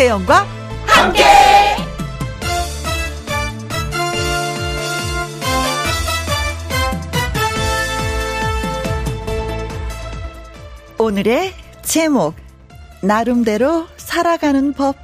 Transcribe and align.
김혜영과 0.00 0.46
함께. 0.86 1.22
오늘의 10.98 11.52
제목 11.82 12.34
나름대로 13.02 13.88
살아가는 13.98 14.72
법 14.72 14.96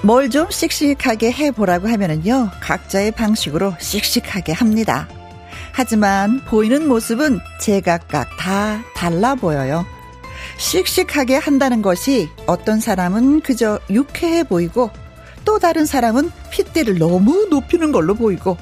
뭘좀 0.00 0.50
씩씩하게 0.50 1.30
해보라고 1.30 1.88
하면은요, 1.88 2.52
각자의 2.60 3.10
방식으로 3.10 3.74
씩씩하게 3.78 4.52
합니다. 4.52 5.06
하지만 5.78 6.40
보이는 6.44 6.88
모습은 6.88 7.38
제각각 7.60 8.36
다 8.36 8.82
달라 8.96 9.36
보여요. 9.36 9.86
씩씩하게 10.56 11.36
한다는 11.36 11.82
것이 11.82 12.28
어떤 12.48 12.80
사람은 12.80 13.42
그저 13.42 13.78
유쾌해 13.88 14.42
보이고 14.42 14.90
또 15.44 15.60
다른 15.60 15.86
사람은 15.86 16.32
핏대를 16.50 16.98
너무 16.98 17.46
높이는 17.48 17.92
걸로 17.92 18.16
보이고 18.16 18.56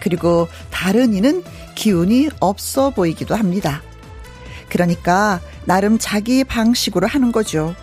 그리고 0.00 0.48
다른 0.70 1.12
이는 1.12 1.44
기운이 1.74 2.30
없어 2.40 2.88
보이기도 2.88 3.34
합니다. 3.34 3.82
그러니까 4.70 5.42
나름 5.66 5.98
자기 5.98 6.42
방식으로 6.42 7.06
하는 7.06 7.32
거죠. 7.32 7.74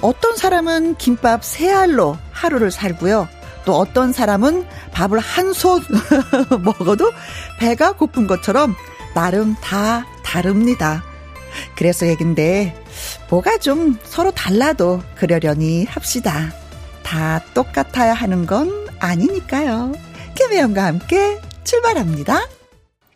어떤 0.00 0.34
사람은 0.34 0.96
김밥 0.96 1.44
세 1.44 1.70
알로 1.70 2.16
하루를 2.30 2.70
살고요. 2.70 3.28
또 3.64 3.74
어떤 3.76 4.12
사람은 4.12 4.66
밥을 4.92 5.18
한손 5.18 5.82
먹어도 6.62 7.12
배가 7.58 7.92
고픈 7.92 8.26
것처럼 8.26 8.74
나름 9.14 9.54
다 9.60 10.06
다릅니다. 10.22 11.02
그래서 11.76 12.06
얘긴데 12.06 12.74
뭐가 13.28 13.58
좀 13.58 13.98
서로 14.04 14.30
달라도 14.30 15.02
그러려니 15.16 15.84
합시다. 15.86 16.52
다 17.02 17.42
똑같아야 17.54 18.14
하는 18.14 18.46
건 18.46 18.88
아니니까요. 19.00 19.92
김혜영과 20.36 20.84
함께 20.84 21.40
출발합니다. 21.64 22.46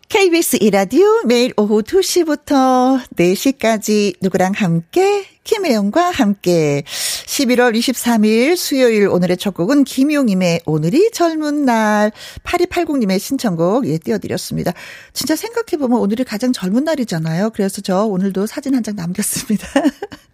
KBS 0.09 0.59
이라디오 0.61 1.23
매일 1.25 1.53
오후 1.57 1.83
2시부터 1.83 3.01
4시까지 3.17 4.15
누구랑 4.21 4.53
함께 4.55 5.27
김혜영과 5.45 6.11
함께 6.11 6.83
11월 6.87 7.77
23일 7.77 8.57
수요일 8.57 9.09
오늘의 9.09 9.37
첫 9.37 9.53
곡은 9.55 9.85
김용임의 9.85 10.63
오늘이 10.65 11.11
젊은 11.13 11.65
날 11.65 12.13
8280님의 12.45 13.19
신청곡 13.19 13.87
예 13.87 13.99
띄워드렸습니다. 13.99 14.73
진짜 15.13 15.37
생각해보면 15.37 15.99
오늘이 16.01 16.25
가장 16.25 16.53
젊은 16.53 16.85
날이잖아요. 16.85 17.51
그래서 17.51 17.81
저 17.83 18.05
오늘도 18.07 18.47
사진 18.47 18.75
한 18.75 18.85
장 18.85 18.97
남겼습니다. 18.97 19.67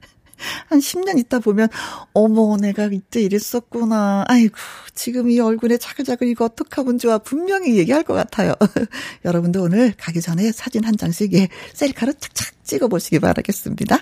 한 0.68 0.78
10년 0.78 1.18
있다 1.18 1.38
보면, 1.38 1.68
어머, 2.12 2.56
내가 2.56 2.86
이때 2.86 3.20
이랬었구나. 3.20 4.24
아이고, 4.28 4.54
지금 4.94 5.30
이 5.30 5.40
얼굴에 5.40 5.78
차글차글 5.78 6.28
이거 6.28 6.44
어떡하면 6.44 6.98
좋아. 6.98 7.18
분명히 7.18 7.76
얘기할 7.76 8.02
것 8.02 8.14
같아요. 8.14 8.54
여러분도 9.24 9.62
오늘 9.62 9.92
가기 9.96 10.20
전에 10.20 10.52
사진 10.52 10.84
한 10.84 10.96
장씩, 10.96 11.34
예, 11.34 11.48
셀카로 11.74 12.12
착착 12.14 12.64
찍어보시기 12.64 13.18
바라겠습니다. 13.18 13.98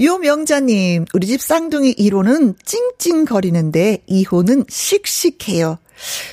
요명자님, 0.00 1.06
우리 1.12 1.26
집 1.26 1.40
쌍둥이 1.40 1.94
1호는 1.94 2.54
찡찡거리는데 2.64 4.04
2호는 4.08 4.66
씩씩해요. 4.70 5.78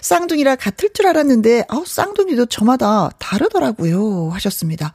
쌍둥이라 0.02 0.56
같을 0.56 0.90
줄 0.94 1.08
알았는데, 1.08 1.66
아우, 1.68 1.86
쌍둥이도 1.86 2.46
저마다 2.48 3.10
다르더라고요. 3.20 4.30
하셨습니다. 4.32 4.94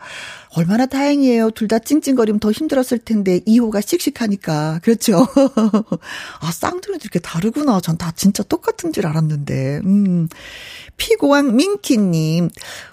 얼마나 0.56 0.86
다행이에요. 0.86 1.50
둘 1.53 1.69
다 1.69 1.78
찡찡거리면 1.78 2.41
더 2.41 2.50
힘들었을 2.50 2.98
텐데 3.04 3.38
2호가 3.47 3.86
씩씩하니까. 3.86 4.81
그렇죠. 4.82 5.25
아, 6.41 6.50
쌍둥이도 6.53 7.03
이렇게 7.04 7.20
다르구나. 7.20 7.81
전 7.81 7.97
다 7.98 8.10
진짜 8.16 8.42
똑같은 8.42 8.92
줄 8.92 9.06
알았는데. 9.06 9.81
음. 9.84 10.28
피고왕 10.97 11.54
민키님. 11.56 12.50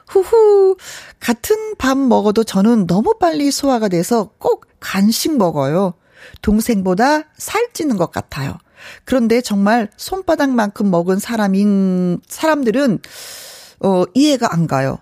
후후. 0.07 0.77
같은 1.19 1.75
밥 1.77 1.97
먹어도 1.97 2.43
저는 2.43 2.85
너무 2.87 3.15
빨리 3.19 3.49
소화가 3.51 3.87
돼서 3.89 4.29
꼭 4.37 4.65
간식 4.79 5.35
먹어요. 5.37 5.93
동생보다 6.41 7.23
살찌는 7.37 7.97
것 7.97 8.11
같아요. 8.11 8.57
그런데 9.05 9.41
정말 9.41 9.89
손바닥만큼 9.97 10.89
먹은 10.89 11.19
사람인, 11.19 12.21
사람들은, 12.27 12.99
어, 13.79 14.03
이해가 14.13 14.53
안 14.53 14.67
가요. 14.67 14.99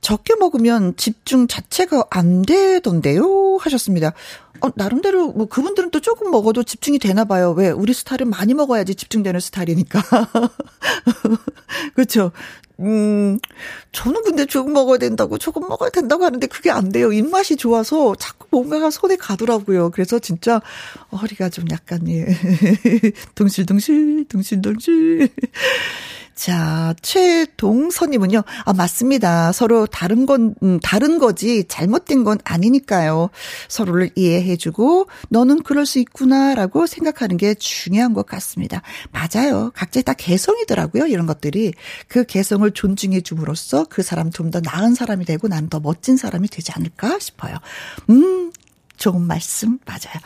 적게 0.00 0.36
먹으면 0.36 0.96
집중 0.96 1.48
자체가 1.48 2.04
안 2.10 2.42
되던데요? 2.42 3.56
하셨습니다. 3.60 4.12
어, 4.60 4.68
나름대로 4.74 5.32
뭐 5.32 5.46
그분들은 5.46 5.90
또 5.90 6.00
조금 6.00 6.30
먹어도 6.30 6.62
집중이 6.62 6.98
되나 6.98 7.24
봐요. 7.24 7.52
왜? 7.52 7.70
우리 7.70 7.92
스타일은 7.92 8.30
많이 8.30 8.54
먹어야지 8.54 8.94
집중되는 8.94 9.40
스타일이니까. 9.40 10.00
그렇죠. 11.94 12.32
음, 12.80 13.38
저는 13.92 14.22
근데 14.22 14.44
조금 14.44 14.72
먹어야 14.74 14.98
된다고, 14.98 15.38
조금 15.38 15.66
먹어야 15.66 15.88
된다고 15.90 16.24
하는데 16.24 16.46
그게 16.46 16.70
안 16.70 16.90
돼요. 16.90 17.10
입맛이 17.12 17.56
좋아서 17.56 18.14
자꾸 18.16 18.48
뭔가가 18.50 18.90
손에 18.90 19.16
가더라고요. 19.16 19.90
그래서 19.90 20.18
진짜 20.18 20.60
허리가 21.10 21.48
좀 21.48 21.64
약간, 21.70 22.06
예. 22.08 22.26
둥실둥실, 23.34 24.26
둥실둥실. 24.28 25.28
자, 26.36 26.94
최동선님은요, 27.00 28.42
아, 28.66 28.72
맞습니다. 28.74 29.52
서로 29.52 29.86
다른 29.86 30.26
건, 30.26 30.54
음, 30.62 30.78
다른 30.80 31.18
거지, 31.18 31.64
잘못된 31.66 32.24
건 32.24 32.36
아니니까요. 32.44 33.30
서로를 33.68 34.10
이해해주고, 34.14 35.08
너는 35.30 35.62
그럴 35.62 35.86
수 35.86 35.98
있구나라고 35.98 36.86
생각하는 36.86 37.38
게 37.38 37.54
중요한 37.54 38.12
것 38.12 38.26
같습니다. 38.26 38.82
맞아요. 39.12 39.70
각자의 39.74 40.02
다 40.04 40.12
개성이더라고요. 40.12 41.06
이런 41.06 41.24
것들이. 41.26 41.72
그 42.06 42.24
개성을 42.24 42.70
존중해 42.70 43.22
줌으로써 43.22 43.86
그 43.88 44.02
사람 44.02 44.30
좀 44.30 44.50
더 44.50 44.60
나은 44.60 44.94
사람이 44.94 45.24
되고, 45.24 45.48
난 45.48 45.70
더 45.70 45.80
멋진 45.80 46.18
사람이 46.18 46.48
되지 46.48 46.70
않을까 46.72 47.18
싶어요. 47.18 47.56
음, 48.10 48.52
좋은 48.98 49.22
말씀, 49.22 49.78
맞아요. 49.86 50.20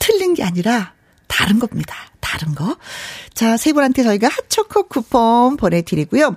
틀린 0.00 0.34
게 0.34 0.42
아니라, 0.42 0.92
다른 1.26 1.58
겁니다. 1.58 1.94
다른 2.20 2.54
거. 2.54 2.76
자, 3.34 3.56
세 3.56 3.72
분한테 3.72 4.02
저희가 4.02 4.28
핫초코 4.28 4.84
쿠폰 4.84 5.56
보내드리고요. 5.56 6.36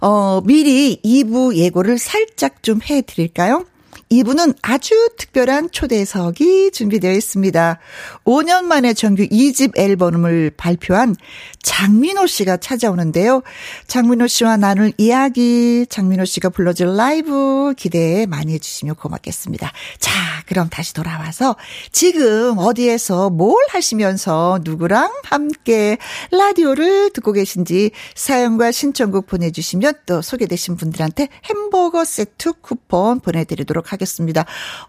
어, 0.00 0.40
미리 0.44 1.00
2부 1.04 1.54
예고를 1.54 1.98
살짝 1.98 2.62
좀 2.62 2.80
해드릴까요? 2.82 3.64
이분은 4.10 4.54
아주 4.62 4.94
특별한 5.18 5.70
초대석이 5.70 6.70
준비되어 6.72 7.12
있습니다. 7.12 7.78
5년 8.24 8.64
만에 8.64 8.94
정규 8.94 9.26
2집 9.26 9.78
앨범을 9.78 10.52
발표한 10.56 11.14
장민호 11.62 12.26
씨가 12.26 12.56
찾아오는데요. 12.56 13.42
장민호 13.86 14.26
씨와 14.26 14.56
나눌 14.56 14.92
이야기, 14.96 15.84
장민호 15.88 16.24
씨가 16.24 16.48
불러줄 16.48 16.96
라이브 16.96 17.74
기대 17.76 18.24
많이 18.26 18.54
해주시면 18.54 18.94
고맙겠습니다. 18.94 19.70
자, 19.98 20.12
그럼 20.46 20.70
다시 20.70 20.94
돌아와서 20.94 21.56
지금 21.92 22.56
어디에서 22.56 23.28
뭘 23.28 23.54
하시면서 23.68 24.60
누구랑 24.62 25.12
함께 25.24 25.98
라디오를 26.30 27.10
듣고 27.10 27.32
계신지 27.32 27.90
사연과 28.14 28.72
신청곡 28.72 29.26
보내주시면 29.26 29.92
또 30.06 30.22
소개되신 30.22 30.76
분들한테 30.76 31.28
햄버거 31.44 32.04
세트 32.06 32.54
쿠폰 32.62 33.20
보내드리도록 33.20 33.92
하겠습니다. 33.92 33.97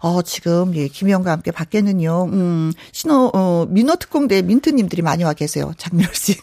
어, 0.00 0.22
지금, 0.22 0.74
예, 0.74 0.88
김혜영과 0.88 1.30
함께 1.30 1.50
밖에는요, 1.50 2.28
음, 2.32 2.72
신호, 2.92 3.30
어, 3.34 3.66
민호 3.68 3.96
특공대 3.96 4.42
민트님들이 4.42 5.02
많이 5.02 5.24
와 5.24 5.32
계세요. 5.32 5.72
장민호 5.76 6.12
씨. 6.12 6.36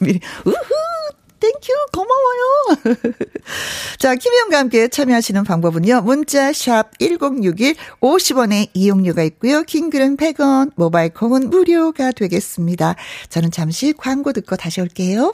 우후! 0.45 0.55
Thank 1.39 1.59
you 1.59 1.71
고마워요. 1.93 2.95
자, 3.99 4.15
김혜영과 4.15 4.57
함께 4.57 4.87
참여하시는 4.87 5.43
방법은요. 5.43 6.01
문자 6.01 6.51
샵 6.51 6.97
1061 6.99 7.75
50원의 8.01 8.69
이용료가 8.73 9.23
있고요. 9.23 9.63
킹글은 9.63 10.17
100원, 10.17 10.71
모바일 10.75 11.13
콩은 11.13 11.49
무료가 11.49 12.11
되겠습니다. 12.11 12.95
저는 13.29 13.51
잠시 13.51 13.93
광고 13.93 14.33
듣고 14.33 14.55
다시 14.55 14.81
올게요. 14.81 15.33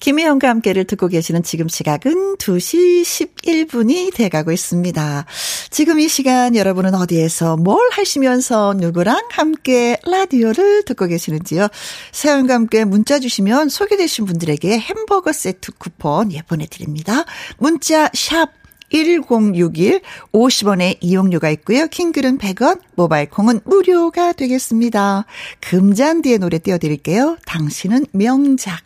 김혜영과 0.00 0.48
함께를 0.48 0.84
듣고 0.84 1.08
계시는 1.08 1.42
지금 1.42 1.68
시각은 1.68 2.36
2시 2.36 3.02
11분이 3.02 4.14
돼가고 4.14 4.52
있습니다. 4.52 5.24
지금 5.70 5.98
이 6.00 6.08
시간 6.08 6.54
여러분은 6.54 6.94
어디에서 6.94 7.56
뭘 7.56 7.80
하시면서 7.92 8.74
누구랑 8.74 9.20
함께 9.30 9.98
라디오를 10.06 10.84
듣고 10.84 11.06
계시는지요? 11.06 11.68
사연과 12.12 12.54
함께 12.54 12.84
문자 12.84 13.18
주시면 13.18 13.68
소개되신 13.68 14.26
분들에게 14.26 14.78
햄버거 14.78 15.32
세트 15.32 15.72
쿠폰 15.78 16.32
예 16.32 16.42
보내드립니다. 16.42 17.24
문자 17.58 18.08
샵 18.14 18.50
1061, 18.90 20.00
50원의 20.32 20.98
이용료가 21.00 21.50
있고요. 21.50 21.88
킹글은 21.88 22.38
100원, 22.38 22.80
모바일 22.94 23.28
콩은 23.28 23.60
무료가 23.64 24.32
되겠습니다. 24.32 25.24
금잔디의 25.60 26.38
노래 26.38 26.58
띄워드릴게요. 26.58 27.36
당신은 27.46 28.06
명작. 28.12 28.85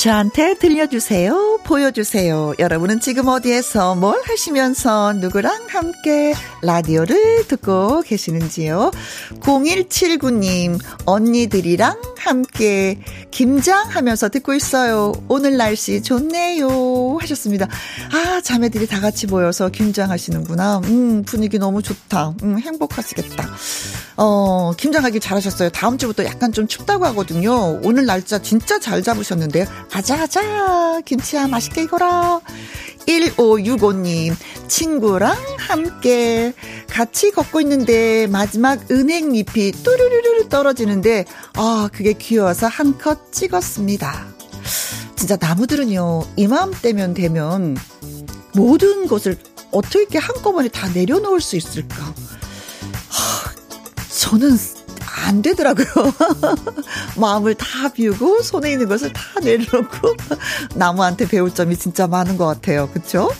저한테 0.00 0.54
들려주세요. 0.54 1.58
보여주세요. 1.62 2.54
여러분은 2.58 3.00
지금 3.00 3.28
어디에서 3.28 3.96
뭘 3.96 4.18
하시면서 4.24 5.12
누구랑 5.12 5.66
함께 5.68 6.32
라디오를 6.62 7.46
듣고 7.46 8.00
계시는지요? 8.00 8.92
0179님, 9.40 10.80
언니들이랑 11.04 12.00
함께 12.16 12.98
김장하면서 13.30 14.30
듣고 14.30 14.54
있어요. 14.54 15.12
오늘 15.28 15.58
날씨 15.58 16.02
좋네요. 16.02 16.89
하셨습니다. 17.20 17.66
아, 18.12 18.40
자매들이 18.42 18.86
다 18.86 19.00
같이 19.00 19.26
모여서 19.26 19.68
김장하시는구나. 19.68 20.78
음, 20.84 21.22
분위기 21.24 21.58
너무 21.58 21.82
좋다. 21.82 22.34
음, 22.42 22.58
행복하시겠다. 22.58 23.48
어, 24.16 24.72
김장하기 24.76 25.20
잘하셨어요. 25.20 25.70
다음 25.70 25.98
주부터 25.98 26.24
약간 26.24 26.52
좀 26.52 26.66
춥다고 26.66 27.04
하거든요. 27.06 27.80
오늘 27.82 28.06
날짜 28.06 28.40
진짜 28.40 28.78
잘 28.78 29.02
잡으셨는데요. 29.02 29.64
가자. 29.90 31.00
김치야, 31.04 31.46
맛있게 31.48 31.82
익어라. 31.84 32.40
1565님, 33.06 34.34
친구랑 34.68 35.36
함께 35.58 36.52
같이 36.88 37.30
걷고 37.30 37.60
있는데 37.62 38.26
마지막 38.28 38.90
은행 38.90 39.34
잎이 39.34 39.72
뚜루루루 39.72 40.48
떨어지는데, 40.48 41.24
아, 41.54 41.88
그게 41.92 42.12
귀여워서 42.12 42.66
한 42.68 42.96
컷 42.98 43.32
찍었습니다. 43.32 44.26
진짜 45.20 45.36
나무들은요, 45.38 46.22
이맘때면 46.36 47.12
되면 47.12 47.76
모든 48.54 49.06
것을 49.06 49.36
어떻게 49.70 50.16
한꺼번에 50.16 50.68
다 50.68 50.88
내려놓을 50.88 51.42
수 51.42 51.56
있을까? 51.56 51.94
하, 53.10 53.52
저는 54.08 54.56
안 55.26 55.42
되더라고요. 55.42 55.86
마음을 57.20 57.54
다 57.54 57.92
비우고 57.92 58.40
손에 58.40 58.72
있는 58.72 58.88
것을 58.88 59.12
다 59.12 59.22
내려놓고 59.42 60.16
나무한테 60.74 61.28
배울 61.28 61.54
점이 61.54 61.76
진짜 61.76 62.06
많은 62.06 62.38
것 62.38 62.46
같아요. 62.46 62.88
그쵸? 62.90 63.30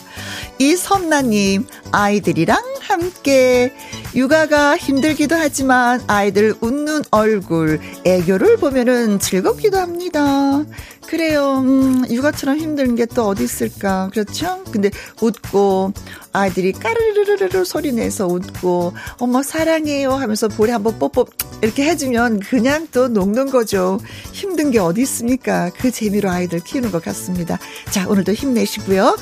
이선나님, 0.59 1.65
아이들이랑 1.91 2.63
함께 2.81 3.73
육아가 4.13 4.77
힘들기도 4.77 5.35
하지만 5.35 6.03
아이들 6.05 6.53
웃는 6.61 7.05
얼굴, 7.09 7.79
애교를 8.05 8.57
보면은 8.57 9.17
즐겁기도 9.17 9.79
합니다. 9.79 10.63
그래요. 11.07 11.57
음, 11.59 12.05
육아처럼 12.09 12.57
힘든 12.57 12.95
게 12.95 13.05
또 13.13 13.27
어디 13.27 13.43
있을까. 13.43 14.09
그렇죠? 14.13 14.63
근데 14.71 14.89
웃고 15.21 15.91
아이들이 16.31 16.71
까르르르르 16.71 17.65
소리 17.65 17.91
내서 17.91 18.25
웃고 18.27 18.93
엄마 19.19 19.43
사랑해요 19.43 20.11
하면서 20.13 20.47
볼에 20.47 20.71
한번 20.71 20.97
뽀뽀 20.97 21.25
이렇게 21.61 21.83
해주면 21.83 22.39
그냥 22.39 22.87
또 22.93 23.09
녹는 23.09 23.51
거죠. 23.51 23.99
힘든 24.31 24.71
게 24.71 24.79
어디 24.79 25.01
있습니까? 25.01 25.71
그 25.77 25.91
재미로 25.91 26.29
아이들 26.29 26.59
키우는 26.59 26.91
것 26.91 27.03
같습니다. 27.03 27.59
자, 27.89 28.07
오늘도 28.07 28.31
힘내시고요. 28.33 29.17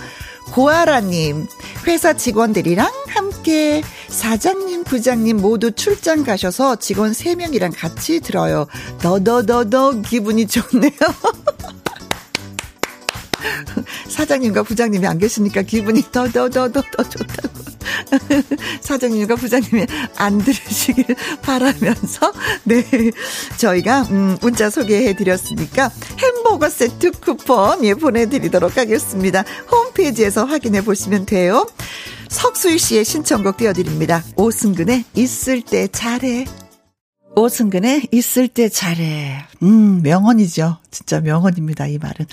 고아라님, 0.51 1.47
회사 1.87 2.13
직원들이랑 2.13 2.91
함께 3.07 3.81
사장님, 4.07 4.83
부장님 4.83 5.37
모두 5.37 5.71
출장 5.71 6.23
가셔서 6.23 6.77
직원 6.77 7.11
3명이랑 7.11 7.71
같이 7.75 8.19
들어요. 8.19 8.67
너너너너 9.03 10.01
기분이 10.01 10.47
좋네요. 10.47 10.91
사장님과 14.09 14.63
부장님이 14.63 15.07
안 15.07 15.17
계시니까 15.17 15.61
기분이 15.63 16.03
더, 16.11 16.27
더, 16.29 16.49
더, 16.49 16.71
더, 16.71 16.81
더 16.81 17.03
좋다고. 17.03 17.59
사장님과 18.81 19.35
부장님이 19.35 19.85
안 20.15 20.37
들으시길 20.37 21.15
바라면서, 21.41 22.33
네. 22.63 22.83
저희가, 23.57 24.03
음, 24.11 24.37
문자 24.41 24.69
소개해 24.69 25.15
드렸으니까 25.15 25.91
햄버거 26.17 26.69
세트 26.69 27.11
쿠폰, 27.11 27.83
예, 27.85 27.93
보내드리도록 27.93 28.77
하겠습니다. 28.77 29.43
홈페이지에서 29.71 30.45
확인해 30.45 30.83
보시면 30.83 31.25
돼요. 31.25 31.67
석수희 32.29 32.77
씨의 32.77 33.05
신청곡 33.05 33.57
띄워드립니다. 33.57 34.23
오승근의 34.35 35.03
있을 35.15 35.61
때 35.61 35.87
잘해. 35.87 36.45
오승근의 37.35 38.07
있을 38.11 38.47
때 38.47 38.69
잘해. 38.69 39.45
음, 39.63 40.01
명언이죠. 40.03 40.77
진짜 40.91 41.21
명언입니다. 41.21 41.87
이 41.87 41.97
말은. 41.97 42.25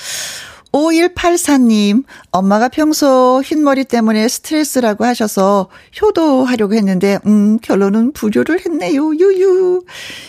5184님, 0.77 2.05
엄마가 2.31 2.69
평소 2.69 3.41
흰머리 3.43 3.85
때문에 3.85 4.29
스트레스라고 4.29 5.07
하셔서 5.07 5.69
효도하려고 6.01 6.75
했는데, 6.75 7.19
음, 7.25 7.59
결론은 7.61 8.13
불효를 8.13 8.61
했네요. 8.67 9.15
유유. 9.15 9.85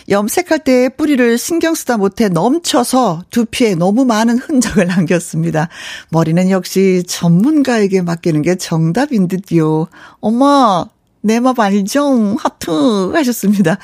염색할 0.08 0.60
때 0.64 0.88
뿌리를 0.88 1.36
신경 1.36 1.74
쓰다 1.74 1.98
못해 1.98 2.28
넘쳐서 2.28 3.24
두피에 3.30 3.74
너무 3.74 4.06
많은 4.06 4.38
흔적을 4.38 4.86
남겼습니다. 4.88 5.68
머리는 6.10 6.48
역시 6.48 7.02
전문가에게 7.06 8.00
맡기는 8.00 8.40
게 8.40 8.54
정답인 8.56 9.28
듯요. 9.28 9.88
엄마, 10.20 10.86
내맘 11.20 11.54
알죠? 11.58 12.36
하트 12.38 12.70
하셨습니다. 13.12 13.78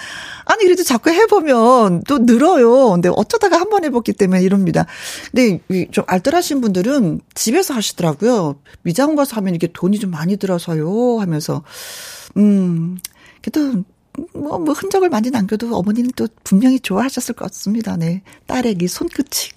아니 0.44 0.64
그래도 0.64 0.82
자꾸 0.82 1.10
해보면 1.10 2.04
또 2.06 2.18
늘어요. 2.18 2.90
근데 2.90 3.10
어쩌다가 3.12 3.58
한 3.60 3.68
번 3.70 3.84
해봤기 3.84 4.12
때문에 4.12 4.42
이럽니다. 4.42 4.86
근데 5.32 5.58
좀 5.90 6.04
알뜰하신 6.06 6.60
분들은 6.60 7.20
집에서 7.34 7.74
하시더라고요. 7.74 8.56
미장원 8.82 9.16
가서 9.16 9.36
하면 9.36 9.54
이게 9.54 9.68
돈이 9.72 9.98
좀 9.98 10.10
많이 10.10 10.36
들어서요 10.36 11.18
하면서 11.20 11.64
음 12.36 12.98
그래도 13.42 13.84
뭐, 14.32 14.58
뭐, 14.60 14.74
흔적을 14.74 15.08
많이 15.08 15.30
남겨도 15.30 15.76
어머니는 15.76 16.12
또 16.14 16.28
분명히 16.44 16.78
좋아하셨을 16.78 17.34
것 17.34 17.46
같습니다. 17.46 17.96
네. 17.96 18.22
이 18.80 18.86
손끝이, 18.86 19.50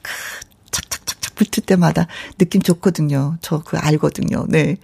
붙을 1.37 1.63
때마다 1.65 2.07
느낌 2.39 2.61
좋거든요. 2.61 3.37
저 3.41 3.61
그 3.67 3.77
알거든요. 3.77 4.45
네. 4.47 4.77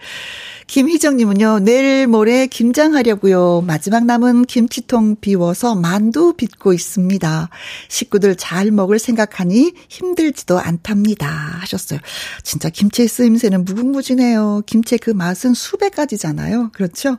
김희정님은요, 0.67 1.59
내일 1.59 2.07
모레 2.07 2.47
김장하려고요. 2.47 3.63
마지막 3.67 4.05
남은 4.05 4.45
김치통 4.45 5.17
비워서 5.21 5.75
만두 5.75 6.33
빚고 6.33 6.73
있습니다. 6.73 7.49
식구들 7.89 8.35
잘 8.35 8.71
먹을 8.71 8.97
생각하니 8.97 9.73
힘들지도 9.89 10.59
않답니다. 10.59 11.27
하셨어요. 11.27 11.99
진짜 12.43 12.69
김치의 12.69 13.07
쓰임새는 13.07 13.65
무궁무진해요. 13.65 14.63
김치의 14.65 14.99
그 14.99 15.11
맛은 15.11 15.53
수백 15.53 15.95
가지잖아요. 15.95 16.71
그렇죠? 16.73 17.17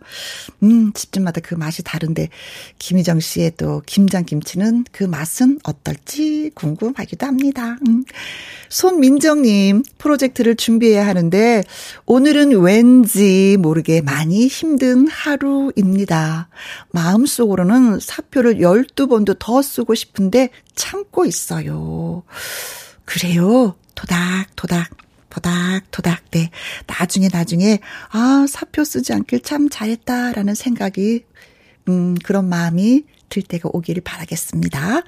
음, 0.63 0.93
집집마다 0.95 1.41
그 1.43 1.55
맛이 1.55 1.83
다른데, 1.83 2.31
김희정 2.79 3.21
씨의 3.21 3.53
또 3.57 3.83
김장김치는 3.87 4.87
그 4.91 5.05
맛은 5.05 5.61
어떨지 5.65 6.51
궁금하기도 6.55 7.27
합니다. 7.27 7.77
음. 7.87 8.05
손민 8.69 9.21
정님, 9.25 9.83
프로젝트를 9.97 10.55
준비해야 10.55 11.07
하는데, 11.07 11.65
오늘은 12.05 12.61
왠지 12.61 13.57
모르게 13.59 14.03
많이 14.03 14.49
힘든 14.49 15.09
하루입니다. 15.09 16.51
마음속으로는 16.91 18.01
사표를 18.01 18.57
12번도 18.57 19.39
더 19.39 19.63
쓰고 19.63 19.95
싶은데 19.95 20.51
참고 20.75 21.25
있어요. 21.25 22.23
그래요. 23.07 23.75
토닥토닥. 23.95 24.91
토닥토닥, 25.31 26.31
네. 26.31 26.51
나중에, 26.87 27.29
나중에, 27.33 27.79
아, 28.11 28.45
사표 28.47 28.85
쓰지 28.85 29.15
않길 29.15 29.41
참 29.41 29.71
잘했다라는 29.71 30.55
생각이, 30.55 31.25
음, 31.89 32.15
그런 32.23 32.49
마음이 32.49 33.05
들 33.35 33.43
때가 33.43 33.69
오기를 33.73 34.03
바라겠습니다. 34.05 35.03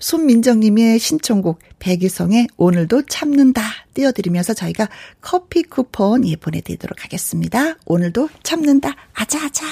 손민정님의 0.00 0.98
신청곡 0.98 1.60
백유성의 1.78 2.48
오늘도 2.58 3.06
참는다 3.06 3.62
띄워드리면서 3.94 4.52
저희가 4.52 4.88
커피 5.22 5.62
쿠폰 5.62 6.28
예 6.28 6.36
보내드리도록 6.36 7.02
하겠습니다. 7.04 7.76
오늘도 7.86 8.28
참는다 8.42 8.94
아자아자. 9.14 9.66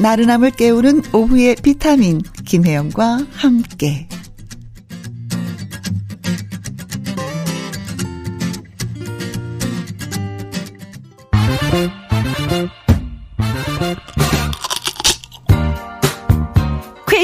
나른함을 0.00 0.52
깨우는 0.52 1.02
오후의 1.12 1.56
비타민 1.62 2.22
김혜영과 2.50 3.26
함께 3.32 4.08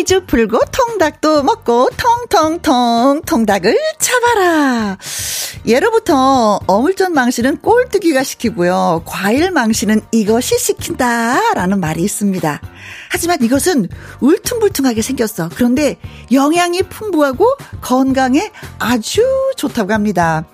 퀴즈 0.06 0.24
풀고 0.24 0.60
통닭도 0.70 1.42
먹고 1.42 1.90
통통통 1.96 3.22
통닭을 3.26 3.76
잡아라. 3.98 4.96
예로부터 5.66 6.60
어물전 6.68 7.12
망신은 7.12 7.60
꼴뚜기가 7.60 8.22
시키고요. 8.22 9.02
과일 9.04 9.50
망신은 9.50 10.02
이것이 10.12 10.58
시킨다라는 10.60 11.80
말이 11.80 12.02
있습니다. 12.04 12.60
하지만 13.10 13.42
이것은 13.42 13.88
울퉁불퉁하게 14.20 15.02
생겼어. 15.02 15.50
그런데 15.52 15.98
영양이 16.30 16.82
풍부하고 16.84 17.56
건강에 17.80 18.52
아주 18.78 19.24
좋다고 19.56 19.92
합니다. 19.92 20.44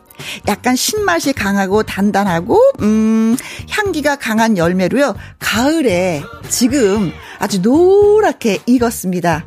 약간 0.48 0.76
신맛이 0.76 1.32
강하고 1.32 1.82
단단하고, 1.82 2.58
음, 2.80 3.36
향기가 3.70 4.16
강한 4.16 4.56
열매로요. 4.56 5.14
가을에 5.38 6.22
지금 6.48 7.12
아주 7.38 7.60
노랗게 7.60 8.60
익었습니다. 8.66 9.44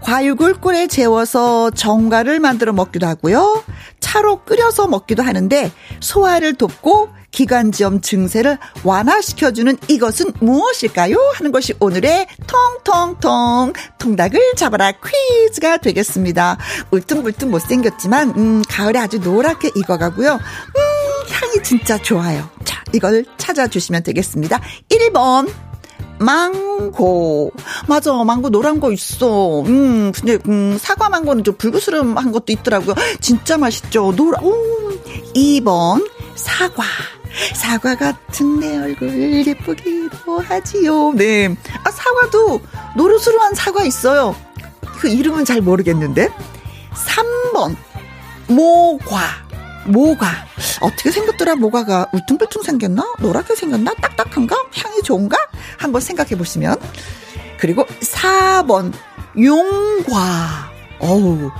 과육을 0.00 0.54
꿀에 0.54 0.86
재워서 0.86 1.70
정가를 1.70 2.40
만들어 2.40 2.72
먹기도 2.72 3.06
하고요. 3.06 3.62
차로 4.00 4.44
끓여서 4.44 4.88
먹기도 4.88 5.22
하는데 5.22 5.70
소화를 6.00 6.54
돕고 6.54 7.10
기관지염 7.30 8.00
증세를 8.00 8.58
완화시켜주는 8.84 9.78
이것은 9.88 10.32
무엇일까요? 10.40 11.16
하는 11.34 11.52
것이 11.52 11.74
오늘의 11.80 12.26
통통통 12.46 13.72
통닭을 13.98 14.54
잡아라 14.56 14.92
퀴즈가 14.92 15.78
되겠습니다. 15.78 16.58
울퉁불퉁 16.90 17.50
못생겼지만 17.50 18.30
음, 18.36 18.62
가을에 18.68 18.98
아주 18.98 19.18
노랗게 19.18 19.70
익어가고요. 19.74 20.32
음, 20.34 21.32
향이 21.32 21.62
진짜 21.62 21.98
좋아요. 21.98 22.48
자, 22.64 22.82
이걸 22.92 23.24
찾아주시면 23.38 24.02
되겠습니다. 24.02 24.60
1번 24.88 25.48
망고. 26.20 27.52
맞아, 27.88 28.12
망고 28.12 28.50
노란 28.50 28.78
거 28.78 28.92
있어. 28.92 29.62
음, 29.62 30.12
근데, 30.12 30.38
음, 30.46 30.76
사과 30.78 31.08
망고는 31.08 31.44
좀 31.44 31.56
불그스름한 31.56 32.30
것도 32.32 32.52
있더라고요. 32.52 32.94
진짜 33.20 33.56
맛있죠. 33.56 34.12
노라, 34.14 34.40
오. 34.42 34.52
2번, 35.34 36.06
사과. 36.34 36.84
사과 37.54 37.94
같은 37.94 38.60
내 38.60 38.78
얼굴 38.78 39.46
예쁘기도 39.46 40.40
하지요. 40.40 41.12
네. 41.14 41.54
아, 41.84 41.90
사과도 41.90 42.60
노르스름한 42.96 43.54
사과 43.54 43.84
있어요. 43.84 44.34
그 44.98 45.08
이름은 45.08 45.44
잘 45.44 45.60
모르겠는데. 45.60 46.28
3번, 46.92 47.76
모과. 48.48 49.20
모가 49.86 50.26
어떻게 50.82 51.10
생겼더라? 51.10 51.56
모가가 51.56 52.08
울퉁불퉁 52.12 52.62
생겼나? 52.62 53.14
노랗게 53.20 53.54
생겼나? 53.54 53.94
딱딱한가? 53.94 54.54
향이 54.74 55.02
좋은가? 55.02 55.38
한번 55.78 56.02
생각해 56.02 56.36
보시면. 56.36 56.76
그리고 57.58 57.86
4번. 57.86 58.92
용과. 59.38 60.70
어우 60.98 61.50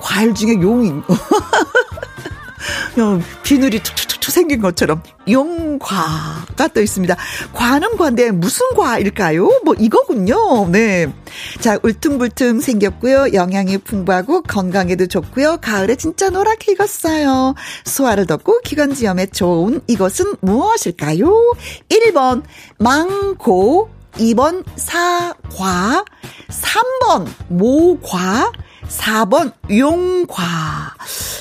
과일 0.00 0.34
중에 0.34 0.60
용인. 0.60 1.02
비늘이 3.42 3.82
툭툭 3.82 4.09
툭툭 4.20 4.30
생긴 4.32 4.60
것처럼 4.60 5.02
용과가 5.28 6.68
또 6.72 6.80
있습니다. 6.80 7.16
과는 7.52 7.96
과인데 7.96 8.30
무슨 8.30 8.66
과일까요? 8.76 9.62
뭐 9.64 9.74
이거군요. 9.78 10.68
네. 10.68 11.12
자, 11.60 11.78
울퉁불퉁 11.82 12.60
생겼고요. 12.60 13.32
영양이 13.32 13.78
풍부하고 13.78 14.42
건강에도 14.42 15.06
좋고요. 15.06 15.58
가을에 15.60 15.96
진짜 15.96 16.30
노랗게 16.30 16.72
익었어요. 16.72 17.54
소화를 17.84 18.26
덮고 18.26 18.60
기관지염에 18.60 19.26
좋은 19.26 19.80
이것은 19.86 20.36
무엇일까요? 20.40 21.56
1번 21.88 22.42
망고 22.78 23.90
2번 24.14 24.64
사과 24.76 26.04
3번 26.48 27.26
모과 27.48 28.52
4번 28.88 29.52
용과. 29.70 30.94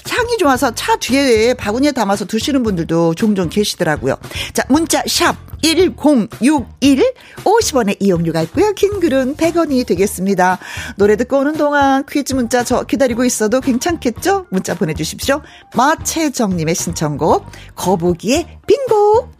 향이 0.09 0.37
좋아서 0.37 0.73
차 0.75 0.95
뒤에 0.97 1.53
바구니에 1.53 1.91
담아서 1.91 2.25
드시는 2.25 2.63
분들도 2.63 3.15
종종 3.15 3.49
계시더라고요. 3.49 4.17
자, 4.53 4.63
문자 4.69 5.01
샵 5.07 5.35
1061, 5.61 7.13
50원의 7.43 7.97
이용료가 7.99 8.41
있고요. 8.43 8.73
긴 8.73 8.99
글은 8.99 9.35
100원이 9.35 9.85
되겠습니다. 9.85 10.59
노래 10.97 11.15
듣고 11.15 11.39
오는 11.39 11.53
동안 11.53 12.05
퀴즈 12.09 12.33
문자 12.33 12.63
저 12.63 12.83
기다리고 12.83 13.25
있어도 13.25 13.59
괜찮겠죠? 13.61 14.47
문자 14.51 14.73
보내주십시오. 14.75 15.41
마채정님의 15.75 16.75
신청곡, 16.75 17.45
거북이의 17.75 18.59
빙고. 18.67 19.38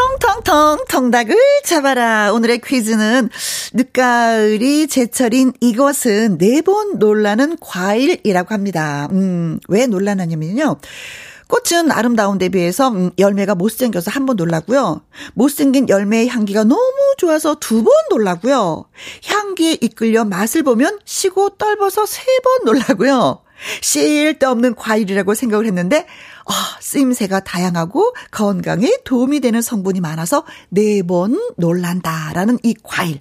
텅텅텅 0.00 0.78
통닭을 0.88 1.36
잡아라. 1.64 2.32
오늘의 2.32 2.62
퀴즈는 2.62 3.28
늦가을이 3.74 4.88
제철인 4.88 5.52
이것은 5.60 6.38
네번 6.38 6.98
놀라는 6.98 7.58
과일이라고 7.60 8.54
합니다. 8.54 9.08
음, 9.12 9.58
왜 9.68 9.86
놀라느냐면요. 9.86 10.76
꽃은 11.48 11.90
아름다운 11.90 12.38
데 12.38 12.48
비해서 12.48 12.88
음, 12.88 13.10
열매가 13.18 13.56
못생겨서 13.56 14.10
한 14.10 14.24
번 14.24 14.36
놀라고요. 14.36 15.02
못생긴 15.34 15.88
열매의 15.88 16.28
향기가 16.28 16.64
너무 16.64 16.80
좋아서 17.18 17.56
두 17.56 17.82
번 17.82 17.92
놀라고요. 18.10 18.84
향기에 19.26 19.76
이끌려 19.82 20.24
맛을 20.24 20.62
보면 20.62 20.98
시고 21.04 21.50
떨어서 21.58 22.06
세 22.06 22.22
번 22.42 22.64
놀라고요. 22.64 23.42
쓸데없는 23.82 24.74
과일이라고 24.74 25.34
생각을 25.34 25.66
했는데 25.66 26.06
아, 26.46 26.76
쓰임새가 26.80 27.40
다양하고 27.40 28.14
건강에 28.30 28.98
도움이 29.04 29.40
되는 29.40 29.60
성분이 29.62 30.00
많아서 30.00 30.44
네 30.68 31.02
번 31.02 31.40
놀란다라는 31.56 32.58
이 32.62 32.74
과일. 32.82 33.20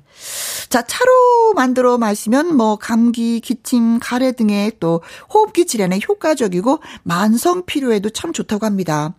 자, 0.69 0.83
차로 0.85 1.53
만들어 1.55 1.97
마시면 1.97 2.55
뭐 2.55 2.75
감기, 2.75 3.39
기침, 3.39 3.99
가래 3.99 4.31
등의 4.33 4.73
또 4.79 5.01
호흡기 5.33 5.65
질환에 5.65 5.99
효과적이고 6.07 6.79
만성 7.03 7.65
피로에도 7.65 8.09
참 8.11 8.33
좋다고 8.33 8.65
합니다. 8.65 9.15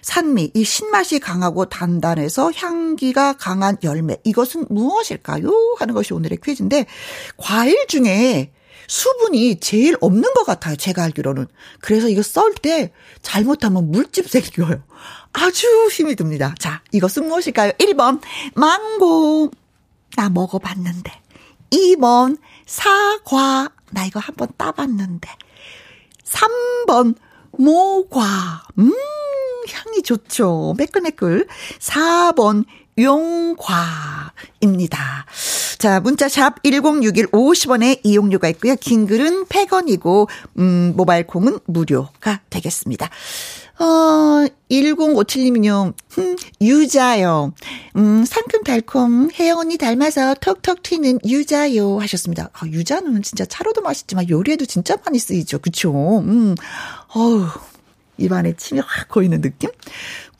산미, 0.00 0.52
이 0.54 0.64
신맛이 0.64 1.18
강하고 1.18 1.66
단단해서 1.66 2.52
향기가 2.52 3.34
강한 3.34 3.76
열매. 3.82 4.16
이것은 4.24 4.66
무엇일까요? 4.70 5.50
하는 5.78 5.92
것이 5.92 6.14
오늘의 6.14 6.38
퀴즈인데 6.42 6.86
과일 7.36 7.86
중에 7.88 8.52
수분이 8.86 9.60
제일 9.60 9.96
없는 10.00 10.34
것 10.34 10.44
같아요. 10.44 10.76
제가 10.76 11.02
알기로는. 11.04 11.46
그래서 11.80 12.08
이거 12.08 12.22
썰 12.22 12.54
때 12.54 12.92
잘못하면 13.22 13.90
물집 13.90 14.28
생겨요. 14.28 14.82
아주 15.32 15.66
힘이 15.90 16.14
듭니다. 16.16 16.54
자, 16.58 16.82
이것은 16.92 17.26
무엇일까요? 17.28 17.72
1번, 17.72 18.20
망고. 18.54 19.50
나 20.16 20.28
먹어봤는데. 20.28 21.10
2번, 21.70 22.38
사과. 22.66 23.70
나 23.90 24.04
이거 24.06 24.20
한번 24.20 24.48
따봤는데. 24.56 25.28
3번, 26.24 27.16
모과. 27.52 28.62
음, 28.78 28.92
향이 29.72 30.02
좋죠. 30.02 30.74
매끌매끌. 30.78 31.46
4번, 31.80 32.64
용과입니다. 32.98 33.66
자, 35.78 36.00
문자 36.00 36.28
샵 36.28 36.62
1061 36.62 37.26
50원에 37.26 38.00
이용료가 38.02 38.48
있고요. 38.50 38.76
긴 38.76 39.06
글은 39.06 39.46
100원이고, 39.46 40.28
음, 40.58 40.94
모바일 40.96 41.26
콩은 41.26 41.58
무료가 41.66 42.40
되겠습니다. 42.50 43.10
어, 43.78 44.46
1057님은요, 44.70 45.92
음, 46.18 46.36
유자요. 46.60 47.52
음, 47.96 48.24
상큼달콤, 48.24 49.30
혜영 49.34 49.58
언니 49.58 49.76
닮아서 49.76 50.34
톡톡 50.34 50.82
튀는 50.82 51.18
유자요. 51.26 51.98
하셨습니다. 51.98 52.50
아, 52.52 52.66
유자는 52.66 53.22
진짜 53.22 53.44
차로도 53.44 53.82
맛있지만 53.82 54.28
요리에도 54.28 54.64
진짜 54.64 54.96
많이 55.04 55.18
쓰이죠. 55.18 55.58
그쵸? 55.58 56.20
음, 56.20 56.54
어우. 57.14 57.46
입안에 58.16 58.54
침이 58.56 58.80
확 58.80 59.08
고이는 59.08 59.40
느낌? 59.40 59.70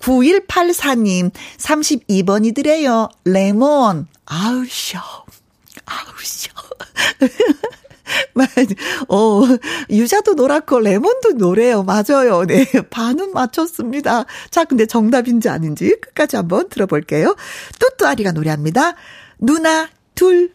9184님, 0.04 1.30
32번이더래요. 1.56 3.08
레몬. 3.24 4.06
아우, 4.26 4.64
쇼. 4.66 4.98
아우, 5.86 6.06
쇼. 6.22 6.50
어, 9.08 9.42
유자도 9.88 10.34
노랗고 10.34 10.80
레몬도 10.80 11.32
노래요. 11.32 11.82
맞아요. 11.84 12.44
네. 12.46 12.66
반은 12.90 13.32
맞췄습니다. 13.32 14.26
자, 14.50 14.64
근데 14.64 14.84
정답인지 14.84 15.48
아닌지 15.48 15.96
끝까지 16.00 16.36
한번 16.36 16.68
들어볼게요. 16.68 17.34
뚜뚜아리가 17.78 18.32
노래합니다. 18.32 18.94
누나 19.38 19.88
둘. 20.14 20.52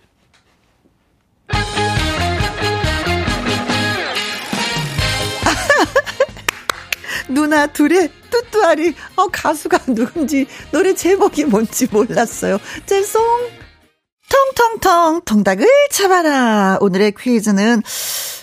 누나 7.29 7.67
둘의 7.67 8.09
뚜뚜아리, 8.29 8.95
어, 9.15 9.27
가수가 9.27 9.79
누군지, 9.93 10.47
노래 10.71 10.93
제목이 10.93 11.45
뭔지 11.45 11.87
몰랐어요. 11.91 12.59
죄송. 12.85 13.21
통통통, 14.29 15.21
통닭을 15.25 15.65
잡아라. 15.91 16.77
오늘의 16.81 17.13
퀴즈는 17.17 17.81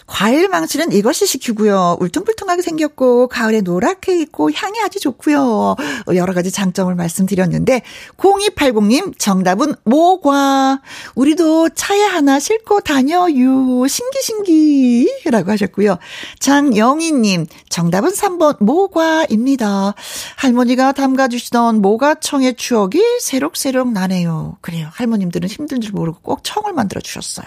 과일 0.06 0.48
망치는 0.48 0.92
이것이 0.92 1.26
시키고요. 1.26 1.98
울퉁불퉁하게 2.00 2.62
생겼고 2.62 3.28
가을에 3.28 3.60
노랗게 3.60 4.20
있고 4.22 4.52
향이 4.52 4.80
아주 4.80 5.00
좋고요. 5.00 5.76
여러 6.14 6.32
가지 6.32 6.52
장점을 6.52 6.94
말씀드렸는데 6.94 7.82
0280님 8.16 9.18
정답은 9.18 9.74
모과. 9.84 10.80
우리도 11.16 11.70
차에 11.70 12.02
하나 12.02 12.38
싣고 12.38 12.80
다녀요. 12.80 13.86
신기신기라고 13.86 15.50
하셨고요. 15.50 15.98
장영희님 16.38 17.46
정답은 17.68 18.10
3번 18.12 18.62
모과입니다. 18.62 19.94
할머니가 20.36 20.92
담가주시던 20.92 21.82
모과청의 21.82 22.54
추억이 22.54 23.02
새록새록 23.20 23.92
나네요. 23.92 24.56
그래요. 24.60 24.88
할머님들은 24.92 25.48
힘든 25.48 25.80
줄 25.80 25.92
모르고 25.92 26.20
꼭 26.20 26.40
청을 26.44 26.72
만들어 26.72 27.00
주셨어요. 27.00 27.46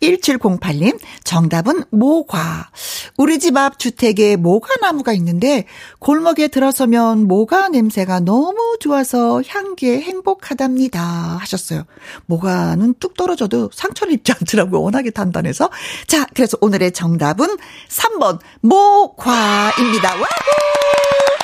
1708님 0.00 0.98
정답은 1.22 1.83
모과. 1.90 2.70
우리 3.16 3.38
집 3.38 3.56
앞 3.56 3.78
주택에 3.78 4.36
모과 4.36 4.74
나무가 4.80 5.12
있는데 5.12 5.66
골목에 6.00 6.48
들어서면 6.48 7.28
모과 7.28 7.68
냄새가 7.68 8.20
너무 8.20 8.76
좋아서 8.80 9.42
향기에 9.46 10.00
행복하답니다. 10.00 11.00
하셨어요. 11.00 11.84
모과는 12.26 12.94
뚝 12.98 13.16
떨어져도 13.16 13.70
상처를 13.72 14.12
입지 14.14 14.32
않더라고요. 14.32 14.82
워낙에 14.82 15.10
단단해서. 15.10 15.70
자, 16.06 16.26
그래서 16.34 16.56
오늘의 16.60 16.92
정답은 16.92 17.56
3번 17.88 18.40
모과입니다. 18.60 20.14
와우! 20.14 21.43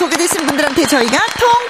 소개되신 0.00 0.46
분들한테 0.46 0.86
저희가 0.86 1.18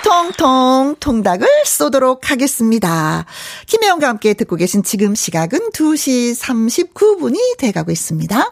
통통통 0.04 0.94
통닭을 1.00 1.48
쏘도록 1.64 2.30
하겠습니다. 2.30 3.26
김혜영과 3.66 4.06
함께 4.06 4.34
듣고 4.34 4.54
계신 4.54 4.84
지금 4.84 5.16
시각은 5.16 5.70
2시 5.72 6.38
39분이 6.38 7.58
돼가고 7.58 7.90
있습니다. 7.90 8.50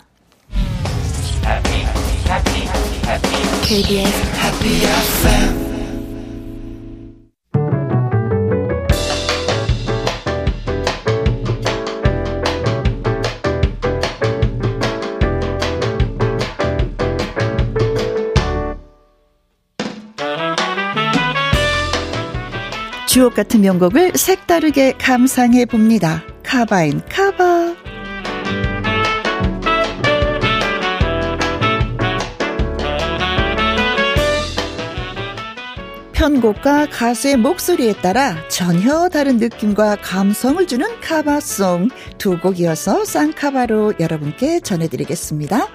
KBS 3.62 4.16
Happy 4.42 4.76
FM 4.82 5.67
주옥 23.18 23.34
같은 23.34 23.62
명곡을 23.62 24.12
색다르게 24.14 24.92
감상해 24.92 25.64
봅니다. 25.64 26.22
카바인 26.44 27.02
카바. 27.10 27.74
편곡과 36.12 36.90
가수의 36.90 37.38
목소리에 37.38 37.94
따라 37.94 38.36
전혀 38.48 39.08
다른 39.08 39.38
느낌과 39.38 39.96
감성을 39.96 40.64
주는 40.68 40.86
카바송 41.00 41.88
두 42.18 42.38
곡 42.40 42.60
이어서 42.60 43.04
쌍카바로 43.04 43.94
여러분께 43.98 44.60
전해드리겠습니다. 44.60 45.66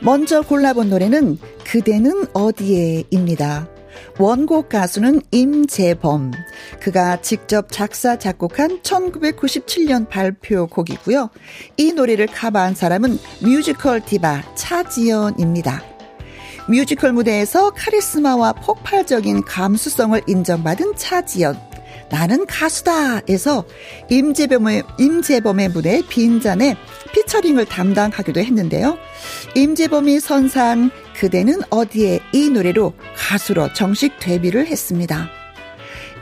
먼저 0.00 0.42
골라본 0.42 0.90
노래는 0.90 1.38
그대는 1.64 2.26
어디에입니다. 2.34 3.77
원곡 4.18 4.68
가수는 4.68 5.22
임재범. 5.30 6.32
그가 6.80 7.20
직접 7.20 7.70
작사, 7.70 8.18
작곡한 8.18 8.80
1997년 8.82 10.08
발표 10.08 10.66
곡이고요. 10.66 11.30
이 11.76 11.92
노래를 11.92 12.26
커버한 12.26 12.74
사람은 12.74 13.18
뮤지컬 13.42 14.00
디바 14.00 14.54
차지연입니다. 14.54 15.82
뮤지컬 16.68 17.12
무대에서 17.12 17.70
카리스마와 17.70 18.52
폭발적인 18.52 19.44
감수성을 19.44 20.20
인정받은 20.26 20.94
차지연. 20.96 21.68
나는 22.10 22.46
가수다 22.46 23.20
에서 23.28 23.64
임재범의, 24.10 24.82
임재범의 24.98 25.68
무대 25.70 26.02
빈잔에 26.08 26.76
피처링을 27.12 27.66
담당하기도 27.66 28.40
했는데요. 28.40 28.98
임재범이 29.54 30.20
선사한 30.20 30.90
그대는 31.18 31.62
어디에 31.70 32.20
이 32.32 32.48
노래로 32.48 32.94
가수로 33.16 33.72
정식 33.72 34.18
데뷔를 34.20 34.66
했습니다. 34.66 35.28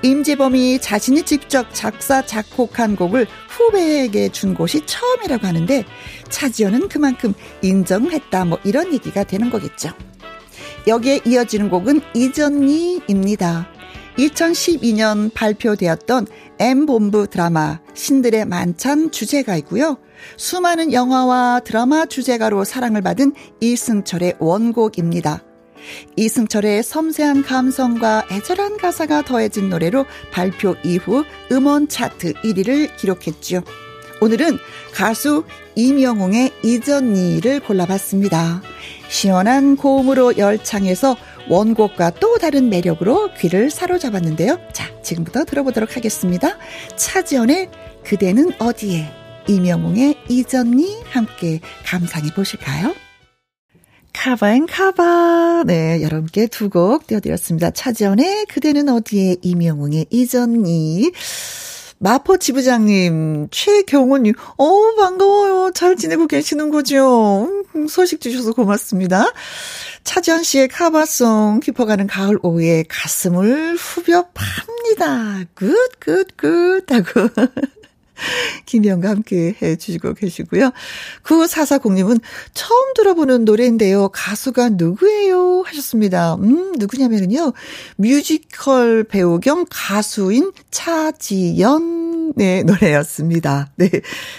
임재범이 0.03 0.79
자신이 0.81 1.23
직접 1.23 1.67
작사, 1.73 2.25
작곡한 2.25 2.97
곡을 2.97 3.27
후배에게 3.49 4.31
준 4.31 4.55
곳이 4.55 4.85
처음이라고 4.87 5.47
하는데 5.47 5.85
차지연은 6.29 6.89
그만큼 6.89 7.35
인정했다 7.63 8.45
뭐 8.47 8.59
이런 8.65 8.93
얘기가 8.93 9.25
되는 9.25 9.51
거겠죠. 9.51 9.91
여기에 10.87 11.21
이어지는 11.27 11.69
곡은 11.69 12.01
이전니입니다. 12.15 13.76
2012년 14.18 15.33
발표되었던 15.35 16.26
M본부 16.59 17.26
드라마 17.29 17.81
신들의 17.94 18.46
만찬 18.46 19.11
주제가이고요. 19.11 19.98
수많은 20.37 20.92
영화와 20.92 21.61
드라마 21.64 22.07
주제가로 22.07 22.64
사랑을 22.64 23.02
받은 23.02 23.35
이승철의 23.61 24.37
원곡입니다. 24.38 25.42
이승철의 26.16 26.83
섬세한 26.83 27.42
감성과 27.42 28.26
애절한 28.31 28.79
가사가 28.79 29.22
더해진 29.22 29.68
노래로 29.68 30.07
발표 30.33 30.74
이후 30.83 31.24
음원 31.52 31.88
차트 31.88 32.33
1위를 32.35 32.96
기록했죠. 32.96 33.62
오늘은 34.20 34.59
가수 34.94 35.44
임영웅의 35.74 36.52
이전 36.62 37.12
니를 37.12 37.61
골라봤습니다. 37.61 38.62
시원한 39.09 39.76
고음으로 39.76 40.38
열창해서 40.38 41.16
원곡과 41.49 42.11
또 42.21 42.39
다른 42.39 42.69
매력으로 42.69 43.31
귀를 43.39 43.71
사로잡았는데요. 43.71 44.59
자, 44.73 44.91
지금부터 45.03 45.45
들어보도록 45.45 45.97
하겠습니다. 45.97 46.57
차지연의 46.97 47.71
그대는 48.05 48.53
어디에? 48.59 49.07
임영웅의 49.49 50.16
잊었니 50.29 51.03
함께 51.11 51.61
감상해 51.85 52.31
보실까요? 52.35 52.95
cover 54.12 54.46
and 54.46 54.66
cover. 54.66 55.64
네, 55.67 56.03
여러분께 56.03 56.47
두 56.49 56.69
곡 56.71 57.07
띄워드렸습니다. 57.07 57.71
차지연의 57.71 58.47
그대는 58.47 58.89
어디에? 58.89 59.37
임영웅의 59.42 60.07
잊었니. 60.11 61.12
마포 61.99 62.37
지부장님, 62.37 63.49
최경호님, 63.51 64.35
어 64.59 64.95
반가워요. 64.97 65.71
잘 65.73 65.97
지내고 65.97 66.27
계시는 66.27 66.71
거죠? 66.71 67.49
음, 67.75 67.89
소식 67.89 68.21
주셔서 68.21 68.53
고맙습니다. 68.53 69.33
차지연 70.05 70.42
씨의 70.43 70.69
커버송 70.69 71.61
깊어가는 71.61 72.07
가을 72.07 72.39
오후에 72.43 72.85
가슴을 72.89 73.77
후벼 73.77 74.29
팝니다. 74.35 75.45
good, 75.55 75.75
good, 75.99 76.29
good 76.37 76.85
하고. 76.93 77.29
김희영과 78.66 79.09
함께 79.09 79.55
해주시고 79.61 80.14
계시고요. 80.14 80.72
9440님은 81.22 82.20
처음 82.55 82.94
들어보는 82.94 83.44
노래인데요. 83.44 84.09
가수가 84.09 84.70
누구예요? 84.70 85.62
하셨습니다. 85.66 86.35
음, 86.35 86.72
누구냐면요. 86.79 87.52
뮤지컬 87.96 89.05
배우 89.05 89.40
겸 89.40 89.66
가수인 89.68 90.52
차지연 90.70 92.07
네, 92.35 92.62
노래였습니다. 92.64 93.70
네. 93.76 93.90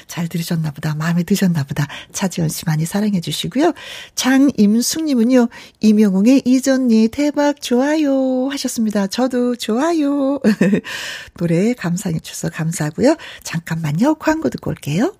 잘 0.07 0.27
들으셨나 0.27 0.71
보다. 0.71 0.93
마음에 0.95 1.23
드셨나 1.23 1.63
보다. 1.63 1.87
차지연 2.11 2.49
씨 2.49 2.65
많이 2.65 2.85
사랑해 2.85 3.21
주시고요. 3.21 3.73
장임숙님은요. 4.15 5.47
이명웅의 5.79 6.43
이전니 6.45 7.09
대박 7.09 7.61
좋아요 7.61 8.49
하셨습니다. 8.49 9.07
저도 9.07 9.55
좋아요. 9.55 10.39
노래 11.37 11.73
감상해 11.73 12.19
주셔서 12.19 12.49
감사하고요. 12.49 13.15
잠깐 13.43 13.66
만요. 13.75 14.15
광고 14.15 14.49
듣고 14.49 14.71
올게요. 14.71 15.13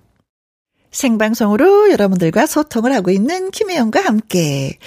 생방송으로 0.90 1.90
여러분들과 1.90 2.46
소통을 2.46 2.94
하고 2.94 3.10
있는 3.10 3.50
김혜영과 3.50 4.00
함께. 4.00 4.78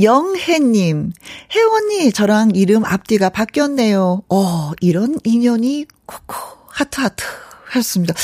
영혜님, 0.00 1.12
혜원이 1.52 2.12
저랑 2.12 2.52
이름 2.54 2.84
앞뒤가 2.84 3.28
바뀌었네요. 3.30 4.22
어, 4.28 4.70
이런 4.80 5.18
인연이 5.24 5.86
코코. 6.06 6.36
하트 6.68 7.00
하트 7.00 7.24
하셨습니다. 7.64 8.14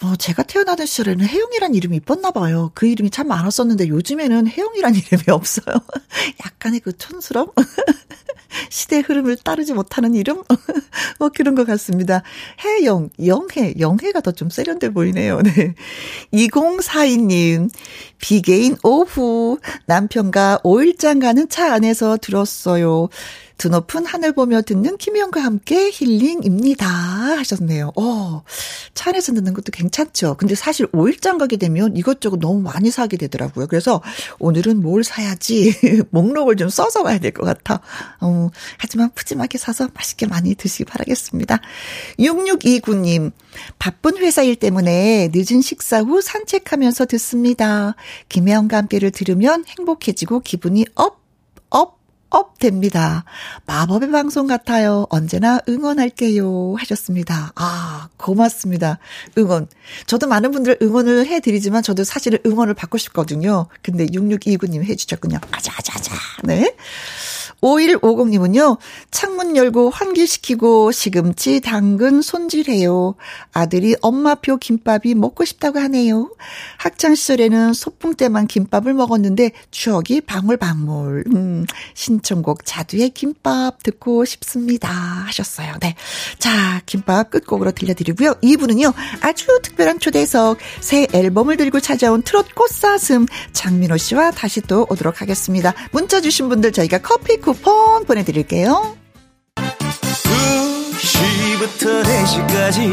뭐 0.00 0.16
제가 0.16 0.42
태어나던 0.42 0.86
시절에는 0.86 1.24
혜영이란 1.24 1.74
이름이 1.74 2.00
있었나 2.02 2.30
봐요. 2.30 2.70
그 2.74 2.86
이름이 2.86 3.10
참 3.10 3.28
많았었는데 3.28 3.88
요즘에는 3.88 4.48
혜영이란 4.48 4.94
이름이 4.94 5.22
없어요. 5.28 5.76
약간의 6.44 6.80
그 6.80 6.96
촌스러움? 6.96 7.52
시대 8.70 9.00
흐름을 9.00 9.36
따르지 9.38 9.72
못하는 9.72 10.14
이름? 10.14 10.42
뭐 11.18 11.30
그런 11.34 11.54
것 11.54 11.66
같습니다. 11.66 12.22
혜영, 12.64 13.10
영혜, 13.26 13.74
영혜가 13.78 14.20
더 14.20 14.32
좀 14.36 14.50
세련돼 14.50 14.90
보이네요. 14.90 15.40
네. 15.42 15.74
2042님, 16.32 17.70
비개인 18.18 18.76
오후 18.84 19.58
남편과 19.86 20.60
5일장 20.62 21.20
가는 21.20 21.48
차 21.48 21.72
안에서 21.72 22.18
들었어요. 22.20 23.08
드높은 23.58 24.04
하늘 24.06 24.32
보며 24.32 24.62
듣는 24.62 24.96
김희영과 24.98 25.40
함께 25.42 25.90
힐링입니다. 25.92 26.86
하셨네요. 26.86 27.92
어, 27.96 28.42
차 28.94 29.10
안에서 29.10 29.32
듣는 29.32 29.54
것도 29.54 29.72
괜찮죠. 29.72 30.36
근데 30.38 30.54
사실 30.54 30.86
5일장 30.88 31.38
가게 31.38 31.56
되면 31.56 31.96
이것저것 31.96 32.38
너무 32.38 32.60
많이 32.60 32.90
사게 32.90 33.16
되더라고요. 33.16 33.66
그래서 33.66 34.02
오늘은 34.38 34.82
뭘 34.82 35.04
사야지 35.04 35.74
목록을 36.10 36.56
좀 36.56 36.68
써서 36.68 37.02
와야 37.02 37.18
될 37.18 37.32
것 37.36 37.44
같아. 37.44 37.80
어, 38.20 38.50
하지만 38.78 39.10
푸짐하게 39.14 39.58
사서 39.58 39.88
맛있게 39.94 40.26
많이 40.26 40.54
드시기 40.54 40.84
바라겠습니다. 40.84 41.60
6629님, 42.18 43.32
바쁜 43.78 44.16
회사 44.18 44.42
일 44.42 44.56
때문에 44.56 45.30
늦은 45.34 45.60
식사 45.60 46.00
후 46.00 46.20
산책하면서 46.22 47.06
듣습니다. 47.06 47.94
김혜영과 48.28 48.76
함께를 48.78 49.10
들으면 49.10 49.64
행복해지고 49.66 50.40
기분이 50.40 50.86
up, 50.94 51.25
up, 52.30 52.46
up 52.56 52.58
됩니다. 52.58 53.24
마법의 53.66 54.10
방송 54.10 54.46
같아요. 54.46 55.06
언제나 55.10 55.60
응원할게요. 55.68 56.74
하셨습니다. 56.78 57.52
아, 57.54 58.08
고맙습니다. 58.16 58.98
응원. 59.36 59.68
저도 60.06 60.26
많은 60.26 60.50
분들 60.52 60.78
응원을 60.80 61.26
해드리지만 61.26 61.82
저도 61.82 62.04
사실은 62.04 62.38
응원을 62.46 62.74
받고 62.74 62.98
싶거든요. 62.98 63.66
근데 63.82 64.06
6629님 64.06 64.82
해주셨군요. 64.84 65.38
아자아자아자. 65.50 66.14
네. 66.44 66.74
5150님은요, 67.62 68.78
창문 69.10 69.56
열고 69.56 69.90
환기시키고 69.90 70.92
시금치, 70.92 71.60
당근 71.60 72.22
손질해요. 72.22 73.14
아들이 73.52 73.96
엄마표 74.02 74.58
김밥이 74.58 75.14
먹고 75.14 75.44
싶다고 75.44 75.78
하네요. 75.80 76.30
학창시절에는 76.78 77.72
소풍 77.72 78.14
때만 78.14 78.46
김밥을 78.46 78.94
먹었는데 78.94 79.52
추억이 79.70 80.20
방울방울. 80.26 81.24
음, 81.34 81.66
신청곡 81.94 82.64
자두의 82.64 83.10
김밥 83.10 83.82
듣고 83.82 84.24
싶습니다. 84.24 84.88
하셨어요. 84.88 85.74
네. 85.80 85.94
자, 86.38 86.82
김밥 86.86 87.30
끝곡으로 87.30 87.72
들려드리고요. 87.72 88.34
2부는요, 88.42 88.92
아주 89.20 89.46
특별한 89.62 90.00
초대석, 90.00 90.58
새 90.80 91.06
앨범을 91.12 91.56
들고 91.56 91.80
찾아온 91.80 92.22
트롯 92.22 92.54
꽃사슴 92.54 93.26
장민호 93.52 93.96
씨와 93.96 94.30
다시 94.32 94.60
또 94.60 94.86
오도록 94.90 95.20
하겠습니다. 95.20 95.74
문자 95.90 96.20
주신 96.20 96.48
분들 96.48 96.72
저희가 96.72 96.98
커피 96.98 97.38
쿠폰 97.46 98.04
보내드릴게요. 98.06 98.96
2시부터 99.54 102.02
4시까지 102.02 102.92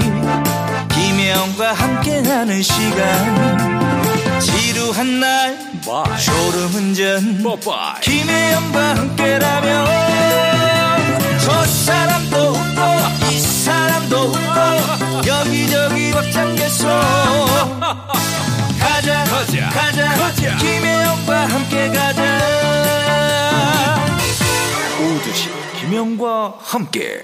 김혜영과 0.93 1.73
함께하는 1.73 2.61
시간. 2.61 4.39
지루한 4.39 5.19
날 5.19 5.57
졸음운전. 6.23 7.43
김혜영과 8.01 8.95
함께라면 8.95 9.87
저 11.39 11.65
사람도 11.65 12.37
웃고 12.37 12.81
이 13.31 13.39
사람도 13.39 14.17
웃고 14.17 15.27
여기저기 15.27 16.11
벅장개소 16.11 16.87
가자 18.79 19.23
가자. 19.23 19.69
가자, 19.69 20.13
가자. 20.15 20.55
김혜영과 20.57 21.47
함께 21.47 21.87
가자 21.89 22.22
김혜영과 26.03 26.57
함께 26.59 27.21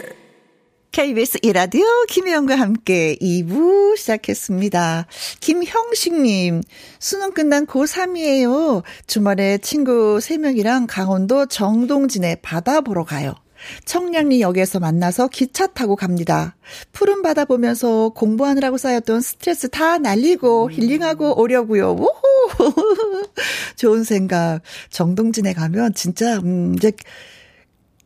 KBS 0.93 1.39
이라디오 1.41 1.83
김혜영과 2.07 2.55
함께 2.55 3.17
2부 3.21 3.97
시작했습니다. 3.97 5.05
김형식님, 5.41 6.61
수능 6.97 7.33
끝난 7.33 7.65
고3이에요. 7.67 8.83
주말에 9.05 9.57
친구 9.57 10.19
3명이랑 10.21 10.85
강원도 10.87 11.45
정동진에 11.45 12.35
바다 12.35 12.79
보러 12.79 13.03
가요. 13.03 13.35
청량리역에서 13.83 14.79
만나서 14.79 15.27
기차 15.27 15.67
타고 15.67 15.97
갑니다. 15.97 16.55
푸른 16.93 17.21
바다 17.21 17.43
보면서 17.43 18.09
공부하느라고 18.15 18.77
쌓였던 18.77 19.19
스트레스 19.19 19.67
다 19.67 19.97
날리고 19.97 20.71
힐링하고 20.71 21.37
오려고요. 21.41 21.97
우후. 21.99 23.25
좋은 23.75 24.05
생각. 24.05 24.61
정동진에 24.89 25.51
가면 25.51 25.93
진짜 25.95 26.37
음 26.37 26.75
이제 26.77 26.93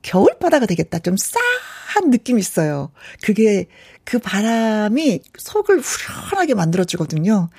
겨울 0.04 0.36
바다가 0.39 0.68
되겠다. 0.68 1.00
좀 1.00 1.16
싸한 1.18 2.12
느낌이 2.12 2.39
있어요. 2.39 2.92
그게 3.24 3.68
그 4.04 4.20
바람이 4.20 5.22
속을 5.38 5.80
후련하게 5.80 6.54
만들어주거든요. 6.54 7.50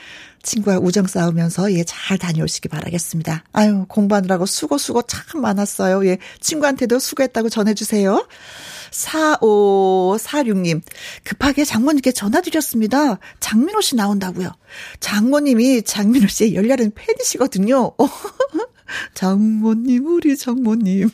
친구와 0.43 0.79
우정 0.79 1.07
쌓으면서 1.07 1.73
예, 1.73 1.85
잘 1.85 2.19
다녀오시기 2.19 2.69
바라겠습니다. 2.69 3.45
아유, 3.53 3.87
공부하느라고 3.89 4.45
수고 4.47 4.77
수고 4.79 5.03
참 5.03 5.41
많았어요. 5.41 6.07
예, 6.07 6.19
친구한테도 6.41 6.99
수고했다고 6.99 7.49
전해주세요. 7.49 8.29
4546님, 8.91 10.83
급하게 11.25 11.65
장모님께 11.65 12.13
전화드렸습니다. 12.13 13.19
장민호 13.41 13.81
씨 13.81 13.97
나온다고요. 13.97 14.53
장모님이 15.01 15.83
장민호 15.83 16.29
씨의 16.29 16.55
열렬한 16.55 16.93
팬이시거든요. 16.95 17.93
장모님, 19.15 20.07
우리 20.07 20.37
장모님. 20.37 21.11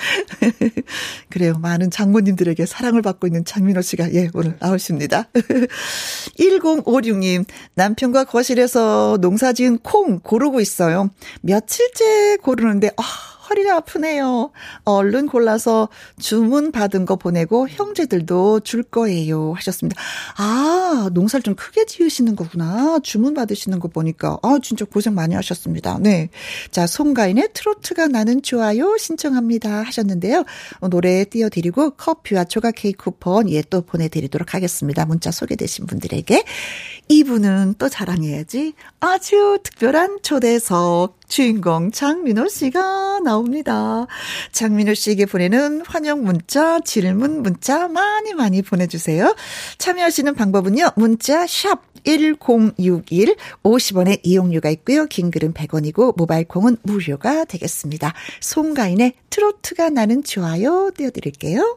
그래요. 1.30 1.58
많은 1.58 1.90
장모님들에게 1.90 2.66
사랑을 2.66 3.02
받고 3.02 3.26
있는 3.26 3.44
장민호 3.44 3.82
씨가, 3.82 4.12
예, 4.14 4.28
오늘 4.34 4.56
나오십니다. 4.58 5.28
1056님, 6.38 7.44
남편과 7.74 8.24
거실에서 8.24 9.18
농사 9.20 9.52
지은 9.52 9.78
콩 9.78 10.20
고르고 10.20 10.60
있어요. 10.60 11.10
며칠째 11.42 12.38
고르는데, 12.42 12.90
아, 12.96 13.02
허리가 13.50 13.76
아프네요. 13.76 14.52
얼른 14.84 15.26
골라서 15.26 15.88
주문 16.18 16.72
받은 16.72 17.04
거 17.04 17.16
보내고 17.16 17.68
형제들도 17.68 18.60
줄 18.60 18.82
거예요. 18.84 19.52
하셨습니다. 19.54 20.00
아, 20.36 21.10
농사를 21.12 21.42
좀 21.42 21.54
크게 21.56 21.84
지으시는 21.84 22.36
거구나. 22.36 23.00
주문 23.02 23.34
받으시는 23.34 23.80
거 23.80 23.88
보니까. 23.88 24.38
아, 24.42 24.58
진짜 24.62 24.84
고생 24.84 25.14
많이 25.14 25.34
하셨습니다. 25.34 25.98
네. 26.00 26.30
자, 26.70 26.86
송가인의 26.86 27.50
트로트가 27.52 28.08
나는 28.08 28.42
좋아요 28.42 28.96
신청합니다. 28.96 29.82
하셨는데요. 29.82 30.44
노래 30.88 31.24
띄워드리고 31.24 31.90
커피와 31.92 32.44
초각 32.44 32.74
케이크 32.76 33.04
쿠폰 33.04 33.50
예, 33.50 33.62
또 33.62 33.80
보내드리도록 33.82 34.54
하겠습니다. 34.54 35.04
문자 35.06 35.30
소개되신 35.30 35.86
분들에게. 35.86 36.44
이분은 37.10 37.74
또 37.76 37.88
자랑해야지. 37.88 38.74
아주 39.00 39.58
특별한 39.64 40.20
초대석. 40.22 41.18
주인공 41.26 41.90
장민호 41.90 42.48
씨가 42.48 43.18
나옵니다. 43.24 44.06
장민호 44.52 44.94
씨에게 44.94 45.26
보내는 45.26 45.82
환영 45.84 46.22
문자, 46.22 46.78
질문 46.80 47.42
문자 47.42 47.88
많이 47.88 48.32
많이 48.32 48.62
보내주세요. 48.62 49.34
참여하시는 49.78 50.34
방법은요. 50.34 50.90
문자 50.94 51.46
샵 51.48 51.82
1061, 52.04 53.34
50원의 53.64 54.20
이용료가 54.22 54.70
있고요. 54.70 55.06
긴 55.06 55.32
글은 55.32 55.52
100원이고 55.52 56.16
모바일 56.16 56.46
콩은 56.46 56.76
무료가 56.82 57.44
되겠습니다. 57.44 58.14
송가인의 58.40 59.14
트로트가 59.30 59.90
나는 59.90 60.22
좋아요 60.22 60.92
띄워드릴게요. 60.96 61.76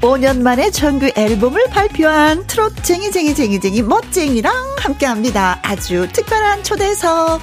5년 0.00 0.40
만에 0.40 0.70
정규 0.70 1.10
앨범을 1.14 1.64
발표한 1.68 2.46
트롯 2.46 2.82
쟁이쟁이쟁이쟁이 2.82 3.82
멋쟁이랑 3.82 4.76
함께합니다. 4.78 5.60
아주 5.62 6.08
특별한 6.10 6.64
초대석. 6.64 7.40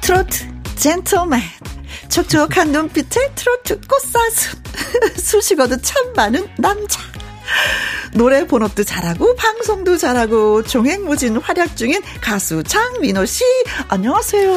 트로트 0.00 0.46
젠틀맨 0.76 1.40
촉촉한 2.08 2.72
눈빛에 2.72 3.34
트로트 3.34 3.80
꽃사슴 3.86 4.58
수식어도 5.20 5.76
참 5.82 6.12
많은 6.14 6.48
남자 6.56 7.00
노래 8.14 8.46
본업도 8.46 8.84
잘하고 8.84 9.34
방송도 9.36 9.96
잘하고 9.96 10.62
종횡무진 10.62 11.36
활약 11.36 11.76
중인 11.76 12.00
가수 12.20 12.62
장민호 12.62 13.24
씨 13.24 13.44
안녕하세요. 13.88 14.50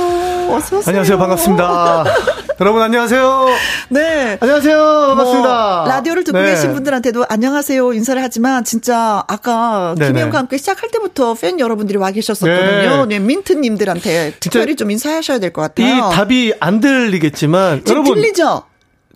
어서 0.52 0.78
오세요. 0.78 0.84
안녕하세요. 0.88 1.18
반갑습니다. 1.18 2.04
여러분 2.60 2.82
안녕하세요. 2.82 3.48
네. 3.90 4.38
안녕하세요. 4.40 4.78
반갑습니다. 5.10 5.76
뭐 5.84 5.88
라디오를 5.88 6.24
듣고 6.24 6.40
네. 6.40 6.52
계신 6.52 6.74
분들한테도 6.74 7.26
안녕하세요 7.28 7.94
인사를 7.94 8.22
하지만 8.22 8.64
진짜 8.64 9.24
아까. 9.28 9.96
김혜영과 9.98 10.38
함께 10.38 10.58
시작할 10.58 10.90
때부터 10.92 11.34
팬 11.34 11.60
여러분들이 11.60 11.98
와 11.98 12.12
계셨었거든요. 12.12 13.06
네, 13.06 13.20
민트님들한테 13.20 14.34
특별히 14.40 14.76
좀 14.76 14.92
인사하셔야 14.92 15.40
될것이 15.40 15.62
같아요. 15.62 16.10
답이 16.10 16.54
안 16.60 16.80
들리겠지만 16.80 17.84
여러분 17.88 18.16
들리죠? 18.16 18.64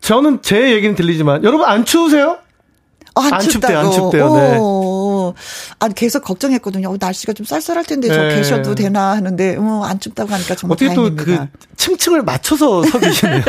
저는 0.02 0.42
제 0.42 0.74
얘기는 0.74 0.94
들리지만 0.96 1.44
여러분 1.44 1.66
안 1.68 1.86
추우세요? 1.86 2.38
어, 3.16 3.22
안. 3.22 3.40
춥대요, 3.40 3.80
안 3.80 3.92
춥대요, 3.92 4.36
네. 4.36 4.58
오. 4.58 5.34
아, 5.80 5.88
계속 5.90 6.24
걱정했거든요. 6.24 6.90
어, 6.90 6.98
날씨가 7.00 7.34
좀 7.34 7.46
쌀쌀할 7.46 7.86
텐데 7.86 8.10
저 8.10 8.24
네. 8.24 8.36
계셔도 8.36 8.76
되나 8.76 9.12
하는데 9.12 9.56
어, 9.58 9.84
안 9.86 10.00
춥다고 10.00 10.34
하니까 10.34 10.56
정말 10.56 10.76
어떻게 10.76 10.94
또. 10.94 11.16
그 11.16 11.38
층층을 11.78 12.24
맞춰서 12.24 12.84
서 12.84 13.00
계시네요. 13.00 13.42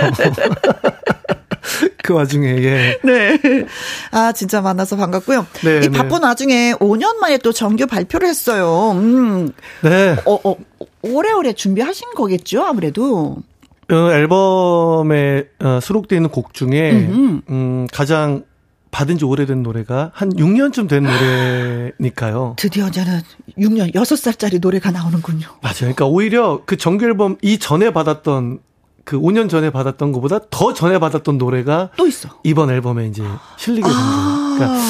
그 2.03 2.15
와중에 2.15 2.49
예. 2.63 2.99
네. 3.03 3.39
아, 4.13 4.31
진짜 4.33 4.61
만나서 4.61 4.97
반갑고요. 4.97 5.47
네, 5.65 5.77
이 5.79 5.81
네. 5.81 5.89
바쁜 5.91 6.23
와중에 6.23 6.75
5년 6.75 7.17
만에 7.17 7.39
또 7.39 7.53
정규 7.53 7.87
발표를 7.87 8.29
했어요. 8.29 8.93
음. 8.93 9.51
네. 9.83 10.17
어, 10.25 10.39
어, 10.45 10.57
오래오래 11.03 11.55
준비하신 11.55 12.09
거겠죠, 12.15 12.63
아무래도. 12.63 13.39
어, 13.91 13.95
앨범에 14.13 15.45
어, 15.61 15.81
수록되어 15.83 16.19
있는 16.19 16.31
곡 16.31 16.55
중에 16.55 16.93
음흠. 16.93 17.41
음, 17.51 17.87
가장 17.93 18.45
받은 18.97 19.19
지 19.19 19.27
오래된 19.27 19.63
노래가 19.63 20.11
한 20.15 20.31
6년쯤 20.31 20.89
된 20.89 21.03
노래니까요. 21.03 22.55
드디어 22.57 22.89
이제는 22.89 23.21
6년, 23.59 23.95
6살짜리 23.95 24.59
노래가 24.59 24.91
나오는군요. 24.91 25.47
맞아요. 25.61 25.75
그러니까 25.81 26.07
오히려 26.07 26.63
그 26.65 26.79
정규 26.79 27.05
앨범 27.05 27.37
이전에 27.43 27.91
받았던 27.93 28.61
그 29.05 29.21
5년 29.21 29.51
전에 29.51 29.69
받았던 29.69 30.13
것보다 30.13 30.39
더 30.51 30.73
전에 30.73 30.99
받았던 30.99 31.37
노래가 31.37 31.91
또 31.99 32.07
있어. 32.07 32.31
이번 32.43 32.71
앨범에 32.71 33.07
이제 33.07 33.23
실리게 33.59 33.87
된 33.87 33.93
거예요. 33.95 34.09
아, 34.09 34.55
그러니까 34.57 34.81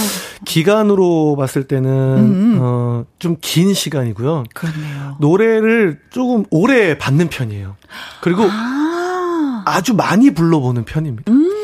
기간으로 0.44 1.34
봤을 1.36 1.64
때는 1.64 1.90
음. 1.90 2.58
어, 2.60 3.04
좀 3.18 3.36
긴 3.40 3.74
시간이고요. 3.74 4.44
그렇네요. 4.54 5.16
노래를 5.18 5.98
조금 6.10 6.44
오래 6.50 6.96
받는 6.96 7.28
편이에요. 7.28 7.74
그리고 8.20 8.44
아, 8.48 9.64
아주 9.66 9.94
많이 9.94 10.30
불러보는 10.32 10.84
편입니다. 10.84 11.32
음. 11.32 11.55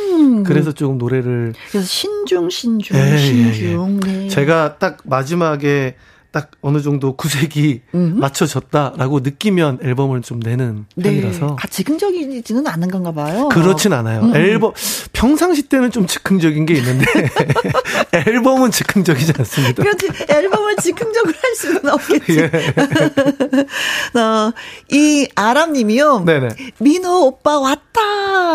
그래서 0.44 0.72
조금 0.72 0.98
노래를 0.98 1.54
그래서 1.70 1.86
신중, 1.86 2.50
신중, 2.50 2.96
예, 2.96 3.12
예, 3.12 3.18
신중. 3.18 4.00
네. 4.00 4.28
제가 4.28 4.78
딱 4.78 4.98
마지막에 5.04 5.96
딱 6.32 6.50
어느 6.62 6.80
정도 6.80 7.14
구색이 7.14 7.82
음. 7.94 8.18
맞춰졌다라고 8.18 9.20
느끼면 9.20 9.80
앨범을 9.82 10.22
좀 10.22 10.40
내는 10.40 10.86
편이라서 11.00 11.46
네. 11.46 11.56
아, 11.58 11.66
즉흥적이지는 11.68 12.66
않은 12.66 12.90
건가 12.90 13.12
봐요. 13.12 13.50
그렇진 13.50 13.92
않아요. 13.92 14.20
음, 14.22 14.30
음. 14.30 14.36
앨범 14.36 14.72
평상시 15.12 15.64
때는 15.64 15.90
좀 15.90 16.06
즉흥적인 16.06 16.64
게 16.64 16.74
있는데 16.74 17.04
앨범은 18.26 18.70
즉흥적이지 18.70 19.34
않습니다. 19.38 19.82
그렇지. 19.82 20.08
앨범을 20.28 20.76
즉흥적으로 20.76 21.34
할 21.38 21.54
수는 21.54 21.88
없겠지. 21.90 22.38
예. 22.38 22.50
어, 24.18 24.52
이 24.90 25.28
아람님이요. 25.34 26.20
네네. 26.24 26.48
민호 26.78 27.26
오빠 27.26 27.58
왔다 27.58 28.00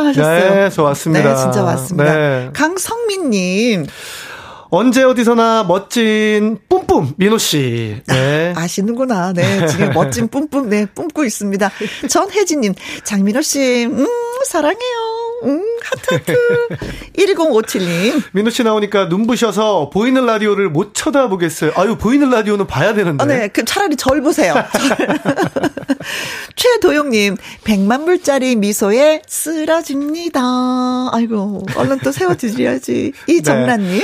하셨어요. 0.06 0.54
네, 0.56 0.70
저 0.72 0.82
왔습니다. 0.82 1.30
네, 1.36 1.42
진짜 1.42 1.63
왔습니다. 1.63 2.12
네. 2.12 2.50
강성민님 2.54 3.86
언제 4.69 5.03
어디서나 5.03 5.65
멋진 5.67 6.58
뿜뿜 6.67 7.13
민호 7.17 7.38
씨. 7.38 8.01
네. 8.08 8.53
아시는구나. 8.56 9.34
네, 9.34 9.65
지금 9.67 9.91
멋진 9.93 10.27
뿜뿜 10.27 10.69
네 10.69 10.86
뿜고 10.86 11.23
있습니다. 11.23 11.71
전혜진님 12.10 12.73
장민호 13.03 13.41
씨, 13.41 13.86
음 13.86 14.06
사랑해요. 14.45 15.08
음 15.45 15.62
하트 15.84 16.15
하트. 16.15 16.38
1057님 17.17 18.21
민호 18.34 18.49
씨 18.49 18.63
나오니까 18.63 19.06
눈부셔서 19.06 19.89
보이는 19.91 20.25
라디오를 20.25 20.69
못 20.69 20.93
쳐다보겠어요. 20.93 21.71
아유 21.75 21.95
보이는 21.95 22.30
라디오는 22.30 22.67
봐야 22.67 22.93
되는데. 22.93 23.23
어, 23.23 23.27
네, 23.27 23.47
그 23.47 23.63
차라리 23.63 23.95
절 23.95 24.21
보세요. 24.21 24.53
최도영님, 26.56 27.38
100만 27.63 28.06
불짜리 28.06 28.56
미소에 28.56 29.21
쓰러집니다. 29.27 30.39
아이고, 31.12 31.63
얼른 31.75 31.99
또 31.99 32.12
세워드려야지. 32.12 33.13
이정란님, 33.27 34.01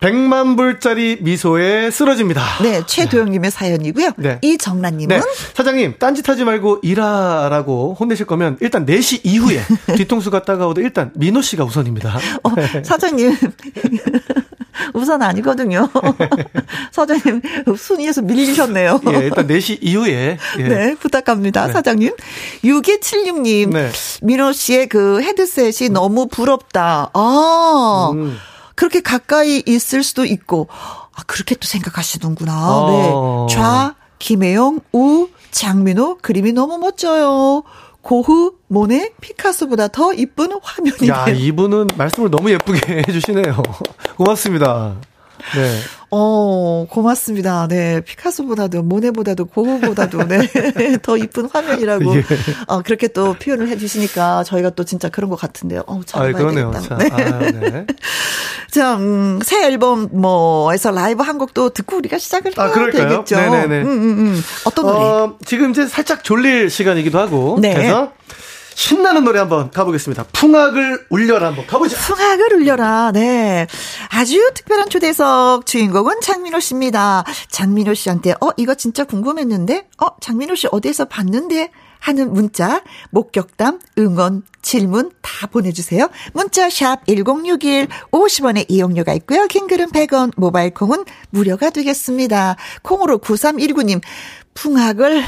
100만 0.00 0.56
불짜리 0.56 1.18
미소에 1.20 1.90
쓰러집니다. 1.90 2.42
네, 2.62 2.82
최도영님의 2.86 3.50
사연이고요. 3.50 4.12
네. 4.16 4.38
이정란님은, 4.42 5.20
네. 5.20 5.22
사장님, 5.54 5.96
딴짓하지 5.98 6.44
말고 6.44 6.80
일하라고 6.82 7.96
혼내실 8.00 8.26
거면 8.26 8.56
일단 8.60 8.86
4시 8.86 9.20
이후에 9.24 9.60
뒤통수가 9.96 10.42
따가워도 10.42 10.80
일단 10.80 11.12
민호 11.14 11.42
씨가 11.42 11.64
우선입니다. 11.64 12.18
어, 12.42 12.50
사장님, 12.82 13.36
우선 14.94 15.20
아니거든요. 15.20 15.90
사장님, 16.92 17.42
순위에서 17.76 18.22
밀리셨네요. 18.22 19.00
예, 19.12 19.18
일단 19.18 19.46
4시 19.46 19.78
이후에. 19.82 20.38
예. 20.58 20.62
네, 20.62 20.94
부탁합니다, 20.94 21.66
네. 21.66 21.72
사장님. 21.74 22.12
6276님, 22.64 23.72
네. 23.72 23.90
민호 24.22 24.52
씨의 24.52 24.88
그 24.88 25.20
헤드셋이 25.20 25.90
너무 25.90 26.26
부럽다. 26.26 27.10
아, 27.12 28.10
음. 28.14 28.38
그렇게 28.80 29.02
가까이 29.02 29.62
있을 29.66 30.02
수도 30.02 30.24
있고, 30.24 30.66
아, 30.70 31.22
그렇게 31.26 31.54
또 31.54 31.66
생각하시는구나. 31.66 32.66
어. 32.66 33.46
네. 33.46 33.54
좌, 33.54 33.94
김혜영, 34.18 34.80
우, 34.94 35.28
장민호, 35.50 36.20
그림이 36.22 36.54
너무 36.54 36.78
멋져요. 36.78 37.62
고흐, 38.00 38.52
모네, 38.68 39.12
피카소보다 39.20 39.88
더 39.88 40.14
이쁜 40.14 40.58
화면이네요. 40.62 41.12
야, 41.12 41.28
이분은 41.28 41.88
말씀을 41.98 42.30
너무 42.30 42.50
예쁘게 42.52 43.04
해주시네요. 43.06 43.62
고맙습니다. 44.16 44.94
네. 45.54 45.78
어, 46.10 46.86
고맙습니다. 46.90 47.68
네. 47.68 48.00
피카소보다도, 48.00 48.82
모네보다도, 48.82 49.46
고흐보다도, 49.46 50.26
네. 50.26 50.48
더 51.02 51.16
이쁜 51.16 51.48
화면이라고, 51.48 52.16
예. 52.16 52.24
어, 52.66 52.82
그렇게 52.82 53.08
또 53.08 53.34
표현을 53.34 53.68
해주시니까 53.68 54.44
저희가 54.44 54.70
또 54.70 54.84
진짜 54.84 55.08
그런 55.08 55.30
것 55.30 55.36
같은데요. 55.38 55.84
어, 55.86 56.00
아, 56.00 56.02
잘해봐야 56.04 56.42
그러네요. 56.42 56.70
네. 56.72 57.10
아, 57.10 57.38
네. 57.50 57.86
자, 58.70 58.96
음, 58.96 59.40
새 59.42 59.64
앨범, 59.64 60.08
뭐, 60.12 60.72
에서 60.72 60.90
라이브 60.90 61.22
한 61.22 61.38
곡도 61.38 61.70
듣고 61.70 61.96
우리가 61.96 62.18
시작을 62.18 62.52
아, 62.56 62.64
해야 62.64 62.72
그럴까요? 62.72 63.08
되겠죠. 63.08 63.36
네네네. 63.36 63.82
음, 63.82 63.86
음, 63.88 64.18
음. 64.18 64.42
어떤 64.64 64.86
노래? 64.86 64.98
어, 64.98 65.36
지금 65.44 65.70
이제 65.70 65.86
살짝 65.86 66.22
졸릴 66.22 66.70
시간이기도 66.70 67.18
하고. 67.18 67.58
네. 67.60 67.74
그래서 67.74 68.12
신나는 68.74 69.24
노래 69.24 69.40
한번 69.40 69.70
가보겠습니다. 69.70 70.24
풍악을 70.32 71.06
울려라 71.10 71.48
한번 71.48 71.66
가보죠. 71.66 71.96
풍악을 71.96 72.54
울려라. 72.54 73.10
네. 73.12 73.66
아주 74.08 74.36
특별한 74.54 74.88
초대석 74.88 75.66
주인공은 75.66 76.20
장민호 76.22 76.60
씨입니다. 76.60 77.24
장민호 77.50 77.94
씨한테, 77.94 78.32
어, 78.40 78.50
이거 78.56 78.74
진짜 78.74 79.04
궁금했는데? 79.04 79.88
어, 79.98 80.06
장민호 80.20 80.54
씨 80.54 80.68
어디에서 80.70 81.06
봤는데? 81.06 81.70
하는 82.00 82.32
문자, 82.32 82.82
목격담, 83.10 83.78
응원, 83.98 84.42
질문 84.62 85.12
다 85.22 85.46
보내주세요. 85.46 86.08
문자 86.32 86.68
샵 86.68 87.06
1061, 87.06 87.88
50원의 88.10 88.66
이용료가 88.68 89.12
있고요. 89.14 89.46
킹글은 89.46 89.90
100원, 89.90 90.32
모바일 90.36 90.74
콩은 90.74 91.04
무료가 91.30 91.70
되겠습니다. 91.70 92.56
콩으로 92.82 93.18
9319님, 93.18 94.00
풍악을 94.54 95.22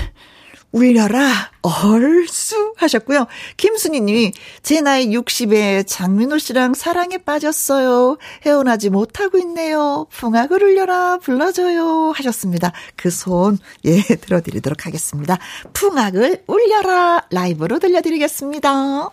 울려라, 0.73 1.51
얼쑤 1.61 2.75
하셨고요. 2.77 3.27
김순희 3.57 4.01
님이 4.01 4.33
제 4.63 4.81
나이 4.81 5.09
60에 5.09 5.87
장민호 5.87 6.39
씨랑 6.39 6.75
사랑에 6.75 7.19
빠졌어요. 7.19 8.17
헤어나지 8.45 8.91
못하고 8.91 9.39
있네요. 9.39 10.07
풍악을 10.11 10.63
울려라, 10.63 11.19
불러줘요 11.19 12.13
하셨습니다. 12.17 12.73
그 12.97 13.11
손, 13.11 13.59
예, 13.85 14.01
들어드리도록 14.01 14.87
하겠습니다. 14.87 15.39
풍악을 15.75 16.45
울려라, 16.47 17.23
라이브로 17.31 17.79
들려드리겠습니다. 17.79 19.11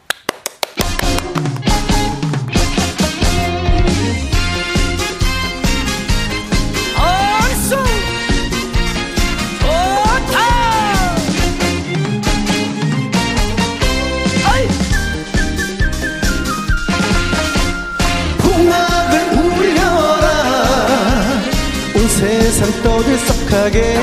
떠들썩하게 23.49 23.95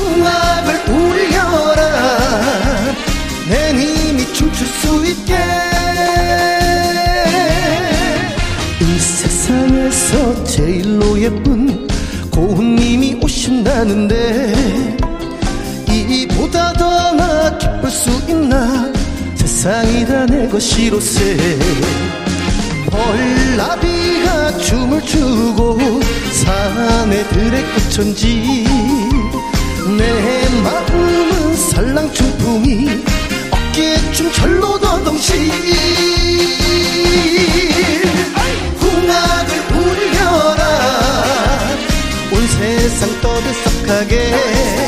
음악을 0.00 0.94
울려라. 0.94 1.82
내 3.48 3.72
힘이 3.72 4.32
춤출 4.32 4.66
수 4.66 5.04
있게. 5.06 5.34
이 8.80 8.98
세상에서 8.98 10.44
제일로 10.44 11.20
예쁜 11.20 11.88
고운님이 12.30 13.18
오신다는데 13.22 14.86
이보다 15.88 16.72
더 16.74 16.98
나 17.12 17.56
기쁠 17.58 17.90
수 17.90 18.10
있나? 18.28 18.90
세상이 19.34 20.06
다 20.06 20.26
내 20.26 20.46
것이로세 20.48 21.36
벌나비가 22.90 24.58
춤을 24.58 25.02
추고 25.02 25.78
사내들의 26.32 27.64
꽃천지. 27.74 28.64
내 29.96 30.48
마음은 30.62 31.56
살랑춤풍이 31.56 32.88
어깨춤 33.50 34.32
절로 34.32 34.78
더덩시 34.78 35.32
풍악을 38.78 39.50
울려라 39.74 40.62
온 42.32 42.48
세상 42.48 43.20
떠들썩하게 43.20 44.87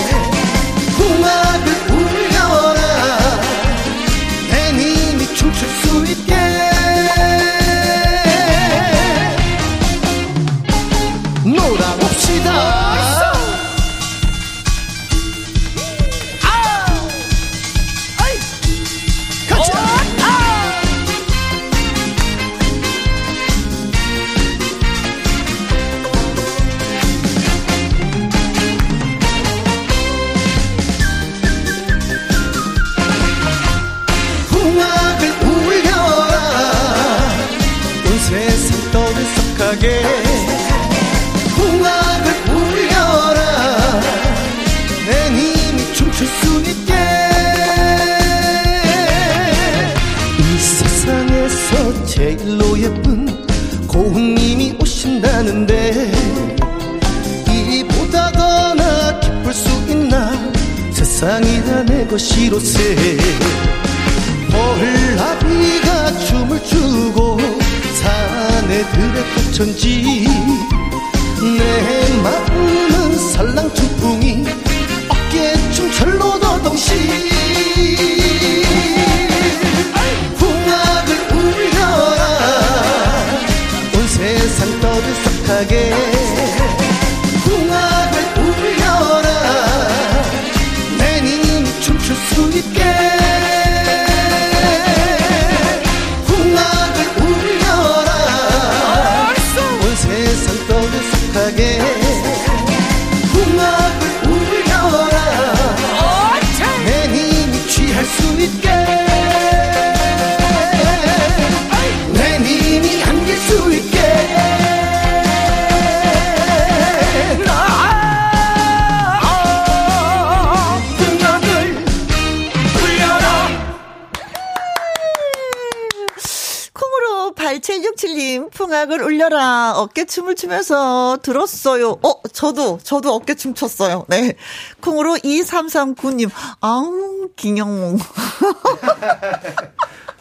8767님, 128.80 128.80
풍악을 128.80 129.02
울려라. 129.02 129.72
어깨춤을 129.76 130.34
추면서 130.34 131.18
들었어요. 131.22 131.98
어, 132.02 132.22
저도, 132.32 132.78
저도 132.82 133.14
어깨춤 133.14 133.54
췄어요. 133.54 134.06
네. 134.08 134.36
콩으로 134.80 135.14
2339님, 135.16 136.30
아우, 136.60 137.28
김영몽. 137.36 137.98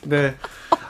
네. 0.04 0.36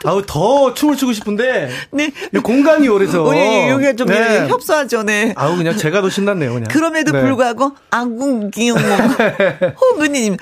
아우 0.04 0.22
더 0.26 0.72
춤을 0.74 0.96
추고 0.96 1.12
싶은데 1.12 1.70
네. 1.90 2.10
이 2.34 2.38
공간이 2.38 2.88
오래서 2.88 3.22
우리 3.22 3.38
이게 3.74 3.94
좀 3.96 4.08
네. 4.08 4.46
협소하죠, 4.48 5.02
네. 5.02 5.34
아우 5.36 5.56
그냥 5.56 5.76
제가 5.76 6.00
더 6.02 6.08
신났네요 6.08 6.52
그냥. 6.52 6.68
그럼에도 6.70 7.12
네. 7.12 7.20
불구하고 7.20 7.72
아궁 7.90 8.50
기영몽 8.50 8.82
호근님 9.80 10.36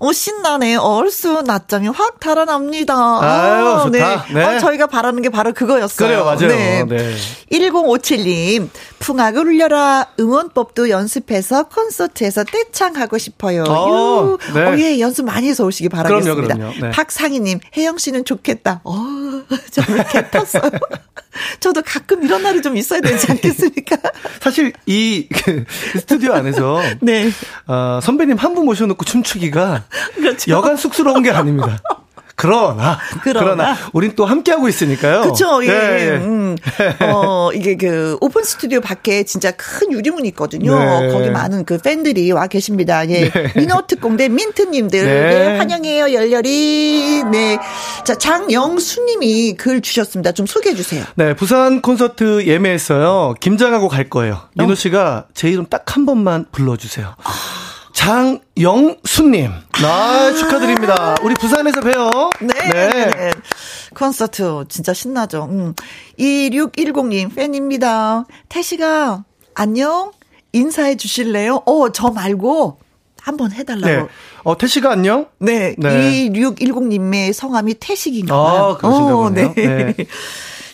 어 0.00 0.12
신나네 0.12 0.76
얼쑤 0.76 1.42
낮잠이 1.42 1.88
확 1.88 2.20
달아납니다. 2.20 2.94
아유, 2.94 3.80
좋다. 3.84 4.26
네. 4.32 4.42
아, 4.44 4.58
저희가 4.58 4.86
바라는 4.86 5.22
게 5.22 5.28
바로 5.28 5.52
그거였어요. 5.52 6.08
그래요, 6.08 6.24
맞아요. 6.24 6.48
네. 6.86 7.14
1057님 7.52 8.68
풍악을 8.98 9.46
울려라 9.46 10.06
응원법도 10.18 10.88
연습해서 10.90 11.64
콘서트에서 11.64 12.44
떼창하고 12.44 13.18
싶어요. 13.18 13.64
어, 13.68 14.38
유. 14.48 14.54
네. 14.54 14.64
어, 14.64 14.78
예, 14.78 15.00
연습 15.00 15.24
많이 15.24 15.48
해서 15.48 15.64
오시기 15.64 15.88
바라겠습니다. 15.88 16.34
그럼요, 16.34 16.72
그럼요. 16.72 16.80
네. 16.80 16.90
박상희님 16.90 17.60
혜영 17.76 17.98
씨는 17.98 18.24
좋겠다. 18.24 18.80
어, 18.84 19.03
저를 19.70 20.04
개탔어요. 20.08 20.62
저도 21.60 21.82
가끔 21.82 22.22
이런 22.22 22.42
날이 22.42 22.62
좀 22.62 22.76
있어야 22.76 23.00
되지 23.00 23.26
않겠습니까? 23.32 23.96
사실 24.40 24.72
이 24.86 25.26
그, 25.32 25.64
스튜디오 25.98 26.32
안에서 26.32 26.80
네. 27.02 27.30
어, 27.66 27.98
선배님 28.02 28.36
한 28.36 28.54
분 28.54 28.64
모셔놓고 28.66 29.04
춤추기가 29.04 29.82
그렇죠. 30.14 30.50
여간 30.52 30.76
쑥스러운 30.76 31.22
게 31.24 31.30
아닙니다. 31.32 31.80
그러나, 32.36 32.98
그러나. 33.22 33.44
그러나, 33.44 33.76
우린 33.92 34.12
또 34.16 34.26
함께하고 34.26 34.68
있으니까요. 34.68 35.22
그쵸, 35.22 35.64
예. 35.64 35.68
예, 35.68 35.72
예. 35.72 36.10
음, 36.16 36.56
어, 37.00 37.50
이게 37.54 37.76
그, 37.76 38.18
오픈 38.20 38.42
스튜디오 38.42 38.80
밖에 38.80 39.22
진짜 39.22 39.52
큰 39.52 39.92
유리문이 39.92 40.28
있거든요. 40.28 40.78
네. 40.78 41.08
거기 41.12 41.30
많은 41.30 41.64
그 41.64 41.78
팬들이 41.78 42.30
와 42.32 42.46
계십니다. 42.46 43.08
예. 43.08 43.30
네. 43.30 43.52
민호 43.56 43.86
특공대 43.86 44.28
민트님들. 44.28 45.04
네. 45.04 45.14
네. 45.52 45.58
환영해요, 45.58 46.12
열렬히. 46.12 47.22
네. 47.30 47.58
자, 48.04 48.14
장영수님이 48.16 49.54
글 49.56 49.80
주셨습니다. 49.80 50.32
좀 50.32 50.46
소개해 50.46 50.74
주세요. 50.74 51.04
네, 51.14 51.34
부산 51.34 51.80
콘서트 51.80 52.44
예매했어요. 52.46 53.34
김장하고 53.40 53.88
갈 53.88 54.10
거예요. 54.10 54.40
민호 54.56 54.74
씨가 54.74 55.26
제 55.34 55.48
이름 55.48 55.64
딱 55.66 55.84
한 55.94 56.06
번만 56.06 56.44
불러주세요. 56.50 57.14
장영수님. 58.04 59.50
아, 59.82 60.32
축하드립니다. 60.36 61.14
우리 61.22 61.34
부산에서 61.34 61.80
봬요. 61.80 62.10
네. 62.42 62.70
네. 62.70 63.32
콘서트 63.94 64.64
진짜 64.68 64.92
신나죠. 64.92 65.48
음. 65.50 65.74
2610님 66.18 67.34
팬입니다. 67.34 68.26
태시가 68.50 69.24
안녕 69.54 70.12
인사해 70.52 70.96
주실래요? 70.96 71.62
어, 71.64 71.92
저 71.92 72.10
말고 72.10 72.78
한번 73.22 73.52
해달라고. 73.52 73.86
네. 73.86 74.06
어, 74.42 74.58
태식아 74.58 74.90
안녕? 74.92 75.26
네. 75.38 75.74
네. 75.78 76.28
2610님의 76.28 77.32
성함이 77.32 77.74
태식인가 77.80 78.34
봐요. 78.36 78.62
아, 78.64 78.76
그러신가 78.76 79.16
어, 79.16 79.30
네. 79.30 79.54
네. 79.54 79.94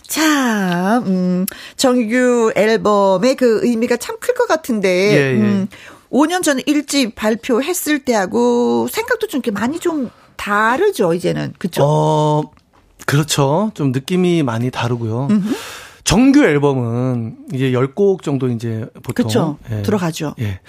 자, 0.05 1.01
음, 1.05 1.45
정규 1.77 2.51
앨범의 2.57 3.35
그 3.37 3.61
의미가 3.63 3.95
참 3.95 4.17
클 4.19 4.33
것 4.35 4.45
같은데, 4.49 4.89
예, 5.13 5.37
예. 5.37 5.39
음, 5.39 5.69
5년 6.11 6.43
전에 6.43 6.61
1집 6.63 7.15
발표했을 7.15 7.99
때하고 7.99 8.87
생각도 8.89 9.27
좀 9.27 9.39
이렇게 9.39 9.51
많이 9.51 9.79
좀 9.79 10.09
다르죠, 10.35 11.13
이제는. 11.13 11.53
그쵸? 11.57 11.83
어, 11.83 12.51
그렇죠. 13.05 13.71
좀 13.73 13.91
느낌이 13.91 14.43
많이 14.43 14.71
다르고요. 14.71 15.27
음흠. 15.29 15.55
정규 16.03 16.43
앨범은 16.43 17.37
이제 17.53 17.71
10곡 17.71 18.23
정도 18.23 18.49
이제 18.49 18.87
보통. 19.03 19.25
그쵸. 19.25 19.57
예. 19.71 19.81
들어가죠. 19.83 20.35
예. 20.39 20.59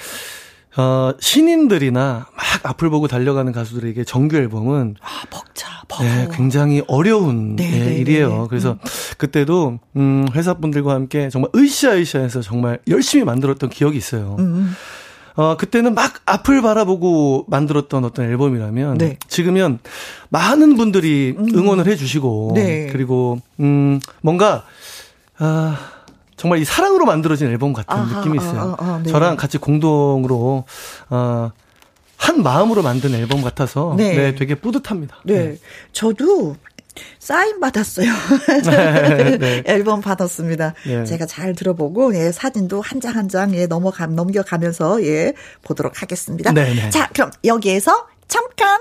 어, 0.76 1.12
신인들이나 1.20 2.26
막 2.34 2.66
앞을 2.66 2.88
보고 2.88 3.06
달려가는 3.06 3.52
가수들에게 3.52 4.04
정규 4.04 4.36
앨범은 4.36 4.96
아, 5.00 5.06
벅차, 5.28 5.82
벅 5.86 6.02
네, 6.02 6.28
굉장히 6.32 6.82
어려운 6.86 7.56
네, 7.56 7.70
네, 7.70 7.78
네 7.86 7.94
일이에요. 7.96 8.42
네. 8.42 8.46
그래서 8.48 8.72
음. 8.72 8.78
그때도 9.18 9.80
음, 9.96 10.26
회사 10.32 10.54
분들과 10.54 10.94
함께 10.94 11.28
정말 11.28 11.50
으쌰으쌰해서 11.54 12.40
정말 12.40 12.78
열심히 12.88 13.24
만들었던 13.24 13.68
기억이 13.68 13.98
있어요. 13.98 14.36
음. 14.38 14.74
어, 15.34 15.56
그때는 15.56 15.94
막 15.94 16.20
앞을 16.26 16.62
바라보고 16.62 17.46
만들었던 17.48 18.04
어떤 18.04 18.26
앨범이라면 18.26 18.98
네. 18.98 19.18
지금은 19.28 19.78
많은 20.28 20.76
분들이 20.76 21.34
음. 21.38 21.48
응원을 21.54 21.86
해 21.86 21.96
주시고 21.96 22.52
네. 22.54 22.88
그리고 22.92 23.38
음, 23.60 24.00
뭔가 24.20 24.64
아 25.38 25.78
정말 26.36 26.58
이 26.58 26.64
사랑으로 26.64 27.06
만들어진 27.06 27.48
앨범 27.48 27.72
같은 27.72 27.96
아하, 27.96 28.18
느낌이 28.18 28.36
있어요. 28.36 28.76
아, 28.78 28.84
아, 28.84 29.00
네. 29.02 29.10
저랑 29.10 29.36
같이 29.36 29.58
공동으로 29.58 30.64
어, 31.08 31.50
한 32.16 32.42
마음으로 32.42 32.82
만든 32.82 33.14
앨범 33.14 33.42
같아서 33.42 33.94
네, 33.96 34.14
네 34.14 34.34
되게 34.34 34.54
뿌듯합니다. 34.54 35.16
네. 35.24 35.34
네. 35.34 35.58
저도 35.92 36.56
사인 37.18 37.60
받았어요. 37.60 38.12
네, 38.64 39.38
네. 39.38 39.62
앨범 39.66 40.00
받았습니다. 40.00 40.74
네. 40.86 41.04
제가 41.04 41.26
잘 41.26 41.54
들어보고 41.54 42.14
예, 42.16 42.32
사진도 42.32 42.80
한 42.80 43.00
장 43.00 43.16
한장 43.16 43.54
예, 43.54 43.66
넘어가 43.66 44.06
넘겨가면서 44.06 45.02
예, 45.04 45.32
보도록 45.62 46.02
하겠습니다. 46.02 46.52
네, 46.52 46.74
네. 46.74 46.90
자, 46.90 47.08
그럼 47.12 47.30
여기에서 47.44 48.06
잠깐 48.28 48.78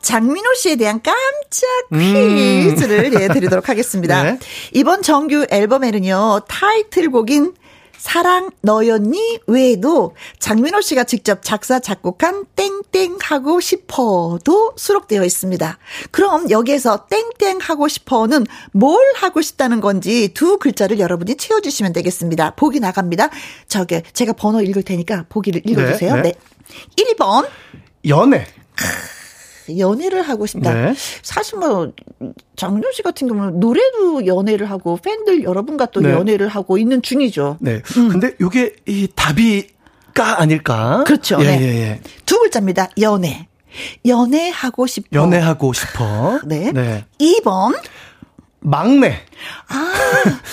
장민호 0.00 0.54
씨에 0.54 0.76
대한 0.76 1.00
깜짝 1.02 1.66
음. 1.92 1.98
퀴즈를 1.98 3.12
음. 3.14 3.20
예, 3.22 3.28
드리도록 3.28 3.68
하겠습니다. 3.68 4.22
네. 4.24 4.38
이번 4.72 5.02
정규 5.02 5.46
앨범에는요, 5.50 6.40
타이틀곡인 6.48 7.54
사랑 7.98 8.50
너였니 8.60 9.40
외에도 9.46 10.14
장민호 10.38 10.80
씨가 10.80 11.04
직접 11.04 11.40
작사 11.42 11.78
작곡한 11.78 12.44
땡땡 12.56 13.18
하고 13.20 13.60
싶어도 13.60 14.72
수록되어 14.76 15.24
있습니다. 15.24 15.78
그럼 16.10 16.50
여기에서 16.50 17.06
땡땡 17.06 17.58
하고 17.60 17.88
싶어는 17.88 18.46
뭘 18.72 18.98
하고 19.16 19.40
싶다는 19.40 19.80
건지 19.80 20.30
두 20.34 20.58
글자를 20.58 20.98
여러분이 20.98 21.36
채워주시면 21.36 21.92
되겠습니다. 21.92 22.54
보기 22.56 22.80
나갑니다. 22.80 23.30
저게 23.68 24.02
제가 24.12 24.32
번호 24.32 24.60
읽을 24.62 24.82
테니까 24.82 25.26
보기를 25.28 25.62
읽어주세요. 25.64 26.16
네. 26.16 26.22
네. 26.22 26.32
네. 26.32 27.14
1번 27.14 27.48
연애. 28.08 28.46
연애를 29.78 30.22
하고 30.22 30.46
싶다. 30.46 30.72
네. 30.72 30.94
사실 31.22 31.58
뭐 31.58 31.92
장윤 32.56 32.92
씨 32.92 33.02
같은 33.02 33.28
경우는 33.28 33.60
노래도 33.60 34.26
연애를 34.26 34.70
하고 34.70 34.96
팬들 34.96 35.42
여러분과 35.42 35.86
또 35.86 36.00
네. 36.00 36.10
연애를 36.10 36.48
하고 36.48 36.78
있는 36.78 37.02
중이죠. 37.02 37.58
네. 37.60 37.80
음. 37.96 38.08
근데 38.08 38.34
이게 38.40 38.74
이 38.86 39.08
답이가 39.14 40.40
아닐까? 40.40 41.04
그렇죠. 41.06 41.38
예, 41.40 41.44
네. 41.44 41.60
예, 41.60 41.66
예. 41.82 42.00
두 42.26 42.38
글자입니다. 42.38 42.88
연애. 43.00 43.48
연애하고 44.06 44.86
싶어. 44.86 45.08
연애하고 45.12 45.72
싶어. 45.72 46.40
네. 46.46 46.70
네. 46.72 47.04
2번 47.18 47.76
막내. 48.60 49.20
아, 49.68 49.92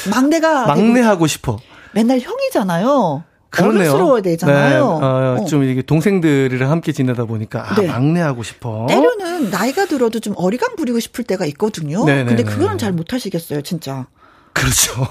막내가 0.09 0.65
막내하고 0.67 1.27
싶어. 1.27 1.59
맨날 1.93 2.19
형이잖아요. 2.19 3.23
그러네요. 3.51 3.91
어른스러워야 3.91 4.21
되잖아요. 4.21 4.69
네, 4.69 4.77
어, 4.79 5.37
어. 5.41 5.45
좀 5.45 5.63
이게 5.63 5.81
동생들이랑 5.81 6.71
함께 6.71 6.91
지내다 6.93 7.25
보니까 7.25 7.69
아, 7.69 7.75
네. 7.75 7.85
막내하고 7.87 8.43
싶어. 8.43 8.87
때로는 8.89 9.51
나이가 9.51 9.85
들어도 9.85 10.19
좀 10.19 10.33
어리광 10.37 10.77
부리고 10.77 10.99
싶을 10.99 11.25
때가 11.25 11.45
있거든요. 11.47 12.05
네네네. 12.05 12.35
근데 12.35 12.43
그거는 12.43 12.77
잘 12.77 12.93
못하시겠어요, 12.93 13.61
진짜. 13.61 14.07
그렇죠. 14.53 15.07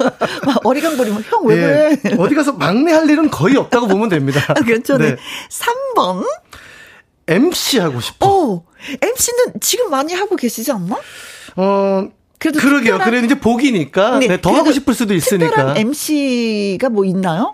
어리광 0.64 0.96
부리면 0.96 1.24
형왜 1.28 1.56
네. 1.56 1.96
그래? 1.96 2.16
어디 2.18 2.34
가서 2.34 2.52
막내 2.52 2.92
할 2.92 3.08
일은 3.08 3.30
거의 3.30 3.56
없다고 3.56 3.86
보면 3.86 4.08
됩니다. 4.08 4.40
아, 4.48 4.54
그렇죠. 4.54 4.96
네. 4.96 5.10
네. 5.10 5.16
3번. 5.94 6.24
MC 7.26 7.78
하고 7.78 8.00
싶어. 8.00 8.26
어, 8.26 8.64
MC는 9.00 9.60
지금 9.60 9.90
많이 9.90 10.12
하고 10.12 10.36
계시지 10.36 10.72
않나? 10.72 10.96
어, 11.56 12.08
그래도 12.38 12.60
그러게요. 12.60 12.98
그래 12.98 13.20
이제 13.24 13.38
복이니까 13.38 14.18
네, 14.18 14.26
네, 14.28 14.40
더 14.40 14.52
하고 14.52 14.72
싶을 14.72 14.94
수도 14.94 15.14
있으니까. 15.14 15.48
특별한 15.48 15.76
MC가 15.78 16.88
뭐 16.90 17.04
있나요? 17.04 17.52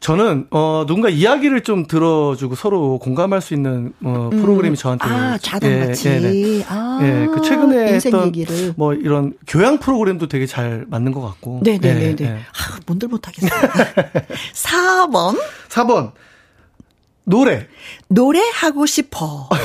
저는 0.00 0.46
어 0.52 0.84
누군가 0.86 1.08
이야기를 1.08 1.62
좀 1.62 1.84
들어주고 1.86 2.54
서로 2.54 2.98
공감할 2.98 3.40
수 3.40 3.52
있는 3.52 3.92
어 4.04 4.30
음. 4.32 4.40
프로그램이 4.42 4.76
저한테 4.76 5.04
아 5.04 5.36
자담같이 5.38 6.08
예, 6.08 6.18
네. 6.20 6.64
아, 6.68 7.00
예, 7.02 7.26
그 7.34 7.42
최근에 7.42 7.94
했던 7.94 8.26
얘기를. 8.28 8.74
뭐 8.76 8.94
이런 8.94 9.32
교양 9.48 9.78
프로그램도 9.78 10.28
되게 10.28 10.46
잘 10.46 10.84
맞는 10.88 11.10
것 11.10 11.20
같고 11.22 11.62
네네네 11.64 11.94
네, 11.94 12.16
네. 12.16 12.24
예, 12.24 12.28
예. 12.28 12.34
아, 12.38 12.78
뭔들 12.86 13.08
못하겠어요 13.08 13.50
4번 14.54 15.36
4번 15.68 16.12
노래 17.24 17.66
노래 18.06 18.40
하고 18.54 18.86
싶어 18.86 19.48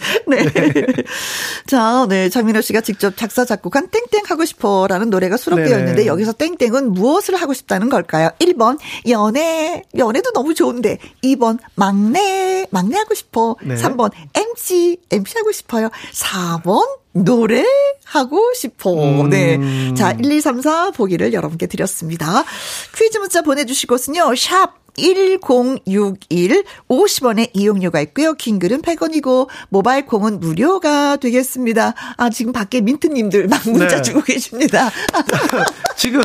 네. 0.26 0.44
자, 1.66 2.06
네. 2.08 2.28
장민호 2.28 2.60
씨가 2.60 2.80
직접 2.80 3.16
작사, 3.16 3.44
작곡한 3.44 3.88
땡땡 3.88 4.24
하고 4.26 4.44
싶어 4.44 4.86
라는 4.88 5.10
노래가 5.10 5.36
수록되어 5.36 5.78
있는데 5.80 6.06
여기서 6.06 6.32
땡땡은 6.32 6.92
무엇을 6.92 7.36
하고 7.36 7.54
싶다는 7.54 7.88
걸까요? 7.88 8.30
1번, 8.38 8.78
연애. 9.08 9.82
연애도 9.96 10.32
너무 10.32 10.54
좋은데. 10.54 10.98
2번, 11.22 11.58
막내. 11.74 12.66
막내 12.70 12.96
하고 12.96 13.14
싶어. 13.14 13.56
네. 13.62 13.74
3번, 13.74 14.10
MC. 14.34 14.98
MC 15.10 15.38
하고 15.38 15.52
싶어요. 15.52 15.90
4번, 16.12 16.86
노래 17.12 17.64
하고 18.04 18.52
싶어. 18.54 18.92
음. 18.92 19.30
네. 19.30 19.58
자, 19.94 20.12
1, 20.12 20.30
2, 20.30 20.40
3, 20.40 20.60
4 20.60 20.90
보기를 20.90 21.32
여러분께 21.32 21.66
드렸습니다. 21.66 22.44
퀴즈 22.96 23.18
문자 23.18 23.42
보내주실 23.42 23.88
곳은요, 23.88 24.34
샵 24.36 24.80
1061 24.96 26.64
50원의 26.88 27.50
이용료가 27.52 28.00
있고요. 28.02 28.34
킹글은 28.34 28.82
100원이고 28.82 29.48
모바일 29.68 30.06
콩은 30.06 30.40
무료가 30.40 31.16
되겠습니다. 31.16 31.94
아 32.16 32.30
지금 32.30 32.52
밖에 32.52 32.80
민트 32.80 33.08
님들 33.08 33.48
막 33.48 33.62
문자 33.68 33.96
네. 33.96 34.02
주고 34.02 34.22
계십니다. 34.22 34.90
지금 35.96 36.22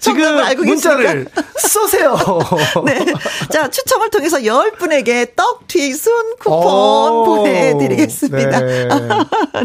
지금 0.00 0.24
알고 0.38 0.64
문자를 0.64 1.26
쏘세요. 1.58 2.16
네. 2.86 3.04
자 3.50 3.68
추첨을 3.68 4.10
통해서 4.10 4.38
10분에게 4.38 5.34
떡튀순 5.36 6.36
쿠폰 6.38 7.24
보내 7.24 7.76
드리겠습니다. 7.78 8.60
네. 8.60 8.88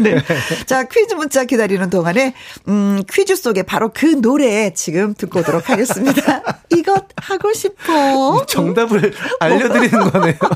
네. 0.02 0.22
자 0.66 0.84
퀴즈 0.84 1.14
문자 1.14 1.44
기다리는 1.44 1.90
동안에 1.90 2.34
음 2.68 3.02
퀴즈 3.10 3.36
속에 3.36 3.62
바로 3.62 3.90
그 3.92 4.06
노래 4.20 4.72
지금 4.74 5.14
듣고 5.14 5.40
오도록 5.40 5.68
하겠습니다. 5.70 6.42
이것 6.74 7.06
하고 7.16 7.52
싶어. 7.52 8.44
정답을 8.46 9.12
알려드리는 9.40 10.10
거네요. 10.10 10.34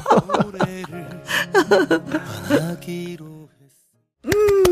음, 4.26 4.69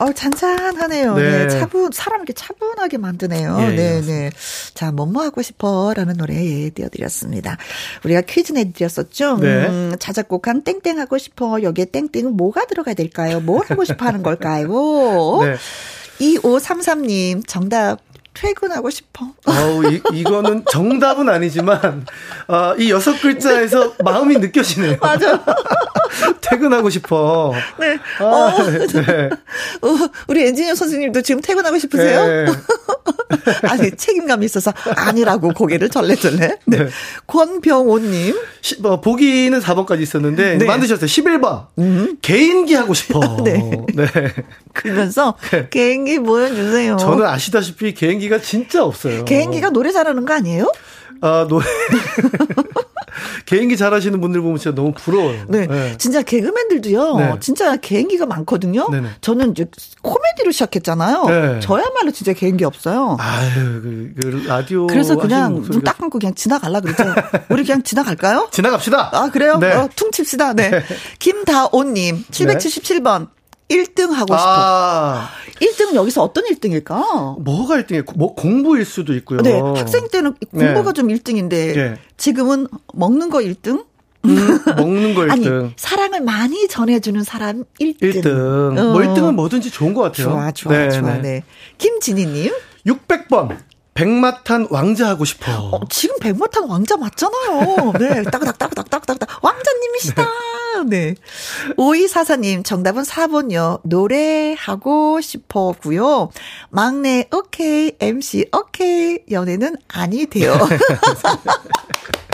어, 0.00 0.12
잔잔하네요. 0.12 1.14
네. 1.14 1.46
네. 1.46 1.48
차분, 1.48 1.90
사람 1.92 2.20
이렇게 2.20 2.32
차분하게 2.32 2.98
만드네요. 2.98 3.58
예, 3.60 3.68
네, 3.68 3.96
예, 3.96 4.00
네. 4.00 4.30
자, 4.74 4.92
뭐뭐 4.92 5.22
하고 5.22 5.42
싶어? 5.42 5.92
라는 5.94 6.16
노래 6.16 6.34
예, 6.34 6.70
띄워드렸습니다. 6.70 7.56
우리가 8.04 8.22
퀴즈 8.22 8.52
내드렸었죠? 8.52 9.38
네. 9.38 9.66
음, 9.66 9.96
자작곡한 9.98 10.62
땡땡 10.62 10.98
하고 10.98 11.18
싶어. 11.18 11.62
여기에 11.62 11.86
땡땡은 11.86 12.36
뭐가 12.36 12.66
들어가야 12.66 12.94
될까요? 12.94 13.40
뭘 13.40 13.64
하고 13.66 13.84
싶어 13.84 14.06
하는 14.06 14.22
걸까요? 14.22 14.68
네. 15.42 15.56
2533님, 16.20 17.46
정답 17.46 18.00
퇴근하고 18.38 18.88
싶어. 18.88 19.26
어우, 19.46 19.92
이, 19.92 20.00
이거는 20.12 20.64
정답은 20.70 21.28
아니지만, 21.28 22.06
어, 22.46 22.74
이 22.78 22.90
여섯 22.90 23.20
글자에서 23.20 23.94
마음이 24.04 24.36
느껴지네요. 24.38 24.98
맞아. 25.02 25.42
퇴근하고 26.40 26.88
싶어. 26.88 27.52
네. 27.80 27.98
아, 28.20 28.24
어, 28.24 28.70
네. 28.70 29.30
어, 29.82 30.10
우리 30.28 30.46
엔지니어 30.46 30.74
선생님도 30.76 31.22
지금 31.22 31.40
퇴근하고 31.40 31.78
싶으세요? 31.78 32.26
네. 32.26 32.52
아니, 33.68 33.90
책임감이 33.90 34.44
있어서 34.46 34.72
아니라고 34.96 35.50
고개를 35.50 35.88
절레절레. 35.88 36.58
네. 36.66 36.78
네. 36.78 36.88
권병호님. 37.26 38.34
시, 38.60 38.80
뭐, 38.80 39.00
보기는 39.00 39.58
4번까지 39.60 40.00
있었는데, 40.00 40.58
네. 40.58 40.64
만드셨어요. 40.64 41.06
11번. 41.06 41.66
음. 41.78 42.16
개인기 42.22 42.74
하고 42.74 42.94
싶어. 42.94 43.20
네. 43.44 43.58
네. 43.94 44.06
그러면서, 44.72 45.34
네. 45.50 45.68
개인기 45.70 46.20
보여주세요. 46.20 46.96
저는 46.96 47.26
아시다시피 47.26 47.94
개인기 47.94 48.27
가 48.28 48.40
진짜 48.40 48.84
없어요. 48.84 49.24
개인기가 49.24 49.70
노래 49.70 49.90
잘하는 49.92 50.24
거 50.24 50.34
아니에요? 50.34 50.70
아, 51.20 51.46
노래. 51.48 51.64
개인기 53.46 53.76
잘하시는 53.76 54.20
분들 54.20 54.40
보면 54.42 54.58
진짜 54.58 54.74
너무 54.74 54.92
부러워요. 54.92 55.44
네. 55.48 55.66
네. 55.66 55.96
진짜 55.98 56.22
개그맨들도요. 56.22 57.16
네. 57.16 57.32
진짜 57.40 57.76
개인기가 57.76 58.26
많거든요. 58.26 58.88
네네. 58.90 59.08
저는 59.20 59.50
이제 59.52 59.66
코미디로 60.02 60.52
시작했잖아요. 60.52 61.24
네. 61.24 61.60
저야말로 61.60 62.10
진짜 62.12 62.32
개인기 62.34 62.64
없어요. 62.64 63.16
아유, 63.18 63.50
그, 63.54 64.12
그 64.20 64.44
라디오. 64.46 64.86
그래서 64.86 65.16
그냥 65.16 65.62
눈 65.62 65.82
딱 65.82 65.98
감고 65.98 66.18
그냥 66.18 66.34
지나갈라 66.34 66.80
그러죠. 66.80 67.02
우리 67.48 67.64
그냥 67.64 67.82
지나갈까요? 67.82 68.48
지나갑시다. 68.52 69.10
아, 69.12 69.30
그래요? 69.30 69.58
네. 69.58 69.72
어, 69.72 69.88
퉁칩시다. 69.96 70.52
네. 70.54 70.70
네. 70.70 70.82
김다온님, 71.18 72.24
777번. 72.30 73.28
1등 73.68 74.12
하고 74.12 74.34
싶어. 74.34 74.46
아. 74.46 75.28
1등은 75.60 75.94
여기서 75.94 76.22
어떤 76.22 76.44
1등일까? 76.44 77.40
뭐가 77.42 77.76
1등이에요? 77.82 78.16
뭐 78.16 78.34
공부일 78.34 78.84
수도 78.84 79.14
있고요. 79.14 79.40
네. 79.42 79.58
학생 79.60 80.08
때는 80.08 80.34
공부가 80.50 80.92
네. 80.92 80.92
좀 80.92 81.08
1등인데 81.08 81.74
네. 81.74 81.94
지금은 82.16 82.66
먹는 82.94 83.30
거 83.30 83.38
1등? 83.38 83.84
음, 84.24 84.60
먹는 84.76 85.14
거 85.14 85.22
1등. 85.22 85.30
아니, 85.32 85.72
사랑을 85.76 86.20
많이 86.20 86.68
전해주는 86.68 87.22
사람 87.24 87.64
1등. 87.80 88.22
1등. 88.22 88.78
어. 88.78 88.92
뭐 88.92 89.00
1등은 89.00 89.34
뭐든지 89.34 89.70
좋은 89.70 89.94
것 89.94 90.02
같아요. 90.02 90.28
좋아, 90.28 90.50
좋아, 90.52 90.72
네, 90.72 90.90
좋아. 90.90 91.14
네. 91.14 91.20
네. 91.20 91.44
김진희님. 91.78 92.52
600번. 92.86 93.56
백마탄 93.98 94.68
왕자 94.70 95.08
하고 95.08 95.24
싶어. 95.24 95.50
어, 95.72 95.80
지금 95.90 96.16
백마탄 96.20 96.68
왕자 96.68 96.96
맞잖아요. 96.96 97.94
네, 97.98 98.22
따그닥따그닥따그닥 98.22 99.42
왕자님이시다. 99.42 100.24
네. 100.86 101.16
오이사사님, 101.76 102.62
정답은 102.62 103.02
4번요. 103.02 103.80
노래하고 103.82 105.20
싶어고요 105.20 106.30
막내, 106.70 107.28
오케이. 107.34 107.96
MC, 107.98 108.50
오케이. 108.56 109.18
연애는 109.32 109.76
아니 109.88 110.26
돼요. 110.26 110.56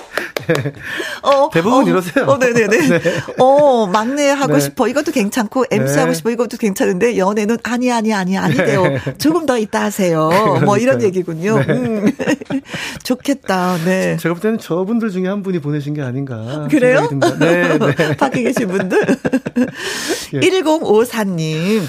어, 1.23 1.51
대부분 1.53 1.85
어, 1.85 1.89
이러세요. 1.89 2.25
어, 2.27 2.37
네네네. 2.39 2.89
네. 2.89 3.01
어, 3.39 3.87
막내 3.87 4.29
하고 4.31 4.55
네. 4.55 4.61
싶어. 4.61 4.89
이것도 4.89 5.13
괜찮고, 5.13 5.67
MC 5.71 5.95
네. 5.95 6.01
하고 6.01 6.13
싶어. 6.13 6.31
이것도 6.31 6.57
괜찮은데, 6.57 7.17
연애는 7.17 7.59
아니, 7.63 7.91
아니, 7.91 8.13
아니, 8.13 8.37
아니돼요. 8.37 8.83
네. 8.83 8.99
조금 9.19 9.47
더 9.47 9.59
있다 9.59 9.85
하세요. 9.85 10.29
그러니까요. 10.29 10.65
뭐 10.65 10.79
이런 10.79 11.03
얘기군요. 11.03 11.59
네. 11.59 11.73
음. 11.73 12.13
좋겠다. 13.03 13.79
네. 13.85 14.17
제가 14.19 14.35
볼 14.35 14.43
때는 14.43 14.59
저분들 14.59 15.11
중에 15.11 15.29
한 15.29 15.43
분이 15.43 15.61
보내신 15.61 15.95
게 15.95 16.03
아닌가. 16.03 16.69
그래요? 16.71 17.09
네, 17.39 17.79
네. 17.79 18.17
밖에 18.17 18.43
계신 18.43 18.69
분들. 18.69 19.01
예. 20.35 20.41
1054님. 20.41 21.83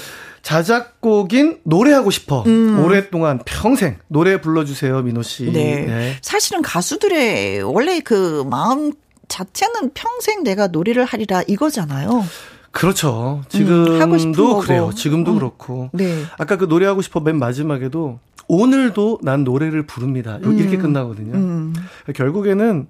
자작곡인 0.46 1.58
노래하고 1.64 2.12
싶어. 2.12 2.44
음. 2.46 2.78
오랫동안 2.84 3.40
평생 3.44 3.96
노래 4.06 4.40
불러주세요, 4.40 5.02
민호 5.02 5.22
씨. 5.22 5.50
네. 5.50 5.84
네. 5.84 6.16
사실은 6.22 6.62
가수들의 6.62 7.64
원래 7.64 7.98
그 7.98 8.44
마음 8.48 8.92
자체는 9.26 9.90
평생 9.92 10.44
내가 10.44 10.68
노래를 10.68 11.04
하리라 11.04 11.42
이거잖아요. 11.48 12.24
그렇죠. 12.70 13.42
지금도 13.48 14.60
음, 14.60 14.60
그래요. 14.60 14.92
지금도 14.94 15.32
음. 15.32 15.38
그렇고. 15.38 15.90
네. 15.92 16.22
아까 16.38 16.54
그 16.54 16.66
노래하고 16.66 17.02
싶어 17.02 17.18
맨 17.18 17.40
마지막에도 17.40 18.20
오늘도 18.46 19.18
난 19.22 19.42
노래를 19.42 19.84
부릅니다. 19.84 20.38
이렇게 20.40 20.76
음. 20.76 20.78
끝나거든요. 20.80 21.34
음. 21.34 21.74
결국에는 22.14 22.86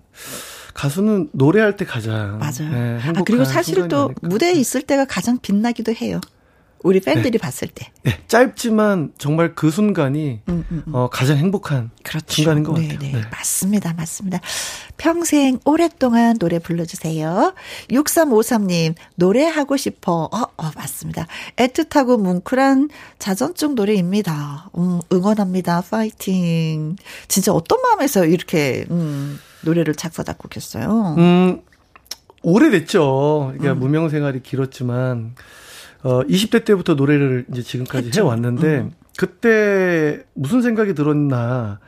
가수는 0.75 1.31
노래할 1.33 1.79
때 1.79 1.87
가장 1.87 2.39
맞아요. 2.39 2.71
네, 2.71 3.01
아, 3.03 3.23
그리고 3.25 3.47
사실 3.47 3.89
또 3.89 4.13
무대에 4.21 4.53
있을 4.53 4.83
때가 4.83 5.07
가장 5.07 5.39
빛나기도 5.39 5.95
해요. 5.95 6.21
우리 6.83 7.01
팬들이 7.01 7.33
네. 7.33 7.39
봤을 7.39 7.69
때. 7.69 7.91
네, 8.03 8.19
짧지만 8.29 9.13
정말 9.19 9.55
그 9.55 9.71
순간이 9.71 10.41
음, 10.49 10.65
음, 10.71 10.83
음. 10.87 10.95
어, 10.95 11.09
가장 11.09 11.37
행복한 11.37 11.91
그렇죠. 12.03 12.27
순간인 12.29 12.63
것 12.63 12.79
네, 12.79 12.89
같아요. 12.89 13.13
네, 13.13 13.21
네. 13.21 13.29
맞습니다. 13.31 13.93
맞습니다. 13.95 14.41
평생 14.97 15.59
오랫동안 15.65 16.39
노래 16.39 16.59
불러주세요. 16.59 17.55
6353님, 17.91 18.95
노래하고 19.17 19.77
싶어. 19.77 20.29
어, 20.33 20.43
어 20.57 20.71
맞습니다. 20.77 21.27
애틋하고 21.57 22.21
뭉클한 22.21 22.91
자전적 23.19 23.75
노래입니다. 23.75 24.71
음, 24.77 25.01
응원합니다. 25.13 25.83
파이팅. 25.91 26.97
진짜 27.29 27.53
어떤 27.53 27.81
마음에서 27.83 28.27
이렇게, 28.27 28.87
음, 28.91 29.39
노래를 29.63 29.95
작사, 29.95 30.23
작곡했어요? 30.23 31.15
음, 31.19 31.63
오래됐죠. 32.43 33.53
그러니까 33.55 33.73
음. 33.73 33.81
무명 33.81 34.09
생활이 34.09 34.43
길었지만, 34.43 35.35
어, 36.07 36.23
20대 36.23 36.65
때부터 36.65 36.95
노래를 36.95 37.47
이제 37.51 37.63
지금까지 37.63 38.07
했죠. 38.07 38.23
해왔는데, 38.23 38.79
음. 38.79 38.93
그때 39.19 40.23
무슨 40.35 40.63
생각이 40.63 40.95
들었나, 40.95 41.81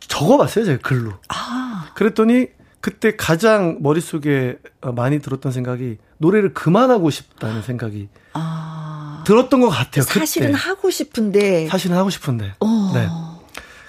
적어봤어요, 0.00 0.66
제가 0.66 0.78
글로. 0.82 1.12
아. 1.30 1.86
그랬더니, 1.94 2.48
그때 2.82 3.16
가장 3.16 3.78
머릿속에 3.80 4.58
어, 4.82 4.92
많이 4.92 5.20
들었던 5.20 5.52
생각이, 5.52 5.96
노래를 6.18 6.52
그만하고 6.52 7.08
싶다는 7.08 7.62
생각이 7.62 8.10
아. 8.34 9.24
들었던 9.26 9.62
것 9.62 9.70
같아요. 9.70 10.04
사실은. 10.04 10.52
하고 10.52 10.90
싶은데. 10.90 11.66
사실은 11.68 11.96
하고 11.96 12.10
싶은데. 12.10 12.52
어. 12.60 12.90
네. 12.92 13.08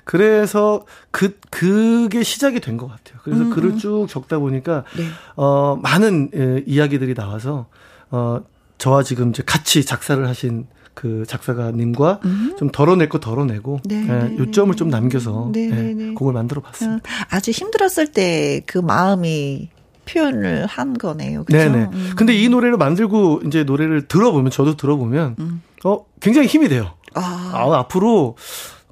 그래서 0.05 0.85
그 1.11 1.37
그게 1.49 2.23
시작이 2.23 2.61
된 2.61 2.77
것 2.77 2.87
같아요. 2.87 3.19
그래서 3.23 3.41
음. 3.43 3.49
글을 3.49 3.77
쭉 3.79 4.05
적다 4.07 4.37
보니까 4.39 4.83
네. 4.95 5.03
어 5.35 5.75
많은 5.81 6.29
예, 6.35 6.63
이야기들이 6.67 7.15
나와서 7.15 7.67
어 8.11 8.39
저와 8.77 9.03
지금 9.03 9.29
이제 9.29 9.43
같이 9.45 9.85
작사를 9.85 10.27
하신 10.27 10.67
그 10.93 11.25
작사가님과 11.27 12.21
음. 12.23 12.55
좀 12.57 12.69
덜어낼 12.69 13.09
거 13.09 13.19
덜어내고 13.19 13.81
네, 13.83 13.95
예, 14.07 14.29
네, 14.29 14.37
요점을 14.37 14.73
좀 14.75 14.89
남겨서 14.89 15.49
네, 15.53 15.69
예, 15.69 15.93
네, 15.93 16.13
곡을 16.13 16.33
만들어 16.33 16.61
봤습니다. 16.61 17.09
어, 17.09 17.25
아주 17.29 17.51
힘들었을 17.51 18.11
때 18.13 18.55
그 18.65 18.77
마음이 18.77 19.69
표현을 20.05 20.65
한 20.67 20.97
거네요. 20.97 21.43
그죠? 21.45 21.57
네네. 21.57 21.89
음. 21.93 22.13
근데 22.15 22.33
이 22.33 22.47
노래를 22.47 22.77
만들고 22.77 23.41
이제 23.47 23.63
노래를 23.63 24.07
들어보면 24.07 24.51
저도 24.51 24.77
들어보면 24.77 25.35
음. 25.39 25.61
어 25.83 26.05
굉장히 26.19 26.47
힘이 26.47 26.69
돼요. 26.69 26.93
아, 27.15 27.51
아 27.53 27.79
앞으로 27.79 28.35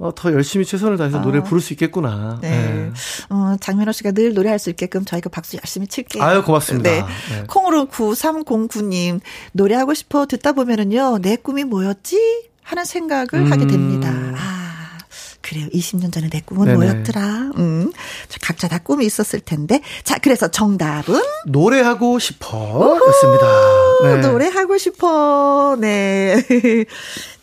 어, 0.04 0.14
더 0.14 0.34
열심히 0.34 0.66
최선을 0.66 0.98
다해서 0.98 1.20
어. 1.20 1.22
노래를 1.22 1.44
부를 1.46 1.62
수 1.62 1.72
있겠구나. 1.72 2.38
네. 2.42 2.50
네. 2.50 2.92
어, 3.30 3.56
장민호 3.60 3.94
씨가 3.94 4.12
늘 4.12 4.34
노래할 4.34 4.60
수 4.60 4.70
있게끔 4.70 5.06
저희가 5.06 5.30
박수 5.30 5.56
열심히 5.56 5.88
칠게요. 5.88 6.22
아유, 6.22 6.44
고맙습니다. 6.44 6.90
네. 6.90 7.00
네. 7.00 7.44
콩으로 7.48 7.86
9309님, 7.86 9.22
노래하고 9.54 9.94
싶어 9.94 10.26
듣다 10.26 10.52
보면은요, 10.52 11.20
내 11.22 11.38
꿈이 11.38 11.64
뭐였지? 11.64 12.50
하는 12.64 12.84
생각을 12.84 13.46
음. 13.46 13.52
하게 13.52 13.66
됩니다. 13.66 14.10
아. 14.36 14.53
그래요. 15.44 15.68
20년 15.74 16.12
전에 16.12 16.30
내 16.30 16.40
꿈은 16.40 16.66
네네. 16.66 16.78
뭐였더라? 16.78 17.52
음. 17.58 17.92
각자 18.42 18.70
다 18.70 18.78
꿈이 18.80 19.06
있었을 19.06 19.42
텐데. 19.42 19.82
자, 20.04 20.18
그래서 20.18 20.48
정답은? 20.50 21.22
노래하고 21.46 22.18
싶어. 22.18 22.98
였습니다. 23.08 23.48
네. 24.04 24.28
노래하고 24.28 24.78
싶어. 24.78 25.76
네. 25.80 26.42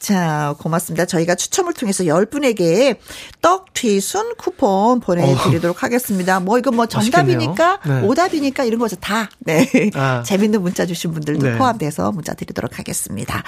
자, 0.00 0.54
고맙습니다. 0.58 1.04
저희가 1.04 1.34
추첨을 1.34 1.74
통해서 1.74 2.04
10분에게 2.04 2.96
떡 3.42 3.74
튀순 3.74 4.34
쿠폰 4.36 5.00
보내드리도록 5.00 5.76
어. 5.76 5.80
하겠습니다. 5.80 6.40
뭐, 6.40 6.58
이거 6.58 6.70
뭐 6.70 6.86
정답이니까, 6.86 7.80
네. 7.86 8.00
오답이니까 8.00 8.64
이런 8.64 8.80
거죠. 8.80 8.96
다. 8.96 9.28
네. 9.40 9.90
아. 9.94 10.22
재밌는 10.26 10.62
문자 10.62 10.86
주신 10.86 11.12
분들도 11.12 11.46
네. 11.46 11.58
포함돼서 11.58 12.12
문자 12.12 12.32
드리도록 12.32 12.78
하겠습니다. 12.78 13.44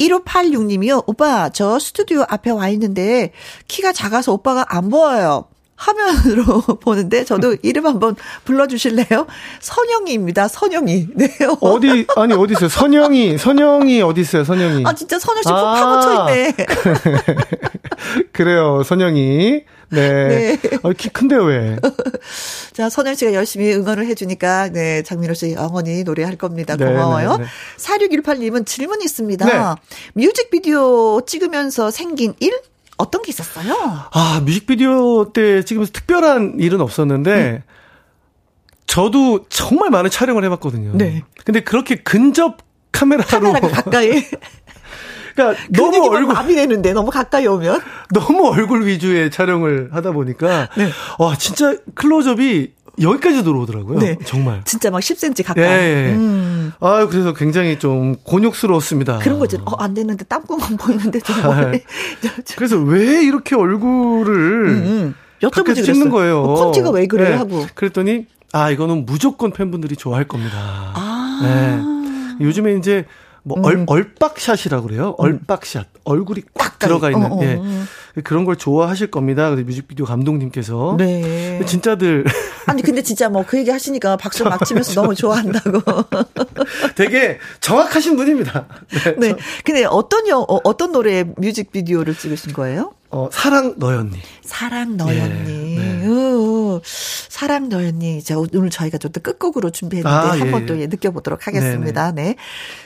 1586님이요. 0.00 1.04
오빠, 1.06 1.48
저 1.50 1.78
스튜디오 1.78 2.24
앞에 2.28 2.50
와 2.50 2.68
있는데 2.68 3.32
키가 3.66 3.92
작아서 3.92 4.32
오빠가 4.32 4.64
안 4.68 4.88
보여요. 4.88 5.46
화면으로 5.78 6.60
보는데 6.82 7.24
저도 7.24 7.56
이름 7.62 7.86
한번 7.86 8.16
불러주실래요? 8.44 9.26
선영이입니다. 9.60 10.48
선영이. 10.48 11.06
네. 11.14 11.28
어디 11.60 12.04
아니 12.16 12.34
어디 12.34 12.54
있어요? 12.54 12.68
선영이 12.68 13.38
선영이 13.38 14.02
어디 14.02 14.20
있어요? 14.20 14.42
선영이. 14.44 14.82
아 14.84 14.92
진짜 14.92 15.18
선영 15.20 15.42
씨푹 15.42 15.56
아~ 15.56 15.74
파고 15.74 16.00
쳐 16.02 16.30
있네. 16.32 16.56
그래요, 18.32 18.82
선영이. 18.82 19.62
네. 19.90 20.56
네. 20.56 20.78
아, 20.82 20.92
키 20.92 21.08
큰데요, 21.08 21.44
왜? 21.44 21.76
자, 22.72 22.88
선영 22.88 23.14
씨가 23.14 23.32
열심히 23.32 23.72
응원을 23.72 24.06
해주니까, 24.06 24.70
네, 24.70 25.02
장민호 25.02 25.34
씨 25.34 25.52
영원히 25.52 26.04
노래할 26.04 26.36
겁니다. 26.36 26.76
네, 26.76 26.84
고마워요. 26.84 27.36
네, 27.36 27.44
네. 27.44 27.48
4618님은 28.18 28.66
질문 28.66 29.02
있습니다. 29.02 29.46
네. 29.46 29.80
뮤직비디오 30.14 31.20
찍으면서 31.26 31.90
생긴 31.90 32.34
일? 32.40 32.60
어떤 32.96 33.22
게 33.22 33.30
있었어요? 33.30 33.74
아, 34.10 34.42
뮤직비디오 34.44 35.32
때 35.32 35.64
찍으면서 35.64 35.92
특별한 35.92 36.56
일은 36.58 36.80
없었는데, 36.80 37.62
음. 37.66 37.78
저도 38.86 39.44
정말 39.48 39.90
많은 39.90 40.10
촬영을 40.10 40.44
해봤거든요. 40.44 40.92
네. 40.94 41.22
근데 41.44 41.60
그렇게 41.60 41.96
근접 41.96 42.58
카메라로 42.90 43.28
카메라가 43.28 43.68
가까이 43.68 44.24
그러니까 45.38 45.62
너무 45.70 46.08
얼굴 46.10 46.34
마비 46.34 46.56
되는데 46.56 46.92
너무 46.92 47.10
가까이 47.10 47.46
오면 47.46 47.80
너무 48.12 48.48
얼굴 48.48 48.86
위주의 48.86 49.30
촬영을 49.30 49.90
하다 49.92 50.10
보니까 50.10 50.68
네. 50.76 50.90
와 51.18 51.36
진짜 51.36 51.76
클로즈업이 51.94 52.72
여기까지 53.00 53.44
들어오더라고요. 53.44 54.00
네. 54.00 54.18
정말. 54.24 54.62
진짜 54.64 54.90
막 54.90 54.98
10cm 54.98 55.44
가까이. 55.44 55.64
예, 55.64 56.08
예. 56.08 56.14
음. 56.14 56.72
아 56.80 57.06
그래서 57.06 57.32
굉장히 57.32 57.78
좀 57.78 58.16
곤욕스러웠습니다. 58.24 59.18
그런 59.18 59.38
거지. 59.38 59.56
어, 59.64 59.76
안 59.78 59.94
되는데 59.94 60.24
땀구멍 60.24 60.76
보이는데 60.76 61.20
좀 61.20 61.36
아, 61.44 61.70
그래서 62.56 62.76
왜 62.76 63.22
이렇게 63.22 63.54
얼굴을 63.54 64.34
음, 64.34 64.68
음. 64.68 65.14
여쭤보지 65.42 65.84
찍는 65.84 66.10
거예요. 66.10 66.42
어, 66.42 66.54
콘티가 66.64 66.90
왜 66.90 67.06
그래 67.06 67.30
네. 67.30 67.36
하고. 67.36 67.64
그랬더니 67.76 68.26
아 68.52 68.70
이거는 68.70 69.06
무조건 69.06 69.52
팬분들이 69.52 69.94
좋아할 69.94 70.24
겁니다. 70.26 70.56
아. 70.94 71.40
네. 72.40 72.44
요즘에 72.44 72.74
이제 72.74 73.04
뭐 73.48 73.58
음. 73.58 73.64
얼, 73.64 73.84
얼빡샷이라고 73.86 74.86
그래요. 74.86 75.16
음. 75.18 75.24
얼빡샷. 75.24 75.86
얼굴이 76.04 76.42
꽉 76.54 76.78
들어가 76.78 77.10
있는 77.10 77.32
어, 77.32 77.36
어. 77.36 77.42
예. 77.42 78.20
그런 78.22 78.44
걸 78.44 78.56
좋아하실 78.56 79.10
겁니다. 79.10 79.48
근데 79.48 79.62
뮤직비디오 79.62 80.04
감독님께서 80.06 80.96
네. 80.98 81.60
진짜들 81.66 82.24
아니 82.66 82.82
근데 82.82 83.02
진짜 83.02 83.28
뭐 83.28 83.44
그 83.48 83.58
얘기 83.58 83.70
하시니까 83.70 84.16
박수 84.18 84.44
막 84.44 84.62
치면서 84.66 85.00
너무 85.00 85.14
좋아한다고. 85.14 85.80
되게 86.94 87.38
정확하신 87.60 88.16
분입니다. 88.16 88.66
네. 88.90 89.14
네. 89.28 89.34
근데 89.64 89.84
어떤 89.84 90.28
여, 90.28 90.38
어, 90.38 90.58
어떤 90.64 90.92
노래 90.92 91.24
뮤직비디오를 91.36 92.14
찍으신 92.14 92.52
거예요? 92.52 92.92
어, 93.10 93.28
사랑 93.32 93.74
너였니. 93.78 94.18
사랑 94.42 94.96
너였니. 94.98 95.76
예, 95.76 95.78
네. 95.78 95.97
어, 96.10 96.80
사랑 96.84 97.68
너였니. 97.68 98.22
자, 98.22 98.36
오늘 98.38 98.70
저희가 98.70 98.98
좀 98.98 99.12
더 99.12 99.20
끝곡으로 99.20 99.70
준비했는데 99.70 100.16
아, 100.16 100.36
예, 100.36 100.40
한번 100.40 100.66
또 100.66 100.78
예. 100.80 100.86
느껴보도록 100.86 101.46
하겠습니다. 101.46 102.12
네네. 102.12 102.28
네. 102.30 102.36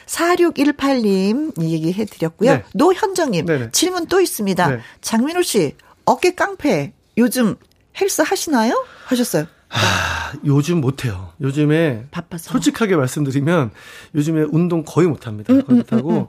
4618님 0.07 1.61
얘기해 1.61 2.05
드렸고요. 2.05 2.53
네. 2.53 2.65
노현정님 2.75 3.47
네네. 3.47 3.71
질문 3.73 4.07
또 4.07 4.21
있습니다. 4.21 4.69
네. 4.69 4.81
장민호 5.01 5.43
씨, 5.43 5.75
어깨 6.05 6.35
깡패 6.35 6.93
요즘 7.19 7.57
헬스 8.01 8.23
하시나요? 8.23 8.85
하셨어요. 9.05 9.47
아, 9.69 10.33
요즘 10.45 10.81
못해요. 10.81 11.31
요즘에 11.41 12.07
바빠서. 12.11 12.51
솔직하게 12.53 12.97
말씀드리면 12.97 13.71
요즘에 14.15 14.47
운동 14.51 14.85
거의 14.85 15.09
못합니다. 15.09 15.53
음, 15.53 15.63
거의 15.63 15.77
음, 15.77 15.79
못하고 15.79 16.11
음, 16.11 16.17
음, 16.17 16.27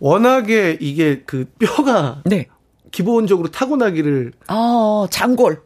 워낙에 0.00 0.78
이게 0.80 1.22
그 1.26 1.46
뼈가 1.58 2.22
네. 2.24 2.46
기본적으로 2.90 3.50
타고나기를 3.50 4.32
어 4.48 5.06
장골 5.10 5.62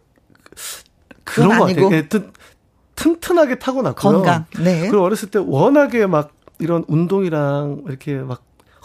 그런 1.25 1.59
거 1.59 1.67
같아요. 1.67 1.91
예, 1.93 2.09
튼, 2.09 2.31
튼튼하게 2.97 3.59
타고났고요. 3.59 4.13
건강. 4.13 4.45
네. 4.59 4.81
그리고 4.89 5.03
어렸을 5.05 5.31
때 5.31 5.39
워낙에 5.39 6.07
막 6.07 6.33
이런 6.59 6.85
운동이랑 6.89 7.85
이렇게 7.89 8.15
막 8.15 8.43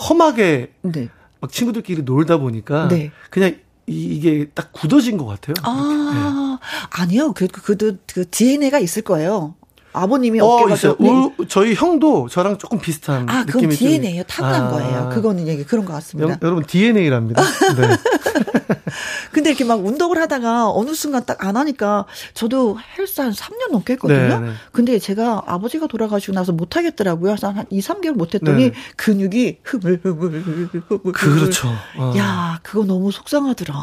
험하게 0.09 0.74
네. 0.82 1.09
막 1.41 1.51
친구들끼리 1.51 2.03
놀다 2.03 2.38
보니까 2.38 2.88
네. 2.88 3.11
그냥 3.30 3.55
이, 3.88 4.20
게 4.20 4.47
딱 4.53 4.72
굳어진 4.72 5.17
것 5.17 5.26
같아요. 5.26 5.55
아, 5.63 6.59
네. 6.59 7.01
아니요. 7.01 7.34
그, 7.34 7.47
그, 7.47 7.61
그, 7.76 7.97
그 8.05 8.30
DNA가 8.30 8.80
있을 8.80 9.01
거예요. 9.01 9.55
아버님이 9.92 10.40
어깨가 10.40 10.72
어, 10.72 10.74
있어요. 10.76 10.96
네. 11.00 11.10
우, 11.10 11.34
저희 11.48 11.74
형도 11.74 12.28
저랑 12.30 12.58
조금 12.60 12.80
비슷한 12.80 13.28
아, 13.28 13.44
그건 13.46 13.70
DNA요. 13.70 14.24
타고난 14.24 14.64
아, 14.68 14.70
거예요. 14.70 15.10
그거는 15.14 15.48
얘기 15.48 15.64
그런 15.64 15.86
것 15.86 15.94
같습니다. 15.94 16.34
여, 16.34 16.38
여러분 16.44 16.64
DNA랍니다. 16.66 17.42
네. 17.42 17.88
근데 19.32 19.50
이렇게 19.52 19.64
막 19.64 19.84
운동을 19.86 20.18
하다가 20.20 20.70
어느 20.70 20.94
순간 20.94 21.26
딱 21.26 21.40
안 21.40 21.56
하니까 21.58 22.06
저도 22.34 22.78
헬스 22.98 23.22
한 23.22 23.32
3년 23.32 23.72
넘게 23.72 23.94
했거든요. 23.94 24.20
네, 24.20 24.40
네. 24.40 24.54
근데 24.72 25.00
제가 25.00 25.44
아버지가 25.48 25.88
돌아가시고 25.88 26.34
나서 26.34 26.52
못 26.52 26.76
하겠더라고요. 26.76 27.36
한 27.42 27.66
2, 27.70 27.80
3개월 27.80 28.12
못 28.14 28.34
했더니 28.36 28.66
네. 28.66 28.74
근육이 28.98 29.60
흐물 29.64 30.00
흐물 30.04 30.42
흐물 30.88 31.14
그렇죠. 31.14 31.70
어. 31.98 32.14
야, 32.18 32.60
그거 32.62 32.84
너무 32.84 33.12
속상하더라. 33.12 33.74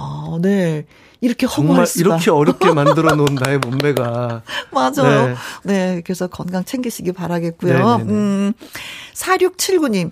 네. 0.42 0.86
이렇게 1.20 1.46
정말 1.46 1.86
수가. 1.86 2.00
이렇게 2.16 2.30
어렵게 2.30 2.70
만들어 2.74 3.14
놓은 3.14 3.34
나의 3.34 3.58
몸매가 3.58 4.42
맞아요. 4.70 5.26
네. 5.26 5.34
네. 5.64 6.02
그래서 6.04 6.26
건강 6.26 6.64
챙기시기 6.64 7.12
바라겠고요. 7.12 7.72
네네네. 7.72 7.96
네, 7.98 8.04
네. 8.04 8.12
음. 8.12 8.52
4679님. 9.14 10.10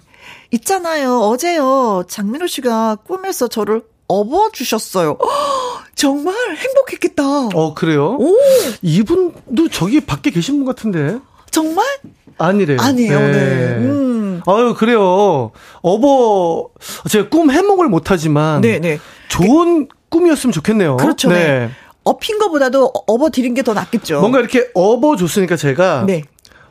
있잖아요. 0.52 1.20
어제요. 1.20 2.04
장민호 2.08 2.46
씨가 2.46 2.96
꿈에서 3.04 3.48
저를 3.48 3.82
업어 4.08 4.50
주셨어요. 4.52 5.18
정말 5.94 6.34
행복했겠다. 6.56 7.22
어, 7.54 7.74
그래요? 7.74 8.16
오. 8.18 8.36
이분도 8.82 9.68
저기 9.70 10.00
밖에 10.00 10.30
계신 10.30 10.56
분 10.56 10.64
같은데. 10.66 11.18
정말? 11.50 11.84
아니래요. 12.38 12.78
아니에요. 12.80 13.18
네. 13.18 13.32
네. 13.32 13.38
음. 13.78 14.40
아유, 14.46 14.74
그래요. 14.76 15.52
업어, 15.82 16.68
제가 17.08 17.28
꿈 17.28 17.50
해몽을 17.50 17.88
못하지만. 17.88 18.60
네네. 18.60 18.78
네. 18.80 18.98
좋은 19.28 19.88
꿈이었으면 20.14 20.52
좋겠네요. 20.52 20.96
그렇죠. 20.96 21.28
네. 21.28 21.34
네. 21.66 21.70
업힌 22.04 22.38
것보다도 22.38 22.92
업어 23.06 23.30
드린 23.30 23.54
게 23.54 23.62
더 23.62 23.72
낫겠죠. 23.74 24.20
뭔가 24.20 24.38
이렇게 24.38 24.68
업어 24.74 25.16
줬으니까 25.16 25.56
제가 25.56 26.04
네. 26.06 26.22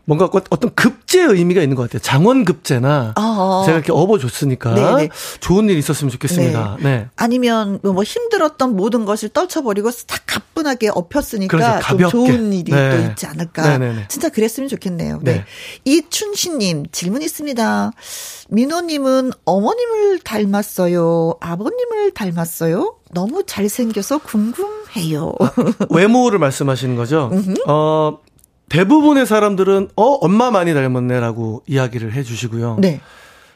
뭔가 0.05 0.29
어떤 0.31 0.73
급제 0.75 1.21
의미가 1.21 1.61
있는 1.61 1.75
것 1.75 1.83
같아요. 1.83 2.01
장원급제나 2.01 3.13
아, 3.15 3.63
제가 3.65 3.77
이렇게 3.77 3.91
업어줬으니까 3.93 4.73
네네. 4.73 4.95
네. 4.95 5.09
좋은 5.39 5.69
일 5.69 5.77
있었으면 5.77 6.11
좋겠습니다. 6.11 6.77
네. 6.79 6.83
네. 6.83 7.07
아니면 7.15 7.79
뭐 7.83 8.03
힘들었던 8.03 8.75
모든 8.75 9.05
것을 9.05 9.29
떨쳐버리고 9.29 9.91
딱 10.07 10.23
가뿐하게 10.25 10.89
업혔으니까 10.89 11.79
좀 11.79 12.09
좋은 12.09 12.53
일이 12.53 12.71
네. 12.71 12.89
또 12.89 13.11
있지 13.11 13.25
않을까. 13.25 13.61
네네네. 13.61 13.95
네, 13.95 14.05
진짜 14.09 14.29
그랬으면 14.29 14.67
좋겠네요. 14.67 15.19
네. 15.21 15.33
네. 15.33 15.45
이춘식님 15.85 16.87
질문 16.91 17.21
있습니다. 17.21 17.91
민호님은 18.49 19.31
어머님을 19.45 20.19
닮았어요. 20.19 21.35
아버님을 21.39 22.11
닮았어요. 22.11 22.97
너무 23.13 23.43
잘생겨서 23.45 24.17
궁금해요. 24.19 25.33
아, 25.39 25.51
외모를 25.91 26.39
말씀하시는 26.39 26.95
거죠? 26.95 27.31
어, 27.67 28.17
대부분의 28.73 29.27
사람들은 29.27 29.89
어 29.95 30.03
엄마 30.03 30.49
많이 30.49 30.73
닮았네라고 30.73 31.61
이야기를 31.67 32.13
해주시고요. 32.13 32.77
네. 32.79 33.01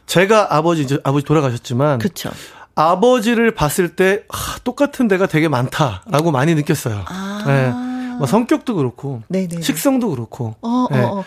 제가 0.06 0.56
아버지 0.56 0.84
이제 0.84 1.00
아버지 1.04 1.26
돌아가셨지만 1.26 1.98
그쵸. 1.98 2.30
아버지를 2.76 3.56
봤을 3.56 3.96
때 3.96 4.24
아, 4.30 4.60
똑같은 4.64 5.08
데가 5.08 5.26
되게 5.26 5.48
많다라고 5.48 6.30
많이 6.30 6.54
느꼈어요. 6.54 7.04
아. 7.08 7.44
네. 7.48 8.18
뭐 8.20 8.28
성격도 8.28 8.76
그렇고 8.76 9.24
네네. 9.28 9.62
식성도 9.62 10.12
그렇고 10.12 10.56
어, 10.62 10.86
네. 10.92 11.02
어, 11.02 11.20
어. 11.20 11.26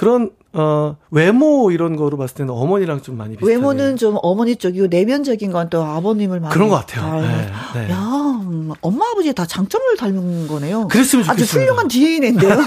그런 0.00 0.30
어 0.54 0.96
외모 1.10 1.70
이런 1.70 1.94
거로 1.94 2.16
봤을 2.16 2.34
때는 2.36 2.54
어머니랑 2.54 3.02
좀 3.02 3.18
많이 3.18 3.36
비슷해요. 3.36 3.54
외모는 3.58 3.98
좀 3.98 4.16
어머니 4.22 4.56
쪽이고 4.56 4.86
내면적인 4.86 5.52
건 5.52 5.68
또 5.68 5.82
아버님을 5.82 6.40
많이 6.40 6.54
그런 6.54 6.70
것 6.70 6.76
같아요. 6.76 7.20
네, 7.20 7.50
네. 7.74 7.90
야 7.92 7.98
엄마 8.80 9.04
아버지 9.10 9.34
다 9.34 9.44
장점을 9.44 9.84
닮은 9.98 10.48
거네요. 10.48 10.88
그랬으면 10.88 11.26
좋겠어요. 11.26 11.44
아주 11.44 11.58
훌륭한 11.58 11.88
DNA인데요. 11.88 12.56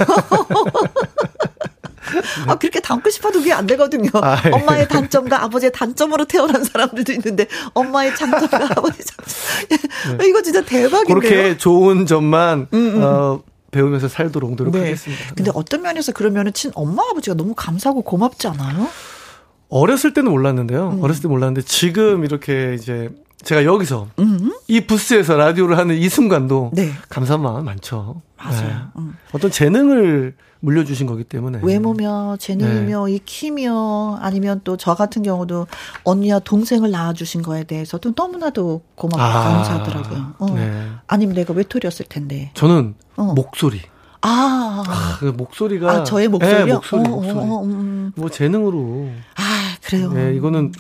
아, 2.46 2.56
그렇게 2.60 2.80
닮고 2.80 3.10
싶어도 3.10 3.40
그게 3.40 3.52
안 3.52 3.66
되거든요. 3.66 4.12
아, 4.22 4.40
예. 4.46 4.52
엄마의 4.52 4.88
단점과 4.88 5.44
아버지의 5.46 5.72
단점으로 5.72 6.26
태어난 6.26 6.64
사람들도 6.64 7.12
있는데, 7.14 7.48
엄마의 7.74 8.16
장점과 8.16 8.58
아버지의 8.78 9.06
장점. 9.06 10.18
네. 10.20 10.28
이거 10.28 10.42
진짜 10.44 10.62
대박이네요. 10.64 11.06
그렇게 11.20 11.58
좋은 11.58 12.06
점만, 12.06 12.68
음, 12.74 12.78
음. 12.98 13.02
어, 13.02 13.42
배우면서 13.74 14.08
살도록 14.08 14.56
노력 14.56 14.72
네. 14.72 14.80
하겠습니다. 14.80 15.36
근데 15.36 15.52
어떤 15.54 15.82
면에서 15.82 16.14
그러면은 16.14 16.54
친 16.54 16.72
엄마 16.76 17.04
아버지가 17.10 17.36
너무 17.36 17.54
감사하고 17.56 18.04
고맙지 18.04 18.48
않아요? 18.48 18.88
어렸을 19.68 20.14
때는 20.14 20.32
몰랐는데요. 20.32 20.92
음. 20.92 21.04
어렸을 21.04 21.24
때 21.24 21.28
몰랐는데 21.28 21.64
지금 21.64 22.24
이렇게 22.24 22.76
이제 22.76 23.10
제가 23.44 23.66
여기서 23.66 24.08
음. 24.20 24.54
이 24.68 24.82
부스에서 24.82 25.36
라디오를 25.38 25.78
하는 25.78 25.96
이 25.96 26.10
순간도 26.10 26.72
네. 26.74 26.91
감사한 27.10 27.41
마음 27.41 27.66
많죠. 27.66 28.22
맞아요. 28.38 28.68
네. 28.68 28.76
음. 28.98 29.16
어떤 29.34 29.52
재능을 29.52 30.36
물려주신 30.62 31.08
거기 31.08 31.26
때문에 31.26 31.60
외모며 31.62 32.38
재능이며 32.39 33.06
네. 33.08 33.14
익히며 33.16 34.20
아니면 34.22 34.62
또 34.64 34.78
저 34.78 34.96
같은 34.96 35.22
경우도 35.22 35.68
언니와 36.04 36.39
동생을 36.39 36.89
낳아주신 36.91 37.41
거에 37.41 37.64
대해서도 37.66 38.14
너무나도 38.16 38.82
고맙고 38.96 39.22
아, 39.22 39.44
감사하더라고요. 39.44 40.34
어. 40.39 40.46
네. 40.56 40.89
아니면 41.08 41.36
내가 41.36 41.54
외톨이였을 41.54 42.06
텐데. 42.08 42.52
저는 42.54 42.96
어. 43.18 43.34
목소리. 43.36 43.82
아, 44.22 44.84
아, 44.88 45.18
그 45.20 45.26
목소리가 45.26 45.91
아 45.91 46.04
저의 46.06 46.30
목소리요? 46.30 46.66
네, 46.66 46.74
목소리, 46.74 47.02
어, 47.02 47.04
어 47.04 47.08
목소리. 47.18 47.38
어, 47.39 47.64
음. 47.64 48.12
뭐 48.16 48.30
재능으로. 48.30 49.10
아 49.36 49.76
그래요. 49.84 50.14
네, 50.14 50.34
이거는 50.36 50.72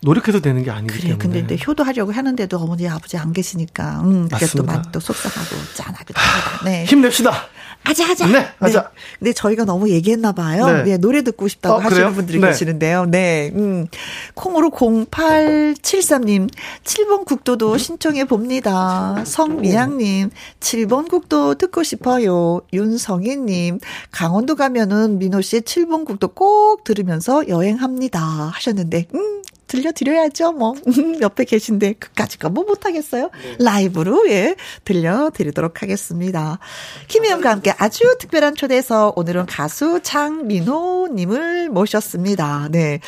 노력해도 0.00 0.40
되는 0.40 0.62
게 0.62 0.70
아니기 0.70 0.94
그래, 0.98 1.16
때문에. 1.18 1.40
근데 1.40 1.56
효도하려고 1.66 2.12
하는데도 2.12 2.56
어머니 2.58 2.88
아버지 2.88 3.16
안 3.16 3.32
계시니까 3.32 4.00
음, 4.02 4.28
그게 4.28 4.46
또 4.56 4.62
많이 4.62 4.82
또 4.92 5.00
속상하고 5.00 5.56
짠하기도 5.74 6.20
합니다. 6.20 6.64
네. 6.64 6.84
힘냅시다. 6.84 7.48
하자 7.84 8.06
하자. 8.06 8.26
네, 8.26 8.46
하자. 8.58 8.82
네. 8.82 8.88
근데 9.18 9.32
저희가 9.32 9.64
너무 9.64 9.88
얘기했나 9.88 10.32
봐요. 10.32 10.66
네. 10.66 10.82
네 10.82 10.96
노래 10.98 11.22
듣고 11.22 11.48
싶다고 11.48 11.76
어, 11.76 11.78
하시는 11.78 12.12
분들이 12.14 12.38
네. 12.38 12.48
계시는데요. 12.48 13.06
네. 13.06 13.50
음. 13.54 13.86
콩으로 14.34 14.70
0873님 14.70 16.50
7번 16.84 17.24
국도도 17.24 17.78
신청해 17.78 18.24
봅니다. 18.26 19.22
성미양 19.24 19.98
님 19.98 20.30
7번 20.60 21.08
국도 21.08 21.54
듣고 21.54 21.82
싶어요. 21.82 22.60
윤성희 22.72 23.36
님 23.38 23.78
강원도 24.10 24.54
가면은 24.54 25.18
민호 25.18 25.40
씨의 25.40 25.62
7번 25.62 26.04
국도 26.04 26.28
꼭 26.28 26.84
들으면서 26.84 27.48
여행합니다 27.48 28.20
하셨는데 28.20 29.06
음 29.14 29.42
들려드려야죠, 29.68 30.52
뭐. 30.52 30.74
옆에 31.20 31.44
계신데, 31.44 31.94
그까짓 31.94 32.40
거뭐 32.40 32.64
못하겠어요? 32.64 33.30
네. 33.42 33.56
라이브로, 33.64 34.28
예, 34.30 34.56
들려드리도록 34.84 35.82
하겠습니다. 35.82 36.58
김희영과 37.06 37.50
함께 37.50 37.72
아주 37.78 38.16
특별한 38.18 38.56
초대에서 38.56 39.12
오늘은 39.14 39.46
가수 39.46 40.00
장민호님을 40.02 41.68
모셨습니다. 41.68 42.68
네. 42.70 43.00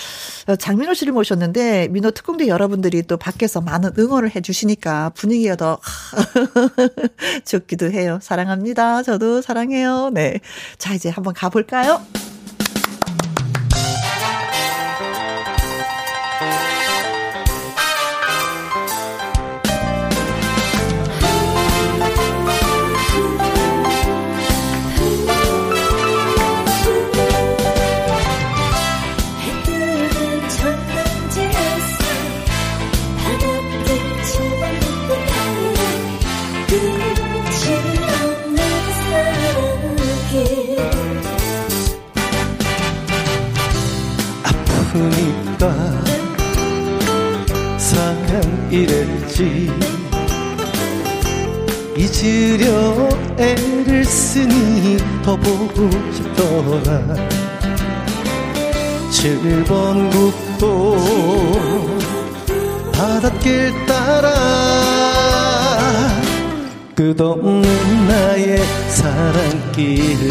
어, 0.46 0.56
장민호 0.56 0.94
씨를 0.94 1.12
모셨는데, 1.12 1.88
민호 1.88 2.12
특공대 2.12 2.46
여러분들이 2.46 3.02
또 3.02 3.16
밖에서 3.16 3.60
많은 3.60 3.90
응원을 3.98 4.36
해주시니까 4.36 5.10
분위기가 5.14 5.56
더, 5.56 5.78
좋기도 7.44 7.90
해요. 7.90 8.18
사랑합니다. 8.22 9.02
저도 9.02 9.42
사랑해요. 9.42 10.10
네. 10.12 10.40
자, 10.78 10.94
이제 10.94 11.08
한번 11.08 11.34
가볼까요? 11.34 12.00
이랬지 49.40 49.70
잊으려 51.96 53.08
애를 53.38 54.04
쓰니 54.04 54.98
더 55.22 55.34
보고 55.36 55.90
싶더라. 56.12 57.16
7번 59.10 60.10
국도 60.10 60.96
바닷길 62.92 63.72
따라 63.86 64.30
끝없는 66.94 67.62
나의 68.06 68.62
사랑길을 68.88 70.30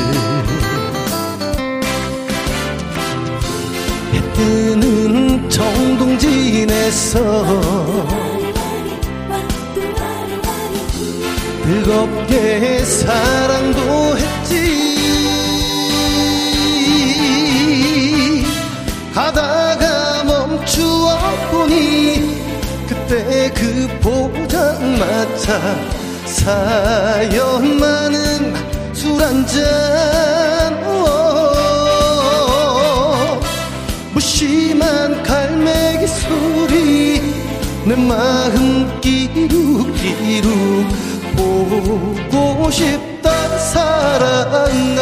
해 4.14 4.34
뜨는 4.34 5.49
정동진에서 5.49 7.20
뜨겁게 11.70 12.84
사랑도 12.84 14.17
했지. 14.17 14.55
가다가 19.13 20.24
멈추어 20.24 21.15
보니. 21.51 22.41
그때 22.88 23.51
그 23.53 23.88
포장마차 24.01 25.59
사연 26.26 27.78
많은 27.78 28.55
술 28.91 29.22
한잔. 29.22 29.63
무심한 34.11 35.22
갈매기 35.22 36.07
소리. 36.07 37.22
내 37.86 37.95
마음 37.95 38.99
끼룩끼룩 39.01 41.09
보고 42.29 42.69
싶다 42.69 43.57
사랑아 43.57 45.01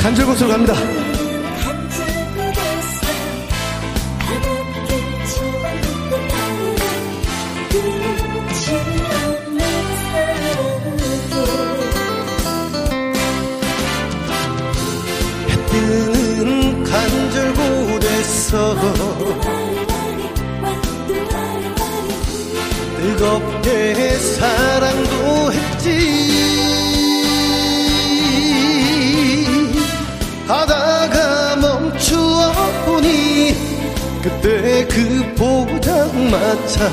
간절곳으로 0.00 0.48
갑니다 0.50 0.74
뜨겁게 23.22 24.18
사랑도 24.18 25.52
했지? 25.52 25.88
하다가 30.48 31.56
멈추어 31.56 32.52
보니 32.84 33.54
그때 34.22 34.88
그 34.88 35.34
포장마차 35.36 36.90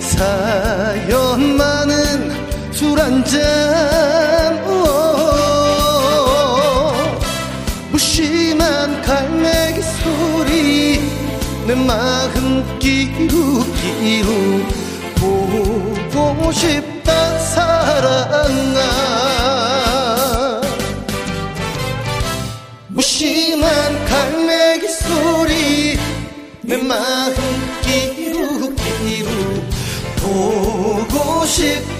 사연 0.00 1.58
많은 1.58 2.32
술 2.72 2.98
한잔 2.98 3.38
무심한 7.90 9.02
갈매기 9.02 9.82
소리 9.82 10.98
내 11.66 11.74
마음 11.74 12.78
끼룩끼룩 12.78 14.77
싶다 16.52 17.38
사랑아. 17.38 18.80
무심한 22.88 24.04
갈매기 24.06 24.88
소리 24.88 25.98
내 26.62 26.76
마음 26.76 27.34
끼룩끼룩 27.82 29.28
보고 30.16 31.46
싶다 31.46 31.97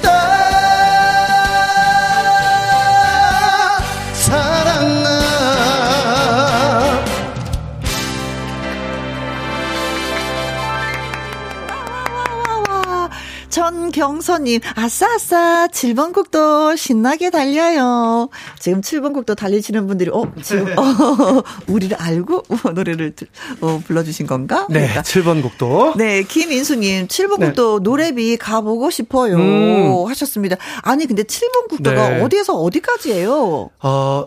전경선님, 13.92 14.60
아싸아싸, 14.74 15.68
7번 15.68 16.12
국도 16.12 16.76
신나게 16.76 17.30
달려요. 17.30 18.28
지금 18.58 18.80
7번 18.82 19.14
국도 19.14 19.34
달리시는 19.34 19.86
분들이, 19.86 20.10
어, 20.10 20.30
지금, 20.42 20.78
어, 20.78 20.82
우리를 21.68 21.96
알고 21.98 22.42
노래를 22.74 23.14
어, 23.62 23.80
불러주신 23.86 24.26
건가? 24.26 24.66
네, 24.68 24.80
그러니까. 24.80 25.02
7번 25.02 25.42
국도. 25.42 25.94
네, 25.96 26.22
김인수님, 26.22 27.08
7번 27.08 27.38
네. 27.38 27.46
국도 27.46 27.80
노래비 27.80 28.36
가보고 28.36 28.90
싶어요. 28.90 29.36
음. 29.36 30.06
하셨습니다. 30.08 30.56
아니, 30.82 31.06
근데 31.06 31.22
7번 31.22 31.68
국도가 31.70 32.10
네. 32.10 32.22
어디에서 32.22 32.54
어디까지예요? 32.54 33.70
어, 33.82 34.24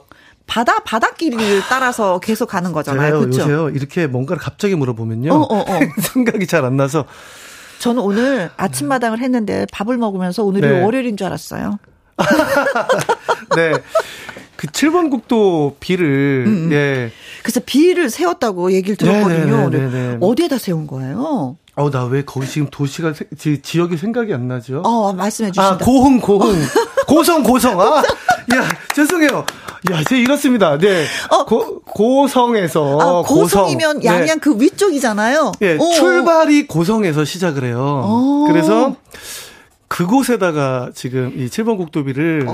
바다 0.47 0.79
바닷길을 0.79 1.61
따라서 1.69 2.19
계속 2.19 2.47
가는 2.47 2.73
거잖아요. 2.73 3.19
그렇죠? 3.19 3.41
요새요 3.41 3.69
이렇게 3.69 4.05
뭔가를 4.07 4.41
갑자기 4.41 4.75
물어보면요 4.75 5.33
어, 5.33 5.37
어, 5.37 5.59
어. 5.59 5.79
생각이 6.01 6.45
잘 6.45 6.65
안 6.65 6.75
나서 6.75 7.05
저는 7.81 8.01
오늘 8.03 8.51
아침마당을 8.57 9.19
했는데 9.19 9.65
밥을 9.71 9.97
먹으면서 9.97 10.43
오늘이 10.43 10.67
네. 10.67 10.83
월요일인 10.83 11.17
줄 11.17 11.25
알았어요. 11.27 11.79
네. 13.55 13.73
그 14.55 14.67
7번 14.67 15.09
국도 15.09 15.77
비를 15.79 16.43
음, 16.45 16.51
음. 16.67 16.71
예. 16.71 17.11
그래서 17.41 17.59
비를 17.65 18.11
세웠다고 18.11 18.71
얘기를 18.73 18.95
들었거든요. 18.95 19.69
네네네네. 19.69 19.69
네, 19.69 19.89
네, 19.89 20.09
네, 20.11 20.17
어디에다 20.21 20.59
세운 20.59 20.85
거예요? 20.85 21.57
어, 21.75 21.89
나 21.89 22.05
왜 22.05 22.23
거기 22.23 22.45
지금 22.47 22.67
도시가, 22.69 23.13
지, 23.37 23.61
지역이 23.63 23.97
생각이 23.97 24.31
안 24.33 24.47
나죠? 24.47 24.81
어, 24.85 25.13
말씀해 25.13 25.49
주시다. 25.49 25.65
아, 25.65 25.77
고흥, 25.77 26.19
고흥. 26.19 26.53
고성, 27.07 27.41
고성. 27.41 27.81
아, 27.81 27.97
야, 27.97 28.69
죄송해요. 28.93 29.43
야, 29.89 29.99
이제 29.99 30.17
이렇습니다. 30.17 30.77
네. 30.77 31.05
어, 31.29 31.45
고, 31.45 31.81
고성에서. 31.81 32.99
아, 32.99 33.21
고성이면 33.27 33.95
고성. 33.97 34.05
양양 34.05 34.25
네. 34.27 34.35
그 34.35 34.55
위쪽이잖아요. 34.59 35.53
네, 35.59 35.77
오. 35.79 35.91
출발이 35.93 36.67
고성에서 36.67 37.25
시작을 37.25 37.63
해요. 37.63 38.05
오. 38.07 38.45
그래서 38.47 38.95
그곳에다가 39.87 40.91
지금 40.93 41.33
이 41.35 41.47
7번 41.47 41.77
국도비를 41.77 42.45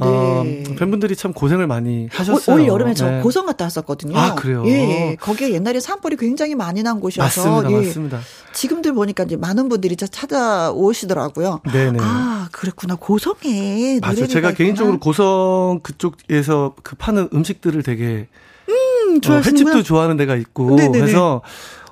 아, 0.00 0.42
네. 0.44 0.64
어, 0.68 0.74
팬분들이 0.76 1.16
참 1.16 1.32
고생을 1.32 1.66
많이 1.66 2.08
하셨어요. 2.10 2.56
올, 2.56 2.66
여름에 2.66 2.94
저 2.94 3.10
네. 3.10 3.20
고성 3.20 3.46
갔다 3.46 3.64
왔었거든요. 3.64 4.16
아 4.16 4.34
그래요? 4.34 4.62
예, 4.66 5.16
거기에 5.20 5.52
옛날에 5.52 5.80
산불이 5.80 6.16
굉장히 6.16 6.54
많이 6.54 6.82
난 6.82 7.00
곳이어서 7.00 7.50
맞습니다, 7.60 7.72
예. 7.82 7.86
맞습니다. 7.86 8.20
지금들 8.52 8.92
보니까 8.94 9.24
이제 9.24 9.36
많은 9.36 9.68
분들이 9.68 9.96
찾아오시더라고요. 9.96 11.60
네네. 11.72 11.98
아 12.00 12.48
그랬구나 12.52 12.96
고성에 12.96 14.00
맞아요. 14.00 14.26
제가 14.26 14.50
있구나. 14.50 14.52
개인적으로 14.52 14.98
고성 14.98 15.80
그쪽에서 15.82 16.74
그 16.82 16.96
파는 16.96 17.28
음식들을 17.32 17.82
되게 17.82 18.28
음, 18.68 19.20
어, 19.28 19.32
횟집도 19.36 19.82
좋아하는 19.82 20.16
데가 20.16 20.36
있고 20.36 20.76
네네네. 20.76 20.98
그래서 20.98 21.42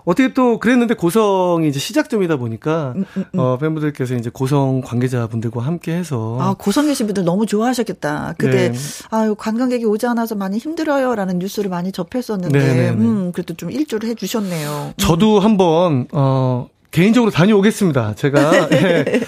어떻게 0.06 0.32
또 0.32 0.58
그랬는데 0.60 0.94
고성이 0.94 1.68
이제 1.68 1.80
시작점이다 1.80 2.36
보니까 2.36 2.94
음, 2.96 3.04
음, 3.16 3.24
음. 3.34 3.38
어 3.40 3.58
팬분들께서 3.58 4.14
이제 4.14 4.30
고성 4.32 4.80
관계자분들과 4.80 5.60
함께 5.60 5.92
해서 5.92 6.38
아 6.40 6.54
고성 6.56 6.86
계신 6.86 7.06
분들 7.06 7.24
너무 7.24 7.44
좋아하셨겠다. 7.44 8.36
그때 8.38 8.70
네. 8.70 8.78
아유 9.10 9.34
관광객이 9.34 9.84
오지 9.84 10.06
않아서 10.06 10.36
많이 10.36 10.58
힘들어요라는 10.58 11.40
뉴스를 11.40 11.68
많이 11.68 11.90
접했었는데 11.90 12.56
네네네. 12.56 12.80
네, 12.80 12.90
네. 12.92 12.96
음 12.96 13.32
그래도 13.32 13.54
좀 13.54 13.72
일조를 13.72 14.08
해 14.08 14.14
주셨네요. 14.14 14.94
저도 14.96 15.40
한번 15.40 16.06
어 16.12 16.68
개인적으로 16.92 17.32
다녀오겠습니다. 17.32 18.14
제가 18.14 18.70
예. 18.72 19.20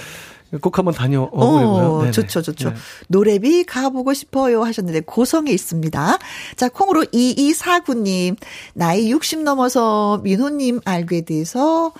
꼭 0.60 0.78
한번 0.78 0.94
다녀오고요. 0.94 2.08
어, 2.08 2.10
좋죠, 2.10 2.40
좋죠. 2.42 2.70
네. 2.70 2.74
노래비 3.08 3.64
가보고 3.64 4.14
싶어요 4.14 4.64
하셨는데 4.64 5.00
고성에 5.00 5.50
있습니다. 5.50 6.18
자, 6.56 6.68
콩으로 6.68 7.04
2249님, 7.04 8.36
나이 8.74 9.10
60 9.10 9.42
넘어서 9.42 10.20
민호님 10.24 10.80
알게 10.84 11.22
돼서 11.22 11.92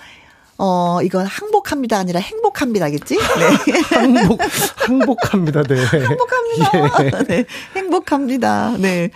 어, 0.61 1.01
이건 1.01 1.25
항복합니다 1.25 1.97
아니라 1.97 2.19
행복합니다겠지? 2.19 3.15
네. 3.15 3.81
항복, 3.95 4.41
항복합니다. 4.75 5.63
네. 5.63 5.75
행복합니다. 5.75 7.05
예. 7.05 7.23
네. 7.23 7.45
행복합니다. 7.77 8.75
네. 8.77 9.09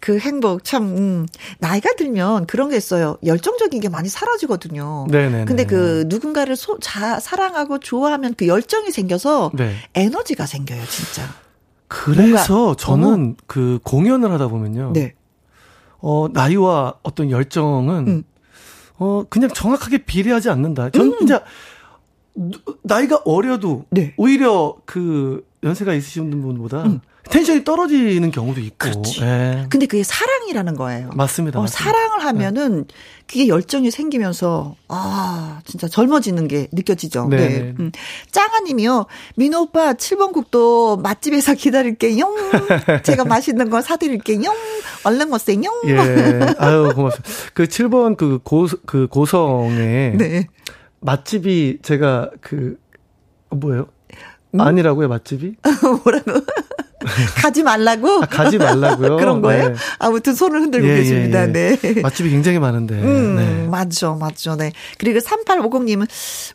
그 0.00 0.18
행복 0.18 0.64
참 0.64 0.84
음, 0.84 1.26
나이가 1.58 1.92
들면 1.92 2.46
그런 2.46 2.70
게 2.70 2.78
있어요. 2.78 3.18
열정적인 3.22 3.78
게 3.82 3.90
많이 3.90 4.08
사라지거든요. 4.08 5.06
네네. 5.10 5.44
근데 5.44 5.66
그 5.66 6.04
누군가를 6.06 6.56
소, 6.56 6.78
자, 6.78 7.20
사랑하고 7.20 7.78
좋아하면 7.78 8.32
그 8.34 8.46
열정이 8.46 8.90
생겨서 8.90 9.50
네. 9.52 9.74
에너지가 9.94 10.46
생겨요, 10.46 10.82
진짜. 10.86 11.28
그래서 11.88 12.74
저는 12.74 13.36
어. 13.38 13.42
그 13.46 13.80
공연을 13.84 14.32
하다 14.32 14.48
보면요. 14.48 14.92
네. 14.94 15.12
어, 15.98 16.28
나이와 16.32 16.94
어떤 17.02 17.30
열정은 17.30 18.08
음. 18.08 18.24
어, 19.00 19.24
그냥 19.28 19.50
정확하게 19.52 20.04
비례하지 20.04 20.50
않는다. 20.50 20.90
전 20.90 21.06
음. 21.06 21.18
진짜 21.18 21.42
나이가 22.82 23.20
어려도 23.24 23.86
네. 23.90 24.14
오히려 24.18 24.76
그 24.84 25.44
연세가 25.64 25.94
있으신 25.94 26.30
분보다 26.42 26.84
음. 26.84 27.00
텐션이 27.30 27.64
떨어지는 27.64 28.30
경우도 28.30 28.60
있고. 28.60 28.76
그렇지. 28.78 29.22
예. 29.22 29.66
근데 29.70 29.86
그게 29.86 30.02
사랑이라는 30.02 30.76
거예요. 30.76 31.10
맞습니다. 31.14 31.58
어, 31.58 31.62
맞습니다. 31.62 31.84
사랑을 31.84 32.24
하면은 32.26 32.84
그게 33.26 33.46
열정이 33.48 33.90
생기면서 33.90 34.74
아 34.88 35.60
진짜 35.64 35.86
젊어지는 35.88 36.48
게 36.48 36.66
느껴지죠. 36.72 37.28
네. 37.28 37.36
네. 37.36 37.74
음. 37.78 37.92
짱아님이요. 38.32 39.06
민호 39.36 39.60
오빠 39.62 39.94
7번 39.94 40.32
국도 40.32 40.96
맛집에서 40.98 41.54
기다릴게요. 41.54 42.34
제가 43.04 43.24
맛있는 43.24 43.70
거 43.70 43.80
사드릴게요. 43.80 44.52
얼른 45.04 45.32
오세요. 45.32 45.60
예. 45.86 45.96
아유 46.58 46.92
고맙습니다. 46.94 47.28
그 47.54 47.64
7번 47.64 48.16
그 48.16 48.38
고 48.42 48.66
그 48.86 49.06
고성에 49.06 50.14
네. 50.16 50.46
맛집이 51.00 51.78
제가 51.82 52.30
그 52.40 52.76
뭐예요? 53.50 53.86
음? 54.54 54.60
아니라고요 54.60 55.08
맛집이? 55.08 55.54
뭐라고? 56.04 56.44
가지 57.36 57.62
말라고? 57.62 58.22
아, 58.22 58.26
가지 58.26 58.58
말라고요? 58.58 59.16
그런 59.18 59.40
거예요? 59.40 59.68
네. 59.70 59.74
아무튼 59.98 60.34
손을 60.34 60.60
흔들고 60.60 60.86
예, 60.86 60.96
계십니다. 60.96 61.40
예, 61.40 61.48
예. 61.48 61.52
네. 61.52 62.00
맛집이 62.00 62.30
굉장히 62.30 62.58
많은데. 62.58 62.94
음, 62.96 63.36
네. 63.36 63.66
맞죠, 63.68 64.16
맞죠. 64.16 64.56
네. 64.56 64.72
그리고 64.98 65.18
3850님은 65.20 66.06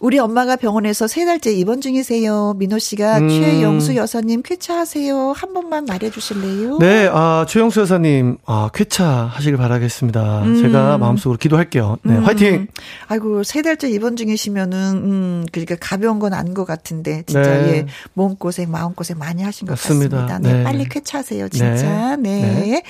우리 0.02 0.20
엄마가 0.20 0.56
병원에서 0.56 1.08
세 1.08 1.26
달째 1.26 1.52
입원 1.52 1.82
중이세요. 1.82 2.54
민호 2.58 2.80
씨가 2.80 3.20
음. 3.20 3.30
최영수 3.30 3.96
여사님 3.96 4.42
쾌차하세요. 4.44 5.34
한 5.36 5.54
번만 5.54 5.86
말해 5.86 6.10
주실래요? 6.10 6.78
네, 6.80 7.10
아, 7.12 7.46
최영수 7.48 7.82
여사님, 7.82 8.38
아, 8.46 8.70
쾌차 8.74 9.06
하시길 9.34 9.58
바라겠습니다. 9.58 10.44
음. 10.44 10.62
제가 10.62 10.98
마음속으로 10.98 11.38
기도할게요. 11.38 11.98
네, 12.04 12.16
음. 12.18 12.24
화이팅! 12.26 12.68
아이고, 13.08 13.44
세 13.44 13.62
달째 13.62 13.90
입원 13.90 14.16
중이시면은, 14.16 14.78
음, 14.96 15.46
그러니까 15.52 15.76
가벼운 15.80 16.20
건 16.20 16.34
아닌 16.34 16.54
것 16.54 16.66
같은데, 16.66 17.24
진짜, 17.26 17.42
네. 17.42 17.70
예, 17.70 17.86
몸고생, 18.14 18.70
마음고생 18.70 19.18
많이 19.18 19.44
하신 19.44 19.68
것 19.68 19.74
맞습니다. 19.74 20.18
같습니다. 20.18 20.35
네, 20.40 20.54
네. 20.54 20.64
빨리 20.64 20.86
쾌차하세요, 20.88 21.50
진짜. 21.50 22.16
네. 22.18 22.42
네. 22.42 22.42
네. 22.42 22.84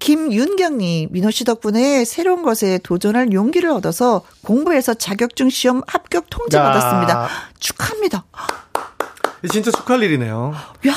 김윤경님, 0.00 1.10
민호 1.12 1.30
씨 1.30 1.44
덕분에 1.44 2.04
새로운 2.06 2.42
것에 2.42 2.78
도전할 2.78 3.32
용기를 3.32 3.68
얻어서 3.70 4.22
공부해서 4.42 4.94
자격증 4.94 5.50
시험 5.50 5.82
합격 5.86 6.30
통지 6.30 6.56
야. 6.56 6.62
받았습니다. 6.62 7.28
축하합니다. 7.58 8.24
진짜 9.48 9.70
축하할 9.70 10.02
일이네요. 10.02 10.52
야. 10.88 10.94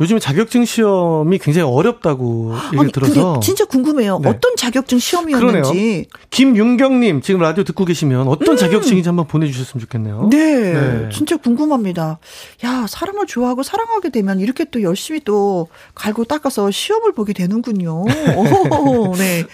요즘에 0.00 0.18
자격증 0.18 0.64
시험이 0.64 1.38
굉장히 1.38 1.70
어렵다고 1.70 2.52
얘기 2.80 2.92
들어서 2.92 3.38
진짜 3.40 3.64
궁금해요. 3.64 4.18
네. 4.18 4.28
어떤 4.28 4.56
자격증 4.56 4.98
시험이었는지. 4.98 5.70
그러네요. 5.70 6.02
김윤경님 6.30 7.22
지금 7.22 7.40
라디오 7.40 7.64
듣고 7.64 7.84
계시면 7.84 8.28
어떤 8.28 8.54
음. 8.54 8.56
자격증인지 8.56 9.08
한번 9.08 9.26
보내주셨으면 9.28 9.80
좋겠네요. 9.80 10.28
네, 10.30 10.72
네, 10.72 11.08
진짜 11.12 11.36
궁금합니다. 11.36 12.18
야 12.64 12.86
사람을 12.88 13.26
좋아하고 13.26 13.62
사랑하게 13.62 14.10
되면 14.10 14.40
이렇게 14.40 14.64
또 14.64 14.82
열심히 14.82 15.20
또 15.20 15.68
갈고 15.94 16.24
닦아서 16.24 16.70
시험을 16.70 17.12
보게 17.12 17.32
되는군요. 17.32 18.02
오, 18.36 19.14
네. 19.16 19.44
네. 19.44 19.46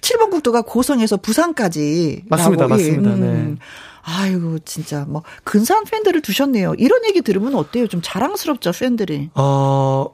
7번 0.00 0.30
국도가 0.30 0.62
고성에서 0.62 1.16
부산까지. 1.16 2.22
맞습니다, 2.28 2.68
맞습니다. 2.68 3.10
음. 3.14 3.56
네. 3.58 3.64
아이고 4.02 4.58
진짜 4.60 5.04
뭐 5.08 5.22
근사한 5.44 5.84
팬들을 5.84 6.20
두셨네요. 6.22 6.74
이런 6.78 7.04
얘기 7.06 7.22
들으면 7.22 7.54
어때요? 7.54 7.86
좀 7.86 8.00
자랑스럽죠 8.02 8.72
팬들이. 8.72 9.30
어 9.34 10.06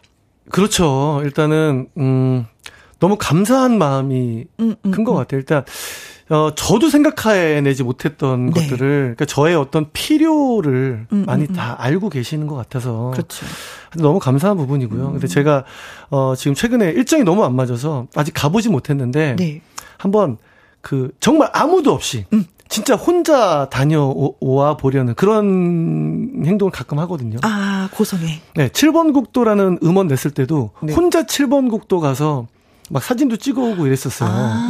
그렇죠. 0.51 1.21
일단은 1.25 1.89
음 1.99 2.47
너무 2.99 3.17
감사한 3.19 3.79
마음이 3.79 4.47
음, 4.61 4.75
음, 4.85 4.91
큰것 4.91 5.15
음. 5.15 5.17
같아요. 5.17 5.39
일단 5.39 5.65
어 6.31 6.55
저도 6.55 6.89
생각해내지 6.89 7.83
못했던 7.83 8.47
네. 8.47 8.53
것들을 8.53 8.79
그러니까 8.79 9.27
저의 9.27 9.55
어떤 9.57 9.91
필요를 9.93 11.07
음, 11.13 11.19
음 11.19 11.25
많이 11.27 11.47
다 11.49 11.77
알고 11.79 12.09
계시는 12.09 12.47
것 12.47 12.55
같아서 12.55 13.11
그렇죠. 13.13 13.45
너무 13.99 14.19
감사한 14.19 14.57
부분이고요. 14.57 15.13
근데 15.13 15.27
제가 15.27 15.65
어 16.11 16.35
지금 16.37 16.55
최근에 16.55 16.91
일정이 16.93 17.25
너무 17.25 17.45
안 17.45 17.55
맞아서 17.55 18.07
아직 18.15 18.33
가보지 18.33 18.71
못했는데 18.71 19.37
네. 19.37 19.61
한번 19.99 20.39
그 20.81 21.11
정말 21.21 21.51
아무도 21.53 21.93
없이 21.93 22.25
음. 22.33 22.47
진짜 22.75 22.97
혼자 22.97 23.69
다녀와 23.71 24.77
보려는 24.77 25.15
그런 25.15 26.43
행동을 26.45 26.73
가끔 26.73 26.99
하거든요. 26.99 27.39
아, 27.43 27.89
고성에. 27.93 28.41
네, 28.57 28.69
7번 28.69 29.15
국도라는 29.15 29.79
음원 29.85 30.09
냈을 30.09 30.33
때도 30.33 30.73
네. 30.83 30.93
혼자 30.93 31.23
7번 31.23 31.71
국도 31.71 32.01
가서 32.01 32.49
막 32.91 33.01
사진도 33.01 33.37
찍어오고 33.37 33.87
이랬었어요. 33.87 34.29
아. 34.29 34.67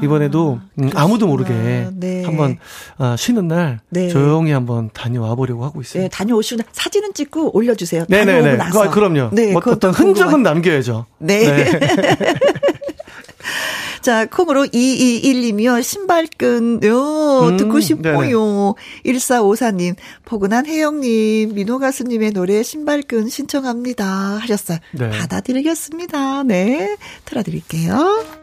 네. 0.00 0.06
이번에도 0.06 0.58
음, 0.78 0.90
아무도 0.94 1.26
모르게 1.26 1.86
네. 1.92 2.24
한번 2.24 2.56
아, 2.96 3.14
쉬는 3.18 3.46
날 3.46 3.80
네. 3.90 4.08
조용히 4.08 4.52
한번 4.52 4.88
다녀와 4.94 5.34
보려고 5.34 5.66
하고 5.66 5.82
있어요. 5.82 6.04
네, 6.04 6.08
다녀오시면 6.08 6.64
사진은 6.72 7.12
찍고 7.12 7.54
올려주세요. 7.54 8.06
네네네. 8.08 8.56
그, 8.72 8.90
그럼요. 8.90 9.28
네, 9.32 9.52
뭐, 9.52 9.60
어떤 9.66 9.92
흔적은 9.92 10.42
남겨야죠. 10.42 11.04
네. 11.18 11.78
네. 14.02 14.10
자, 14.10 14.26
콩으로 14.26 14.64
221님이요. 14.64 15.82
신발끈 15.82 16.80
요. 16.84 17.48
음, 17.48 17.56
듣고 17.56 17.80
싶어요. 17.80 18.74
네네. 19.04 19.18
1454님, 19.18 19.96
포근한 20.24 20.66
혜영님, 20.66 21.54
민호 21.54 21.78
가수님의 21.78 22.32
노래 22.32 22.62
신발끈 22.62 23.28
신청합니다. 23.28 24.04
하셨어요. 24.04 24.78
네. 24.92 25.08
받아드리겠습니다. 25.08 26.42
네. 26.42 26.96
틀어드릴게요. 27.24 28.41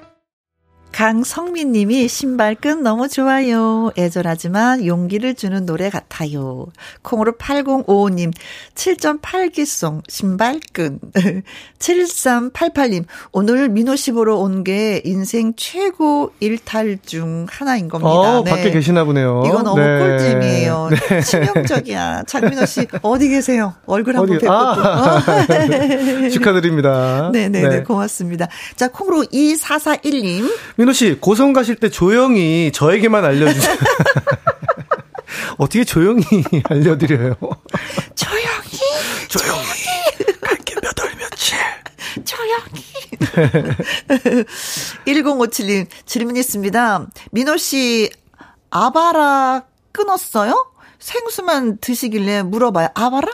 강성민 1.04 1.72
님이 1.72 2.10
신발 2.10 2.56
끈 2.56 2.84
너무 2.84 3.08
좋아요. 3.08 3.89
애절하지만 3.97 4.86
용기를 4.86 5.34
주는 5.36 5.66
노래 5.66 5.89
같아요. 5.89 6.66
콩으로 7.04 7.38
8055님 7.38 8.34
7.8기송 8.76 10.02
신발 10.10 10.60
끈 10.74 11.00
7388님 11.80 13.06
오늘 13.32 13.70
민호 13.70 13.95
씨 13.95 14.12
보러 14.12 14.36
온 14.36 14.60
게 14.66 15.02
인생 15.06 15.54
최고 15.56 16.34
일탈 16.41 16.97
중 17.06 17.45
하나인 17.50 17.88
겁니다. 17.88 18.10
어, 18.10 18.43
네. 18.43 18.52
밖에 18.52 18.72
계시나 18.72 19.06
보네요. 19.06 19.43
이건 19.45 19.64
너무 19.64 19.80
네. 19.80 20.00
꿀잼이에요. 20.00 20.89
네. 20.91 21.22
치명적이야. 21.22 22.24
장민호 22.28 22.66
씨 22.66 22.88
어디 23.04 23.30
계세요? 23.30 23.74
얼굴 23.86 24.18
한번 24.18 24.38
뵙고 24.38 24.52
아, 24.52 25.24
축하드립니다. 26.30 27.30
네네네 27.32 27.70
네. 27.72 27.84
고맙습니다. 27.84 28.50
자 28.76 28.89
콩으로 28.89 29.24
2441님 29.24 30.43
민호 30.76 30.89
씨 30.94 31.16
고성 31.20 31.54
가실 31.54 31.76
때 31.76 31.90
조용히 31.90 32.72
저에게만 32.74 33.24
알려주세요. 33.26 33.76
어떻게 35.58 35.84
조용히 35.84 36.24
알려드려요? 36.70 37.36
조용히 38.16 38.80
조용히 39.28 40.40
갈게 40.42 40.76
몇 40.82 41.00
월 41.00 41.16
며칠 41.16 41.58
조용히 42.26 42.84
1057님 45.06 45.88
질문 46.06 46.38
있습니다. 46.38 47.08
민호 47.32 47.58
씨 47.58 48.10
아바라 48.70 49.64
끊었어요? 49.92 50.72
생수만 51.00 51.78
드시길래 51.80 52.44
물어봐요. 52.44 52.90
아바라? 52.94 53.28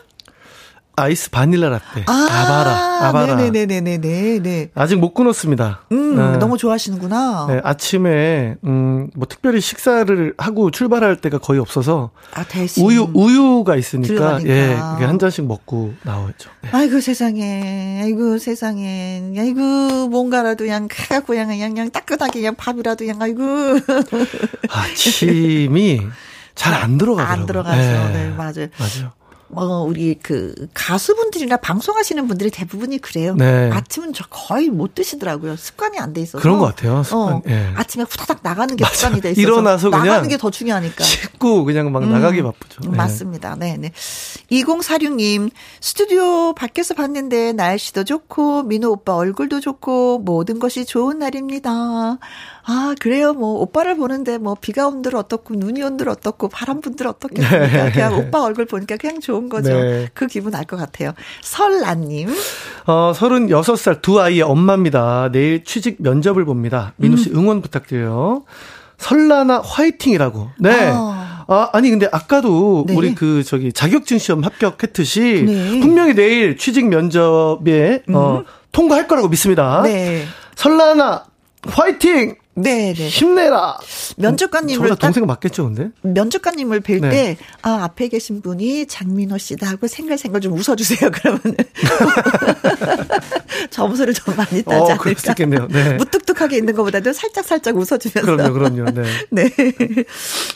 아이스 0.98 1.30
바닐라 1.30 1.70
라떼. 1.70 2.04
아, 2.08 2.28
아바라. 2.30 3.08
아바라. 3.10 3.36
네네네네네. 3.36 4.40
네. 4.42 4.70
아직 4.76 4.96
못 4.98 5.14
끊었습니다. 5.14 5.82
음, 5.92 6.16
네. 6.16 6.38
너무 6.38 6.58
좋아하시는구나. 6.58 7.48
네, 7.50 7.62
아침에, 7.64 8.56
음, 8.64 9.10
뭐 9.16 9.28
특별히 9.28 9.60
식사를 9.62 10.34
하고 10.38 10.72
출발할 10.72 11.18
때가 11.18 11.40
거의 11.40 11.60
없어서. 11.60 12.12
아, 12.34 12.44
대신. 12.46 12.86
우유, 12.86 13.10
우유가 13.14 13.76
있으니까. 13.76 14.08
들어가니까. 14.08 14.50
예, 14.50 14.74
한 15.06 15.20
잔씩 15.20 15.46
먹고 15.46 15.94
나오죠. 16.04 16.50
네. 16.62 16.70
아이고 16.72 17.02
세상에. 17.02 18.02
아이고 18.04 18.38
세상에. 18.38 19.34
아이고 19.38 20.08
뭔가라도 20.10 20.64
그냥 20.64 20.88
가갖고 20.90 21.28
그냥, 21.34 21.48
그냥, 21.48 21.74
그냥 21.74 21.92
따끈하게 21.92 22.40
그냥 22.40 22.56
밥이라도 22.56 23.06
그냥, 23.06 23.22
아이고. 23.22 23.44
아침이 24.70 26.02
잘 26.56 26.74
안 26.74 26.98
들어가요. 26.98 27.28
안 27.28 27.46
들어가죠. 27.46 27.78
네, 27.78 28.14
네 28.14 28.30
맞아요. 28.30 28.68
맞아요. 28.78 29.12
어, 29.54 29.84
우리 29.88 30.16
그 30.22 30.54
가수분들이나 30.74 31.58
방송하시는 31.58 32.28
분들이 32.28 32.50
대부분이 32.50 32.98
그래요. 33.00 33.36
네. 33.36 33.70
아침은 33.72 34.14
저 34.14 34.24
거의 34.30 34.70
못 34.70 34.96
드시더라고요. 34.96 35.56
습관이 35.56 36.00
안 36.00 36.14
돼 36.14 36.22
있어서. 36.22 36.42
그런 36.42 36.58
것 36.58 36.66
같아요. 36.66 37.04
습관. 37.04 37.20
어, 37.36 37.42
예. 37.48 37.72
아침에 37.76 38.04
후다닥 38.10 38.40
나가는 38.42 38.76
게 38.76 38.84
맞아. 38.84 38.96
습관이 38.96 39.22
돼 39.22 39.32
있어서. 39.32 39.42
일어나서 39.42 39.90
그냥 39.92 40.06
나가는 40.08 40.30
게 40.30 40.38
더 40.38 40.50
중요하니까. 40.50 41.04
씻고 41.04 41.64
그냥 41.64 41.92
막 41.92 42.04
음, 42.04 42.12
나가기 42.12 42.42
바쁘죠. 42.42 42.82
네. 42.90 42.98
맞습니다. 42.98 43.56
네, 43.56 43.78
네. 43.78 43.92
2046님, 44.52 45.50
스튜디오 45.80 46.54
밖에서 46.54 46.94
봤는데 46.94 47.54
날씨도 47.54 48.04
좋고 48.04 48.64
민호 48.64 48.90
오빠 48.92 49.16
얼굴도 49.16 49.60
좋고 49.60 50.20
모든 50.20 50.60
것이 50.60 50.86
좋은 50.86 51.20
날입니다. 51.20 52.18
아, 52.68 52.96
그래요. 53.00 53.34
뭐, 53.34 53.60
오빠를 53.62 53.96
보는데, 53.96 54.38
뭐, 54.40 54.56
비가 54.60 54.88
온들 54.88 55.16
어떻고, 55.16 55.54
눈이 55.56 55.84
온들 55.84 56.10
어떻고, 56.10 56.50
바람 56.50 56.82
분들 56.82 57.06
어떻겠습니까? 57.08 57.68
네. 57.68 57.92
그냥 57.92 58.18
오빠 58.18 58.42
얼굴 58.42 58.66
보니까 58.66 58.98
그냥 58.98 59.20
좋은 59.20 59.50
거죠. 59.50 59.70
네. 59.74 60.10
그 60.14 60.26
기분 60.28 60.56
알 60.56 60.66
것 60.66 60.78
같아요. 60.78 61.14
설란님. 61.44 62.30
어, 62.88 63.14
36살 63.16 64.02
두 64.02 64.20
아이의 64.20 64.42
엄마입니다. 64.42 65.30
내일 65.32 65.64
취직 65.64 65.98
면접을 66.02 66.44
봅니다. 66.44 66.94
민우 66.98 67.18
씨 67.18 67.30
음. 67.30 67.38
응원 67.38 67.62
부탁드려요. 67.62 68.46
설라나 68.98 69.62
화이팅이라고. 69.64 70.50
네. 70.60 70.90
아. 70.92 71.46
아, 71.48 71.70
아니, 71.74 71.92
근데 71.92 72.08
아까도 72.12 72.86
네. 72.88 72.96
우리 72.96 73.14
그, 73.14 73.44
저기, 73.44 73.72
자격증 73.72 74.18
시험 74.18 74.44
합격했듯이 74.44 75.44
네. 75.46 75.80
분명히 75.82 76.16
내일 76.16 76.58
취직 76.58 76.88
면접에, 76.88 77.98
어, 77.98 78.10
음. 78.10 78.16
어, 78.16 78.44
통과할 78.72 79.08
거라고 79.08 79.28
믿습니다. 79.30 79.84
네. 79.84 80.24
설라나 80.56 81.26
화이팅! 81.68 82.36
네, 82.58 82.94
네. 82.94 83.10
힘내라. 83.10 83.78
면접관님을 84.18 84.88
저보다 84.88 84.96
동생 85.08 85.26
맞겠죠, 85.26 85.66
근데? 85.66 85.90
면접관님을 86.04 86.80
뵐 86.80 87.02
네. 87.02 87.10
때, 87.10 87.38
아, 87.62 87.84
앞에 87.84 88.08
계신 88.08 88.42
분이 88.42 88.86
장민호 88.88 89.38
씨다 89.38 89.68
하고 89.68 89.88
생각생각 89.88 90.42
좀 90.42 90.54
웃어주세요, 90.54 91.12
그러면. 91.14 91.42
점수를 93.70 94.14
좀 94.16 94.36
많이 94.38 94.64
따지 94.64 94.92
어, 94.92 94.96
않을까. 94.96 95.20
수 95.20 95.32
있겠네요. 95.32 95.68
네. 95.68 95.94
무뚝뚝하게 95.96 96.58
있는 96.58 96.74
것보다도 96.76 97.12
살짝살짝 97.12 97.76
웃어주면서. 97.76 98.22
그럼요, 98.22 98.54
그럼요. 98.54 98.92
네. 98.92 99.04
네. 99.32 99.52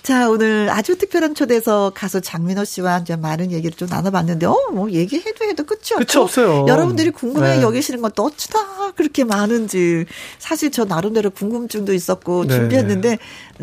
자, 0.01 0.29
오늘 0.29 0.69
아주 0.69 0.97
특별한 0.97 1.35
초대에서 1.35 1.91
가수 1.93 2.21
장민호 2.21 2.63
씨와 2.63 2.99
이제 2.99 3.17
많은 3.17 3.51
얘기를 3.51 3.75
좀 3.75 3.89
나눠봤는데, 3.89 4.45
어, 4.45 4.55
뭐 4.71 4.89
얘기해도 4.89 5.43
해도 5.45 5.65
끝이 5.65 5.81
없고. 5.95 6.05
끝이 6.05 6.23
없어요. 6.23 6.65
여러분들이 6.69 7.11
궁금해 7.11 7.57
네. 7.57 7.61
여기시는 7.61 8.01
것도 8.01 8.23
어쩌다 8.23 8.93
그렇게 8.95 9.25
많은지. 9.25 10.05
사실 10.37 10.71
저 10.71 10.85
나름대로 10.85 11.29
궁금증도 11.29 11.88
있었고 11.93 12.45
네. 12.45 12.55
준비했는데, 12.55 13.17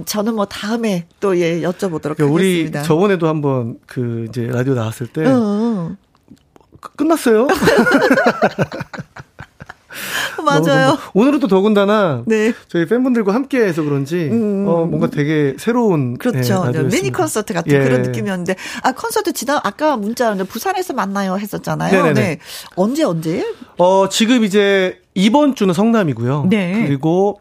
저는 0.05 0.35
뭐 0.35 0.45
다음에 0.47 1.07
또 1.20 1.39
예, 1.39 1.61
여쭤보도록 1.61 2.16
그러니까 2.16 2.24
하겠습니다. 2.24 2.81
우리 2.81 2.87
저번에도 2.87 3.29
한번 3.29 3.79
그 3.87 4.27
이제 4.29 4.47
라디오 4.47 4.74
나왔을 4.74 5.07
때, 5.07 5.24
어. 5.27 5.33
어. 5.35 5.97
끝났어요. 6.97 7.49
맞아요. 10.45 10.99
오늘은 11.14 11.41
또 11.41 11.49
더군다나 11.49 12.22
네. 12.27 12.53
저희 12.68 12.87
팬분들과 12.87 13.35
함께해서 13.35 13.83
그런지 13.83 14.29
음. 14.31 14.66
어, 14.68 14.85
뭔가 14.85 15.09
되게 15.09 15.55
새로운 15.59 16.16
그렇죠. 16.18 16.70
네, 16.70 16.83
미니 16.85 17.11
콘서트 17.11 17.53
같은 17.55 17.72
예. 17.72 17.83
그런 17.83 18.03
느낌이었는데 18.03 18.55
아 18.83 18.93
콘서트 18.93 19.33
지난 19.33 19.61
아까 19.64 19.97
문자 19.97 20.35
부산에서 20.35 20.93
만나요 20.93 21.39
했었잖아요. 21.39 21.91
네네네. 21.91 22.20
네 22.20 22.39
언제 22.77 23.03
언제? 23.05 23.45
어 23.79 24.09
지금 24.09 24.45
이제 24.45 25.01
이번 25.14 25.55
주는 25.55 25.72
성남이고요. 25.72 26.47
네. 26.51 26.85
그리고 26.87 27.41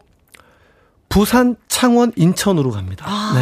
부산, 1.08 1.56
창원, 1.68 2.12
인천으로 2.16 2.70
갑니다. 2.70 3.06
아, 3.08 3.32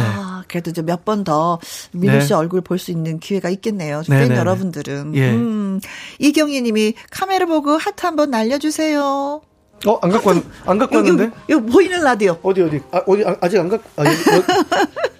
네. 0.41 0.45
그래도 0.47 0.69
이제 0.69 0.81
몇 0.81 1.03
번 1.05 1.23
더 1.23 1.59
민우 1.93 2.21
씨 2.21 2.29
네. 2.29 2.33
얼굴 2.35 2.61
볼 2.61 2.77
수 2.77 2.91
있는 2.91 3.19
기회가 3.19 3.49
있겠네요. 3.49 4.03
팬 4.07 4.35
여러분들은. 4.35 5.15
예. 5.15 5.31
음, 5.31 5.79
이경희 6.19 6.61
님이 6.61 6.93
카메라 7.11 7.45
보고 7.45 7.71
하트 7.77 8.05
한번 8.05 8.29
날려주세요. 8.31 9.41
어, 9.87 9.99
안 10.01 10.09
갖고, 10.11 10.29
왔, 10.29 10.37
안 10.65 10.77
갖고 10.77 10.95
왔는데? 10.97 11.29
이거 11.49 11.59
보이는 11.61 12.01
라디오. 12.01 12.37
어디, 12.41 12.61
어디? 12.61 12.81
아, 12.91 13.01
어디, 13.05 13.23
아, 13.23 13.47
직안 13.47 13.69
갖고, 13.69 13.87
아, 13.97 14.05
여기, 14.05 14.17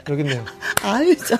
여기 0.10 0.22
있네요. 0.22 0.44
아유, 0.84 1.16
저, 1.18 1.36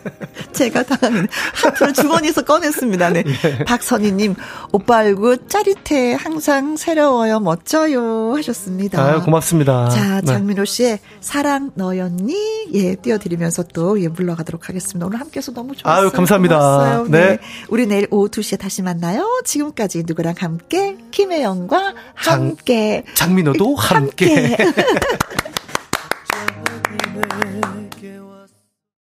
제가 0.52 0.82
당황했네. 0.82 1.28
하트를 1.54 1.92
주머니에서 1.94 2.42
꺼냈습니다. 2.42 3.10
네. 3.10 3.24
예. 3.26 3.64
박선희님, 3.64 4.34
오빠 4.72 4.98
얼굴 4.98 5.38
짜릿해. 5.48 6.14
항상 6.14 6.76
새로워요. 6.76 7.40
멋져요. 7.40 8.34
하셨습니다. 8.36 9.02
아유, 9.02 9.22
고맙습니다. 9.22 9.88
자, 9.90 10.20
네. 10.20 10.26
장민호 10.26 10.64
씨의 10.64 10.98
사랑 11.20 11.70
너였니? 11.74 12.68
예, 12.74 12.94
띄워드리면서 12.94 13.64
또, 13.74 14.00
예, 14.02 14.08
물러가도록 14.08 14.68
하겠습니다. 14.68 15.06
오늘 15.06 15.20
함께 15.20 15.38
해서 15.38 15.52
너무 15.52 15.74
좋았어요. 15.76 16.02
아유, 16.02 16.10
감사합니다. 16.10 16.58
고맙어요. 16.58 17.06
네. 17.08 17.20
네. 17.26 17.38
우리 17.68 17.86
내일 17.86 18.06
오후 18.10 18.28
2시에 18.28 18.58
다시 18.58 18.82
만나요. 18.82 19.40
지금까지 19.44 20.04
누구랑 20.06 20.34
함께? 20.38 20.96
김혜영과 21.10 21.94
함께. 22.14 22.69
장, 22.70 23.02
장민호도 23.14 23.74
함께. 23.74 24.56
함께. 24.56 24.70